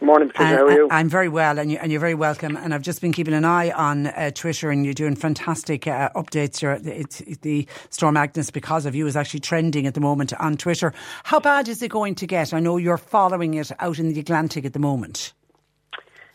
[0.03, 0.57] Morning, Patricia.
[0.57, 0.89] How are you?
[0.91, 2.57] I'm very well, and, you, and you're very welcome.
[2.57, 6.09] And I've just been keeping an eye on uh, Twitter, and you're doing fantastic uh,
[6.17, 6.63] updates.
[6.63, 10.33] You're, it's, it's the Storm Agnes, because of you, is actually trending at the moment
[10.41, 10.95] on Twitter.
[11.25, 12.55] How bad is it going to get?
[12.55, 15.35] I know you're following it out in the Atlantic at the moment.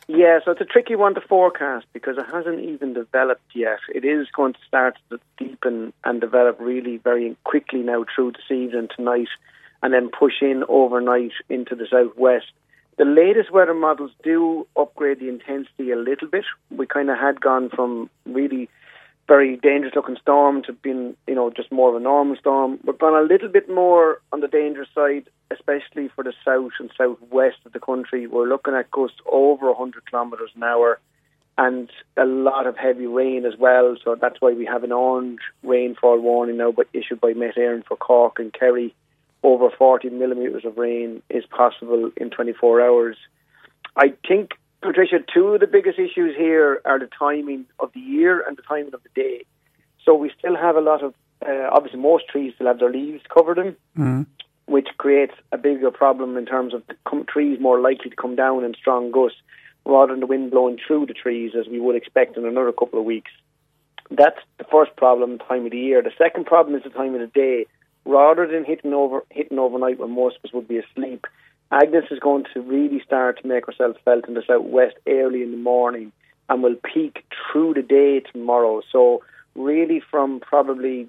[0.07, 3.79] Yeah, so it's a tricky one to forecast because it hasn't even developed yet.
[3.93, 8.51] It is going to start to deepen and develop really very quickly now through this
[8.55, 9.29] evening tonight,
[9.81, 12.45] and then push in overnight into the southwest.
[12.97, 16.45] The latest weather models do upgrade the intensity a little bit.
[16.71, 18.69] We kind of had gone from really
[19.27, 22.79] very dangerous looking storm to being, you know, just more of a normal storm.
[22.85, 26.91] We've gone a little bit more on the dangerous side, especially for the south and
[26.97, 28.27] southwest of the country.
[28.27, 30.99] We're looking at gusts over 100 kilometres an hour
[31.57, 33.95] and a lot of heavy rain as well.
[34.03, 37.85] So that's why we have an orange rainfall warning now but issued by Met Éireann
[37.85, 38.93] for Cork and Kerry
[39.45, 43.15] over 40 millimetres of rain is possible in 24 hours.
[43.95, 44.51] I think,
[44.81, 48.63] Patricia, two of the biggest issues here are the timing of the year and the
[48.63, 49.45] timing of the day.
[50.03, 51.13] So we still have a lot of,
[51.47, 54.25] uh, obviously, most trees still have their leaves covered in, Mm.
[54.65, 56.81] which creates a bigger problem in terms of
[57.27, 59.41] trees more likely to come down in strong gusts
[59.85, 62.97] rather than the wind blowing through the trees as we would expect in another couple
[62.97, 63.31] of weeks.
[64.09, 66.01] That's the first problem, time of the year.
[66.01, 67.67] The second problem is the time of the day
[68.05, 71.25] rather than hitting over hitting overnight when most of us would be asleep,
[71.71, 75.51] Agnes is going to really start to make herself felt in the southwest early in
[75.51, 76.11] the morning
[76.47, 78.81] and will peak through the day tomorrow.
[78.91, 79.23] So
[79.55, 81.07] really from probably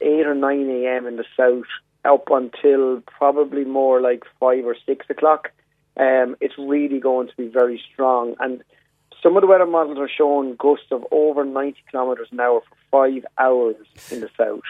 [0.00, 1.06] eight or nine a.m.
[1.06, 1.64] in the south
[2.04, 5.50] up until probably more like five or six o'clock.
[5.96, 8.62] Um, it's really going to be very strong and.
[9.22, 12.76] Some of the weather models are showing gusts of over 90 kilometres an hour for
[12.92, 13.74] five hours
[14.12, 14.60] in the south.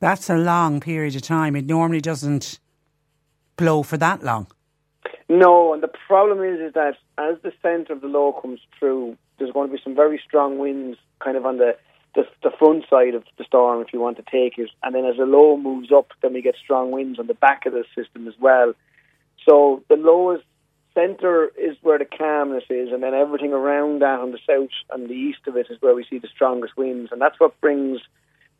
[0.00, 1.54] That's a long period of time.
[1.54, 2.58] It normally doesn't
[3.56, 4.46] blow for that long.
[5.28, 9.16] No, and the problem is is that as the centre of the low comes through,
[9.38, 11.76] there's going to be some very strong winds kind of on the,
[12.14, 14.70] the the front side of the storm if you want to take it.
[14.82, 17.66] And then as the low moves up, then we get strong winds on the back
[17.66, 18.72] of the system as well.
[19.46, 20.44] So the lowest
[20.94, 25.08] centre is where the calmness is, and then everything around that on the south and
[25.08, 28.00] the east of it is where we see the strongest winds, and that's what brings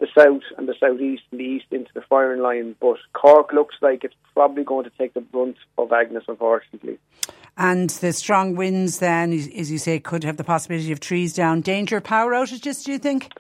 [0.01, 2.75] the south and the southeast and the east into the firing line.
[2.81, 6.99] But Cork looks like it's probably going to take the brunt of Agnes, unfortunately.
[7.57, 11.61] And the strong winds, then, as you say, could have the possibility of trees down.
[11.61, 13.33] Danger power outages, do you think?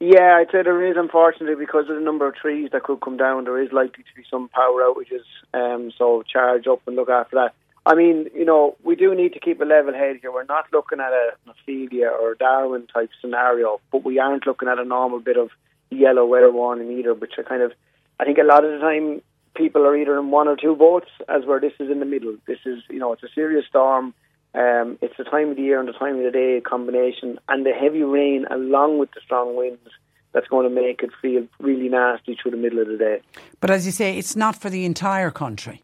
[0.00, 3.16] Yeah, I'd say there is, unfortunately, because of the number of trees that could come
[3.16, 5.24] down, there is likely to be some power outages.
[5.52, 7.54] Um, so charge up and look after that.
[7.84, 10.30] I mean, you know, we do need to keep a level head here.
[10.30, 14.78] We're not looking at a Ophelia or Darwin type scenario, but we aren't looking at
[14.78, 15.50] a normal bit of
[15.90, 17.72] yellow weather warning either, which are kind of,
[18.20, 19.22] I think a lot of the time
[19.54, 22.36] people are either in one or two boats, as where this is in the middle.
[22.46, 24.14] This is, you know, it's a serious storm.
[24.54, 27.66] Um, it's the time of the year and the time of the day combination, and
[27.66, 29.90] the heavy rain along with the strong winds
[30.32, 33.20] that's going to make it feel really nasty through the middle of the day.
[33.60, 35.82] But as you say, it's not for the entire country.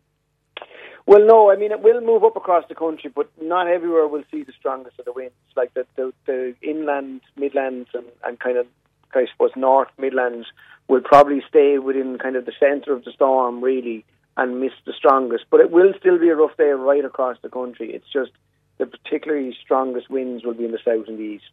[1.06, 4.24] Well, no, I mean it will move up across the country, but not everywhere will
[4.30, 5.34] see the strongest of the winds.
[5.54, 8.66] Like the the, the inland, Midlands, and, and kind of,
[9.14, 10.46] I suppose, North Midlands
[10.88, 14.04] will probably stay within kind of the centre of the storm, really,
[14.36, 15.44] and miss the strongest.
[15.50, 17.92] But it will still be a rough day right across the country.
[17.94, 18.32] It's just
[18.78, 21.44] the particularly strongest winds will be in the south and the east.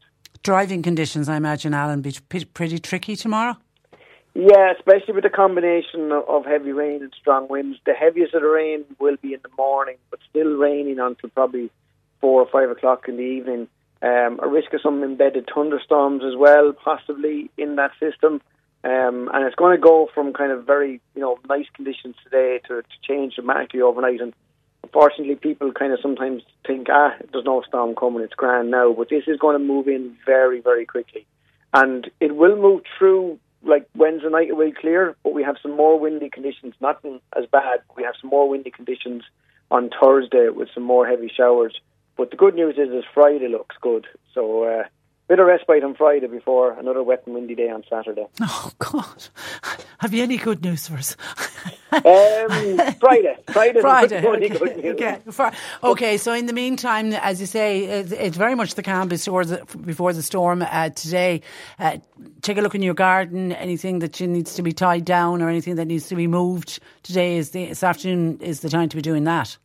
[0.43, 2.13] Driving conditions, I imagine, Alan, be
[2.53, 3.57] pretty tricky tomorrow.
[4.33, 7.77] Yeah, especially with the combination of heavy rain and strong winds.
[7.85, 11.69] The heaviest of the rain will be in the morning, but still raining until probably
[12.21, 13.67] four or five o'clock in the evening.
[14.01, 18.41] Um, a risk of some embedded thunderstorms as well, possibly in that system.
[18.83, 22.59] Um, and it's going to go from kind of very, you know, nice conditions today
[22.67, 24.21] to, to change dramatically overnight.
[24.21, 24.33] And
[24.83, 28.91] unfortunately, people kind of sometimes think, ah, there's no storm coming, it's grand now.
[28.91, 31.27] But this is going to move in very, very quickly.
[31.73, 35.75] And it will move through like Wednesday night it will clear, but we have some
[35.75, 36.73] more windy conditions.
[36.81, 37.81] Nothing as bad.
[37.95, 39.23] We have some more windy conditions
[39.69, 41.79] on Thursday with some more heavy showers.
[42.17, 44.05] But the good news is, is Friday looks good.
[44.33, 44.83] So uh,
[45.31, 48.27] bit of respite on Friday before another wet and windy day on Saturday.
[48.41, 49.27] Oh God!
[49.99, 51.15] Have you any good news for us?
[51.93, 52.01] um,
[52.99, 54.27] Friday, Friday, Friday.
[54.27, 54.91] Okay.
[54.91, 55.19] okay.
[55.31, 55.51] For-
[55.83, 56.17] okay.
[56.17, 59.63] So in the meantime, as you say, it's, it's very much the calm before the,
[59.77, 61.41] before the storm uh, today.
[61.79, 61.99] Uh,
[62.41, 63.53] take a look in your garden.
[63.53, 67.37] Anything that needs to be tied down or anything that needs to be moved today
[67.37, 69.57] is the, this afternoon is the time to be doing that.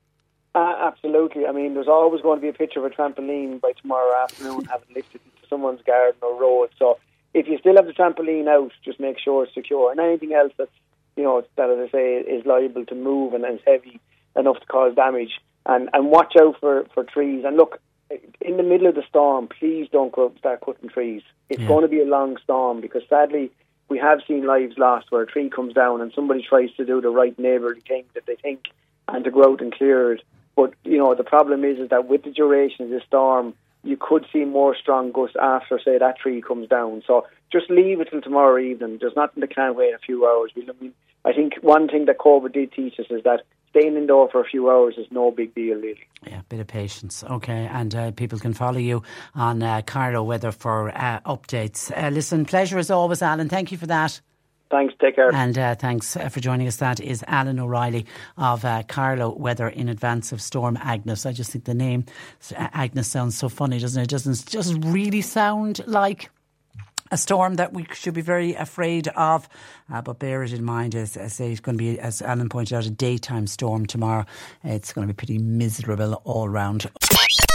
[0.57, 1.45] Uh, absolutely.
[1.45, 4.65] I mean, there's always going to be a picture of a trampoline by tomorrow afternoon,
[4.71, 6.71] having lifted into someone's garden or road.
[6.79, 6.99] So
[7.35, 9.91] if you still have the trampoline out, just make sure it's secure.
[9.91, 10.71] And anything else that's,
[11.15, 14.01] you know, that as I say is liable to move and is heavy
[14.35, 15.39] enough to cause damage.
[15.67, 17.45] And and watch out for for trees.
[17.45, 17.79] And look,
[18.41, 21.23] in the middle of the storm, please don't go start cutting trees.
[21.51, 21.69] It's Yeah.
[21.69, 23.51] going to be a long storm because sadly
[23.91, 27.03] we have seen lives lost where a tree comes down and somebody tries to do
[27.03, 28.69] the right neighbourly thing that they think
[29.09, 30.23] and to go out and clear it.
[30.57, 33.55] But you know the problem is is that with the duration of the storm,
[33.85, 37.03] you could see more strong gusts after say that tree comes down.
[37.07, 38.99] So just leave it till tomorrow evening.
[39.01, 40.51] There's nothing that can't wait a few hours.
[40.57, 40.93] I, mean,
[41.25, 44.45] I think one thing that COVID did teach us is that staying indoor for a
[44.45, 46.09] few hours is no big deal really.
[46.27, 47.23] Yeah, bit of patience.
[47.23, 49.03] Okay, and uh, people can follow you
[49.35, 51.93] on uh, Carlow Weather for uh, updates.
[51.97, 53.49] Uh, listen, pleasure as always, Alan.
[53.49, 54.21] Thank you for that.
[54.71, 55.33] Thanks, take care.
[55.33, 56.77] And uh, thanks uh, for joining us.
[56.77, 58.07] That is Alan O'Reilly
[58.37, 61.25] of uh, Carlow Weather in advance of Storm Agnes.
[61.25, 62.05] I just think the name
[62.57, 64.05] uh, Agnes sounds so funny, doesn't it?
[64.05, 66.31] It doesn't doesn't really sound like
[67.11, 69.49] a storm that we should be very afraid of.
[69.93, 72.49] Uh, but bear it in mind, as I say, it's going to be, as Alan
[72.49, 74.27] pointed out, a daytime storm tomorrow.
[74.65, 76.91] It's going to be pretty miserable all round.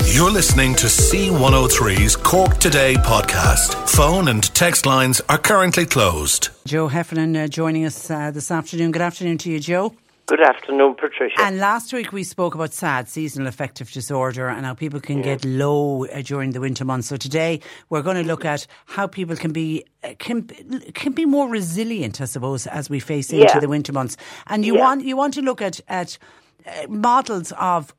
[0.06, 3.76] You're listening to C103's Cork Today podcast.
[3.90, 6.50] Phone and text lines are currently closed.
[6.66, 8.92] Joe Heffernan uh, joining us uh, this afternoon.
[8.92, 9.94] Good afternoon to you, Joe.
[10.26, 11.36] Good afternoon, Patricia.
[11.42, 15.46] And last week we spoke about SAD, seasonal affective disorder, and how people can get
[15.46, 17.08] low uh, during the winter months.
[17.08, 17.60] So today
[17.90, 20.48] we're going to look at how people can be uh, can
[20.94, 24.18] can be more resilient, I suppose, as we face into the winter months.
[24.48, 24.82] And you Yeah.
[24.82, 26.18] want you want to look at at
[26.66, 27.94] uh, models of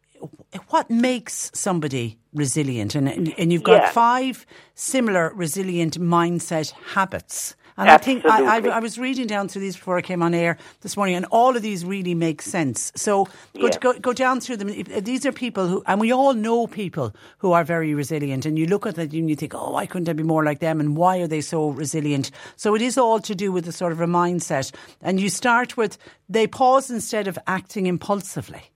[0.68, 3.90] what makes somebody resilient, and and, you've got Yeah.
[3.90, 7.56] five similar resilient mindset habits.
[7.78, 10.34] And I think I, I, I was reading down through these before I came on
[10.34, 12.92] air this morning, and all of these really make sense.
[12.94, 13.24] So
[13.58, 13.78] go, Yeah.
[13.80, 14.68] go, go down through them.
[15.04, 18.66] These are people who, and we all know people who are very resilient, and you
[18.66, 20.80] look at them and you think, oh, why couldn't I be more like them?
[20.80, 22.30] And why are they so resilient?
[22.56, 24.74] So it is all to do with the sort of a mindset.
[25.00, 25.96] And you start with
[26.28, 28.70] they pause instead of acting impulsively.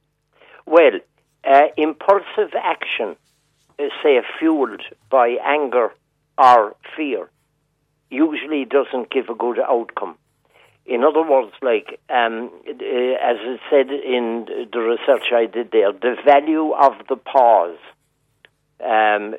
[0.64, 1.00] Well,
[1.46, 3.16] uh, impulsive action,
[3.78, 5.92] uh, say fueled by anger
[6.38, 7.28] or fear,
[8.10, 10.16] usually doesn't give a good outcome.
[10.84, 15.92] In other words, like um, uh, as it said in the research I did there,
[15.92, 17.78] the value of the pause
[18.84, 19.34] um,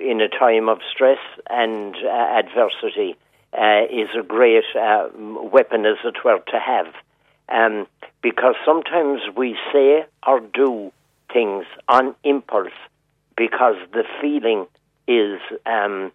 [0.00, 1.18] in a time of stress
[1.50, 3.16] and uh, adversity
[3.52, 6.94] uh, is a great uh, weapon, as it were, to have.
[7.48, 7.86] Um,
[8.22, 10.92] because sometimes we say or do
[11.32, 12.72] things on impulse
[13.36, 14.66] because the feeling
[15.08, 16.12] is um,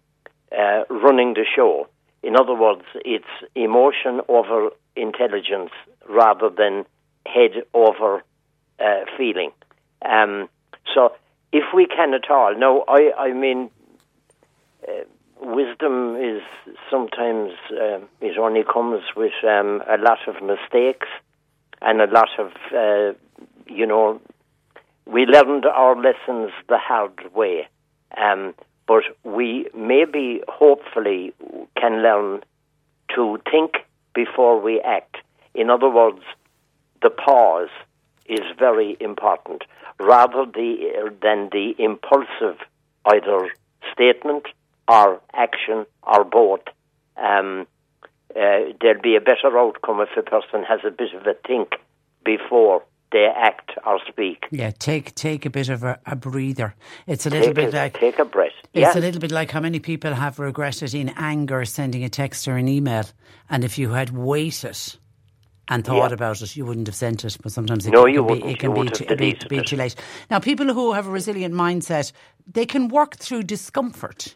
[0.52, 1.88] uh, running the show.
[2.22, 3.24] In other words, it's
[3.54, 5.70] emotion over intelligence
[6.08, 6.84] rather than
[7.26, 8.22] head over
[8.80, 9.50] uh, feeling.
[10.04, 10.48] Um,
[10.94, 11.12] so,
[11.52, 13.70] if we can at all, now, I, I mean,
[14.86, 15.04] uh,
[15.40, 16.42] wisdom is
[16.90, 21.06] sometimes uh, it only comes with um, a lot of mistakes
[21.80, 23.16] and a lot of uh,
[23.66, 24.20] you know
[25.08, 27.68] we learned our lessons the hard way
[28.16, 28.54] um,
[28.86, 31.32] but we maybe hopefully
[31.76, 32.40] can learn
[33.14, 33.72] to think
[34.14, 35.16] before we act
[35.54, 36.22] in other words
[37.02, 37.70] the pause
[38.26, 39.62] is very important
[39.98, 42.58] rather the, than the impulsive
[43.12, 43.48] either
[43.92, 44.44] statement
[44.86, 46.60] or action or both.
[47.16, 47.66] Um,
[48.30, 51.74] uh, there'll be a better outcome if a person has a bit of a think
[52.24, 54.44] before they act or speak.
[54.50, 56.74] Yeah, take take a bit of a, a breather.
[57.06, 58.52] It's a little Take bit a, like take a breath.
[58.74, 58.98] It's yeah.
[58.98, 62.56] a little bit like how many people have regretted in anger sending a text or
[62.56, 63.04] an email,
[63.48, 64.78] and if you had waited
[65.70, 66.14] and thought Yeah.
[66.14, 67.36] about it, you wouldn't have sent it.
[67.42, 69.76] But sometimes it No, can, you be, it can You be, too, be, be too
[69.76, 69.94] late.
[70.30, 72.12] Now, people who have a resilient mindset,
[72.50, 74.34] they can work through discomfort.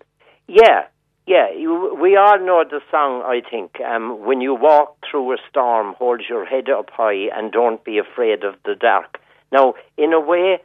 [0.49, 0.82] Yeah,
[1.27, 1.51] yeah.
[1.57, 3.81] You, we all know the song, I think.
[3.81, 7.99] Um, when you walk through a storm, hold your head up high and don't be
[7.99, 9.19] afraid of the dark.
[9.51, 10.59] Now, in a way,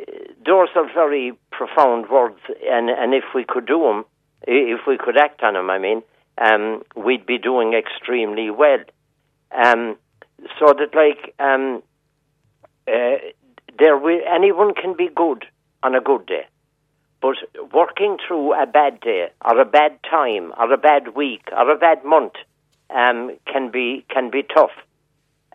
[0.00, 0.04] uh,
[0.44, 4.04] those are very profound words, and, and if we could do them,
[4.46, 6.02] if we could act on them, I mean,
[6.38, 8.84] um, we'd be doing extremely well.
[9.50, 9.96] Um,
[10.58, 11.82] so that, like, um,
[12.86, 13.18] uh,
[13.78, 15.44] there will, anyone can be good
[15.82, 16.46] on a good day.
[17.20, 17.36] But
[17.72, 21.76] working through a bad day or a bad time or a bad week or a
[21.76, 22.34] bad month
[22.90, 24.70] um, can be can be tough.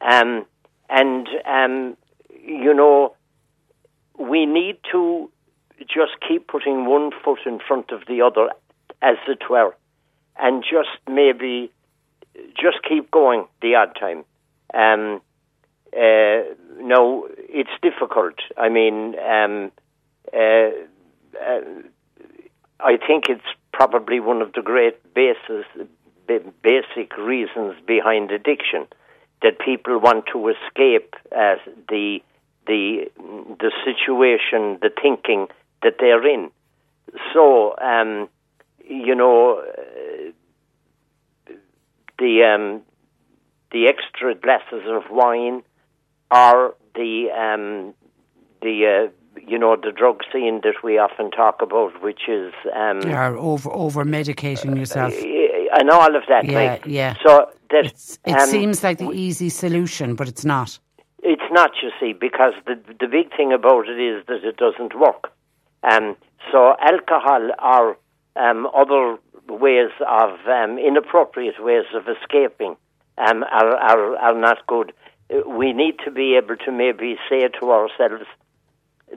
[0.02, 0.46] Um,
[0.90, 1.98] and um,
[2.46, 3.16] you know,
[4.18, 5.32] we need to
[5.82, 8.50] just keep putting one foot in front of the other,
[9.02, 9.76] as it were,
[10.38, 11.72] and just maybe
[12.56, 14.26] just keep going the odd time.
[14.74, 15.22] Um,
[15.96, 16.44] uh,
[16.80, 18.36] no, it's difficult.
[18.58, 19.72] I mean, um,
[20.34, 20.70] uh,
[21.42, 21.62] uh,
[22.80, 23.42] I think it's
[23.72, 25.66] probably one of the great basis,
[26.28, 28.88] basic reasons behind addiction
[29.42, 31.56] that people want to escape uh,
[31.90, 32.20] the
[32.66, 33.12] the
[33.60, 35.48] the situation, the thinking
[35.82, 36.50] that they're in.
[37.34, 38.30] So, um,
[38.88, 41.54] you know, uh,
[42.20, 42.82] the um,
[43.72, 45.64] the extra glasses of wine,
[46.32, 47.94] are the um,
[48.62, 53.02] the uh, you know the drug scene that we often talk about, which is um,
[53.02, 56.46] yeah, over over medicating yourself, and all of that.
[56.46, 56.86] Yeah, like.
[56.86, 57.16] yeah.
[57.24, 57.86] So that
[58.26, 60.80] it um, seems like the easy solution, but it's not.
[61.26, 64.98] It's not, you see, because the the big thing about it is that it doesn't
[65.00, 65.32] work.
[65.84, 66.16] Um,
[66.52, 67.98] so alcohol or
[68.36, 69.18] um, other
[69.50, 72.76] ways of um, inappropriate ways of escaping
[73.18, 74.94] um, are, are are not good.
[75.48, 78.26] We need to be able to maybe say to ourselves,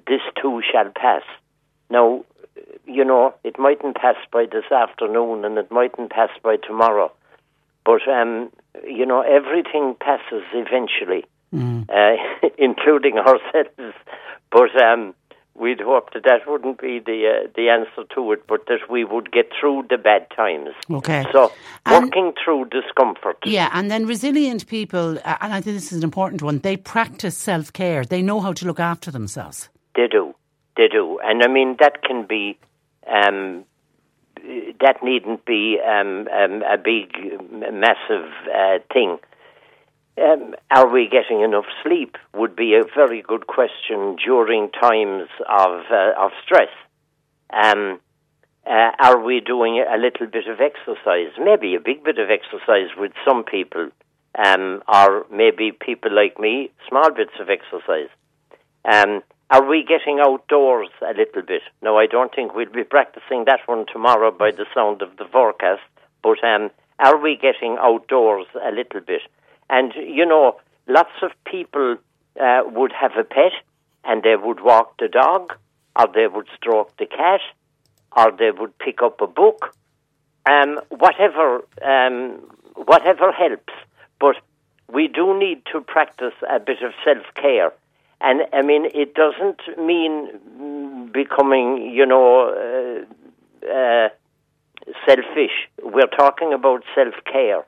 [0.07, 1.23] "This too shall pass."
[1.91, 2.25] Now,
[2.87, 7.13] you know, it mightn't pass by this afternoon, and it mightn't pass by tomorrow,
[7.85, 8.51] but um,
[8.85, 11.89] you know, everything passes eventually mm.
[11.89, 13.97] uh, including ourselves.
[14.51, 15.15] But um,
[15.55, 19.05] we'd hope that that wouldn't be the uh, the answer to it, but that we
[19.05, 20.71] would get through the bad times.
[20.91, 21.27] Okay.
[21.33, 21.53] So
[21.91, 23.39] working through discomfort.
[23.45, 26.61] Yeah, and then resilient people, uh, and I think this is an important one.
[26.61, 28.05] They practice self care.
[28.05, 29.69] They know how to look after themselves.
[29.97, 30.35] They do.
[30.77, 32.59] They do, and I mean that can be.
[33.11, 33.65] Um,
[34.81, 37.17] that needn't be um, um, a big,
[37.51, 39.19] massive uh, thing.
[40.19, 42.17] Um, are we getting enough sleep?
[42.35, 46.71] Would be a very good question during times of uh, of stress.
[47.53, 48.01] Um,
[48.67, 51.33] uh, are we doing a little bit of exercise?
[51.39, 53.91] Maybe a big bit of exercise with some people,
[54.45, 58.09] um, or maybe people like me, small bits of exercise.
[59.49, 61.63] Are we getting outdoors a little bit?
[61.81, 65.25] No, I don't think we'll be practicing that one tomorrow by the sound of the
[65.25, 65.83] forecast.
[66.21, 69.23] But um, are we getting outdoors a little bit?
[69.71, 70.57] And, you know,
[70.89, 71.97] lots of people
[72.41, 73.53] uh, would have a pet
[74.03, 75.53] and they would walk the dog,
[75.97, 77.41] or they would stroke the cat,
[78.17, 79.77] or they would pick up a book.
[80.49, 82.41] Um, whatever, um,
[82.75, 83.73] whatever helps.
[84.21, 84.37] But
[84.93, 87.73] we do need to practice a bit of self care.
[88.21, 93.05] And I mean, it doesn't mean becoming, you know,
[93.67, 94.09] uh, uh,
[95.07, 95.69] selfish.
[95.83, 97.65] We're talking about self care.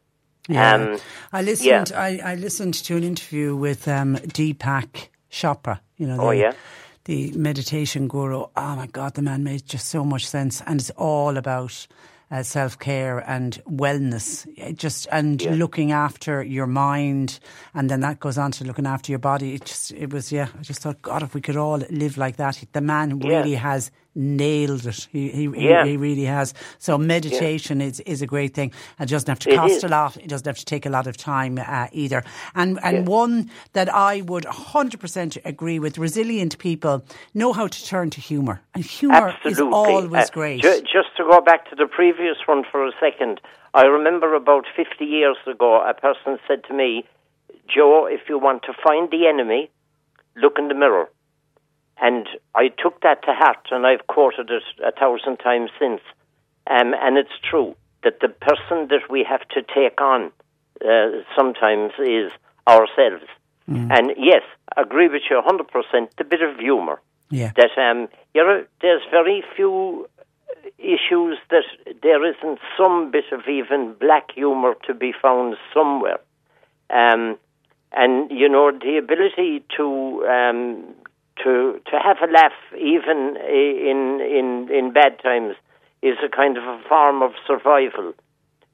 [0.49, 0.75] Yeah.
[0.75, 0.99] Um,
[1.33, 1.91] I listened.
[1.91, 2.01] Yeah.
[2.01, 5.81] I, I, listened to an interview with um, Deepak Chopra.
[5.99, 6.17] You know.
[6.17, 6.53] The, oh yeah.
[7.05, 8.47] The meditation guru.
[8.57, 11.87] Oh my God, the man made just so much sense, and it's all about
[12.31, 14.47] uh, self care and wellness.
[14.77, 15.53] Just and yeah.
[15.55, 17.41] looking after your mind,
[17.75, 19.55] and then that goes on to looking after your body.
[19.55, 20.49] It just it was yeah.
[20.59, 23.91] I just thought, God, if we could all live like that, the man really has
[24.19, 25.09] nailed it.
[25.11, 25.85] He he, yeah.
[25.85, 26.53] he, he really has.
[26.79, 28.73] So meditation is, is a great thing.
[28.99, 30.17] It doesn't have to cost a lot.
[30.17, 32.25] It doesn't have to take a lot of time uh, either.
[32.55, 37.87] And and one that I would hundred percent agree with: resilient people know how to
[37.87, 40.63] turn to humour, and humour is always uh, great.
[40.63, 43.41] Ju- just to go back to the previous one for a second,
[43.73, 47.05] I remember about fifty years ago, a person said to me,
[47.73, 49.71] "Joe, if you want to find the enemy,
[50.37, 51.09] look in the mirror."
[52.01, 56.01] And I took that to heart, and I've quoted it a thousand times since.
[56.69, 60.31] Um, and it's true that the person that we have to take on
[60.85, 62.31] uh, sometimes is
[62.69, 63.25] ourselves.
[63.69, 63.91] Mm.
[63.91, 64.43] And yes,
[64.77, 67.01] I agree with you 100%, the bit of humour.
[67.31, 67.53] Yeah.
[67.57, 70.09] That um, you know, there's very few
[70.79, 71.65] issues that
[72.03, 76.21] there isn't some bit of even black humour to be found somewhere.
[76.91, 77.39] Um,
[77.93, 80.85] and you know the ability to um,
[81.45, 85.55] to to have a laugh even in in in bad times
[86.03, 88.13] is a kind of a form of survival.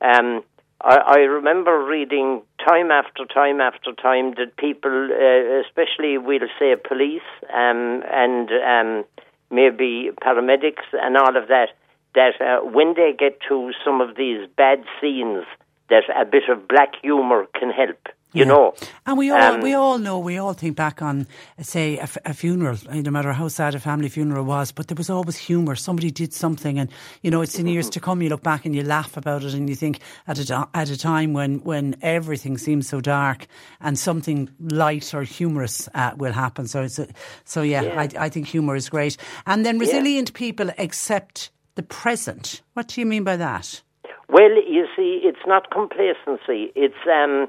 [0.00, 0.42] Um,
[0.80, 6.76] I, I remember reading time after time after time that people, uh, especially we'll say
[6.76, 7.22] police
[7.52, 9.04] um, and um,
[9.50, 11.68] maybe paramedics and all of that,
[12.14, 15.44] that uh, when they get to some of these bad scenes,
[15.88, 17.98] that a bit of black humour can help.
[18.34, 18.48] You Yeah.
[18.48, 18.74] know,
[19.06, 21.26] And we all Um, we all know we all think back on
[21.60, 24.96] say a, f- a funeral, no matter how sad a family funeral was, but there
[24.96, 25.76] was always humour.
[25.76, 26.90] Somebody did something, and
[27.22, 28.22] you know it's in years to come.
[28.22, 30.98] You look back and you laugh about it, and you think at a at a
[30.98, 33.46] time when when everything seems so dark,
[33.80, 36.66] and something light or humorous uh, will happen.
[36.66, 37.06] So it's a,
[37.44, 38.00] so yeah, Yeah.
[38.00, 39.16] I, I think humour is great.
[39.46, 42.62] And then resilient people accept the present.
[42.74, 43.82] What do you mean by that?
[44.28, 46.72] Well, you see, it's not complacency.
[46.74, 47.46] It's um,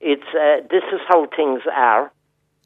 [0.00, 2.12] it's uh, this is how things are,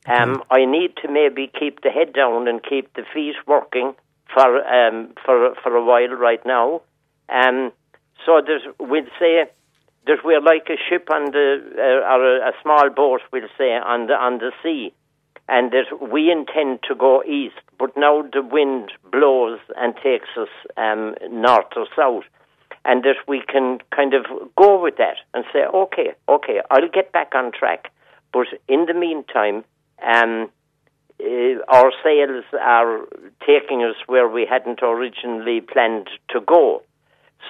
[0.07, 3.95] Um, I need to maybe keep the head down and keep the feet working
[4.33, 6.81] for um, for for a while right now.
[7.29, 7.73] Um,
[8.25, 9.45] so there's, we'd say
[10.07, 13.73] that we're like a ship on the uh, or a, a small boat, we'll say
[13.77, 14.93] on the on the sea,
[15.49, 20.49] and that we intend to go east, but now the wind blows and takes us
[20.77, 22.25] um, north or south,
[22.85, 24.25] and that we can kind of
[24.57, 27.93] go with that and say, okay, okay, I'll get back on track,
[28.33, 29.65] but in the meantime.
[30.03, 30.51] Um,
[31.23, 33.01] uh, our sails are
[33.47, 36.83] taking us where we hadn't originally planned to go.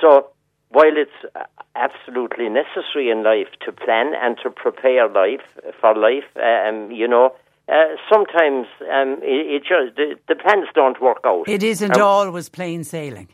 [0.01, 0.31] So
[0.71, 5.47] while it's absolutely necessary in life to plan and to prepare life
[5.81, 7.35] for life, um, you know,
[7.69, 11.49] uh, sometimes um, it, it, just the, the, plans don't work out.
[11.49, 13.29] It isn't um, always plain sailing.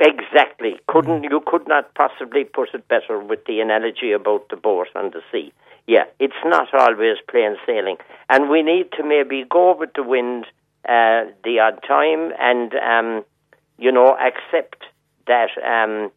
[0.00, 0.80] Exactly.
[0.88, 1.30] Couldn't mm.
[1.30, 5.22] you could not possibly put it better with the analogy about the boat on the
[5.30, 5.52] sea.
[5.86, 7.96] Yeah, it's not always plain sailing,
[8.28, 10.46] and we need to maybe go with the wind
[10.88, 13.24] uh, the odd time, and um,
[13.78, 14.82] you know accept
[15.26, 16.10] that um,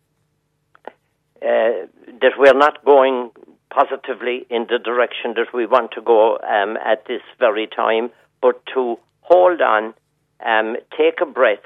[1.42, 1.86] uh,
[2.22, 3.32] that we're not going
[3.70, 8.10] positively in the direction that we want to go um, at this very time,
[8.42, 9.94] but to hold on,
[10.46, 11.64] um, take a breath,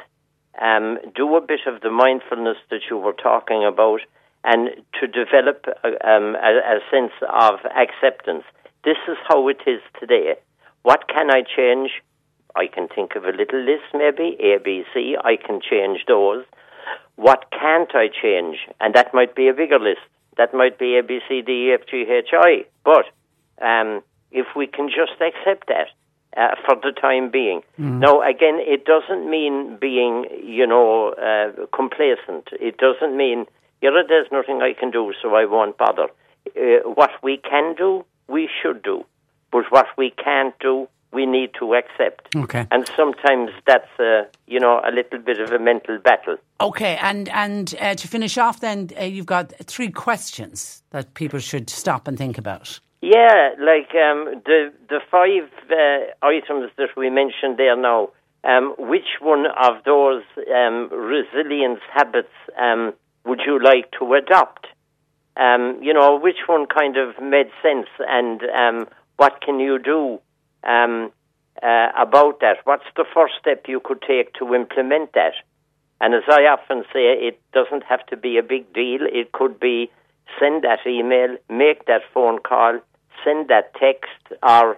[0.60, 4.02] um, do a bit of the mindfulness that you were talking about
[4.44, 4.70] and
[5.00, 8.44] to develop a, um, a, a sense of acceptance.
[8.84, 10.36] This is how it is today.
[10.82, 11.92] What can I change?
[12.56, 15.16] I can think of a little list, maybe A, B, C.
[15.24, 16.44] I can change those.
[17.16, 18.58] What can't I change?
[18.80, 20.02] And that might be a bigger list.
[20.38, 22.66] That might be A, B, C, D, E, F, G, H, I.
[22.84, 23.06] But
[23.64, 24.02] um,
[24.32, 25.88] if we can just accept that
[26.38, 27.62] uh, for the time being.
[27.80, 28.00] Mm.
[28.00, 32.50] Now, again, it doesn't mean being, you know, uh, complacent.
[32.60, 33.46] It doesn't mean
[33.82, 36.08] you know, there's nothing I can do, so I won't bother.
[36.56, 39.06] Uh, what we can do, we should do.
[39.52, 42.34] But what we can't do, we need to accept.
[42.36, 42.68] Okay.
[42.72, 46.38] And sometimes that's, uh, you know, a little bit of a mental battle.
[46.62, 51.40] Okay, and and uh, to finish off, then uh, you've got three questions that people
[51.40, 52.80] should stop and think about.
[53.02, 58.10] Yeah, like um, the the five uh, items that we mentioned there now.
[58.44, 64.66] Um, which one of those um, resilience habits um, would you like to adopt?
[65.38, 68.88] Um, you know, which one kind of made sense and um,
[69.18, 70.20] what can you do
[70.64, 71.08] uh,
[71.62, 72.58] about that?
[72.64, 75.34] What's the first step you could take to implement that?
[76.00, 79.02] And as I often say, it doesn't have to be a big deal.
[79.02, 79.92] It could be
[80.40, 82.80] send that email, make that phone call,
[83.24, 84.78] send that text, or,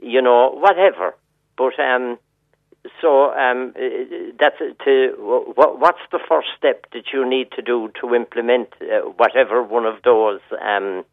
[0.00, 1.14] you know, whatever.
[1.56, 2.18] But um,
[3.00, 3.74] so um,
[4.38, 5.14] that's to
[5.54, 9.86] what, what's the first step that you need to do to implement uh, whatever one
[9.86, 11.04] of those um,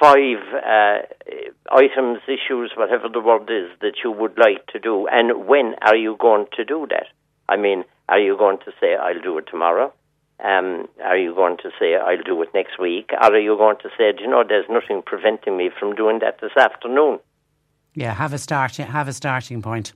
[0.00, 0.98] five uh,
[1.70, 5.96] items, issues, whatever the word is that you would like to do, and when are
[5.96, 7.06] you going to do that?
[7.48, 9.92] I mean, are you going to say I'll do it tomorrow?
[10.44, 13.10] Um, are you going to say I'll do it next week?
[13.12, 16.20] Or are you going to say, do you know, there's nothing preventing me from doing
[16.20, 17.18] that this afternoon?
[17.94, 18.76] Yeah, have a start.
[18.76, 19.92] Have a starting point.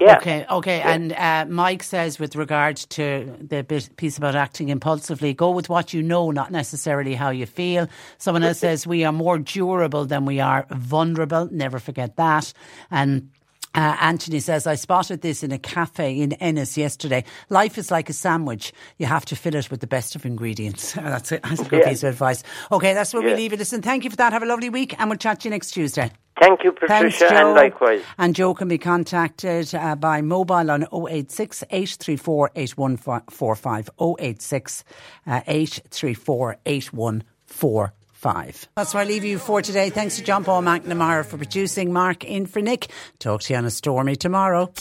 [0.00, 0.16] Yeah.
[0.16, 0.44] Okay.
[0.50, 0.78] Okay.
[0.78, 0.92] Yeah.
[0.92, 3.62] And uh, Mike says, with regard to the
[3.96, 7.86] piece about acting impulsively, go with what you know, not necessarily how you feel.
[8.18, 11.48] Someone else says we are more durable than we are vulnerable.
[11.52, 12.52] Never forget that.
[12.90, 13.30] And
[13.76, 17.24] uh, Anthony says, I spotted this in a cafe in Ennis yesterday.
[17.50, 18.72] Life is like a sandwich.
[18.96, 20.92] You have to fill it with the best of ingredients.
[20.94, 21.42] that's, it.
[21.42, 21.90] that's a good yeah.
[21.90, 22.42] piece of advice.
[22.72, 23.34] Okay, that's where yeah.
[23.34, 23.58] we leave it.
[23.58, 24.32] Listen, thank you for that.
[24.32, 26.10] Have a lovely week, and we'll chat to you next Tuesday.
[26.40, 28.02] Thank you, Patricia, Thanks, and likewise.
[28.18, 33.90] And Joe can be contacted uh, by mobile on 086 834 8145.
[34.18, 34.84] 086
[35.26, 37.92] uh, 834 8145
[38.26, 38.68] five.
[38.74, 39.90] That's where I leave you for today.
[39.90, 41.92] Thanks to John Paul McNamara for producing.
[41.92, 42.88] Mark in for Nick.
[43.20, 44.72] Talk to you on a stormy tomorrow.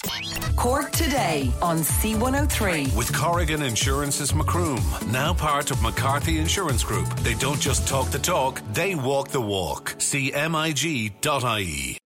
[0.55, 2.95] Cork today on C103.
[2.95, 4.81] With Corrigan Insurance's Macroom,
[5.11, 7.07] now part of McCarthy Insurance Group.
[7.17, 9.91] They don't just talk the talk, they walk the walk.
[9.99, 11.97] CMIG.ie.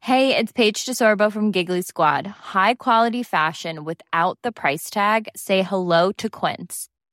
[0.00, 2.26] Hey, it's Paige DeSorbo from Giggly Squad.
[2.26, 5.28] High quality fashion without the price tag?
[5.34, 6.88] Say hello to Quince.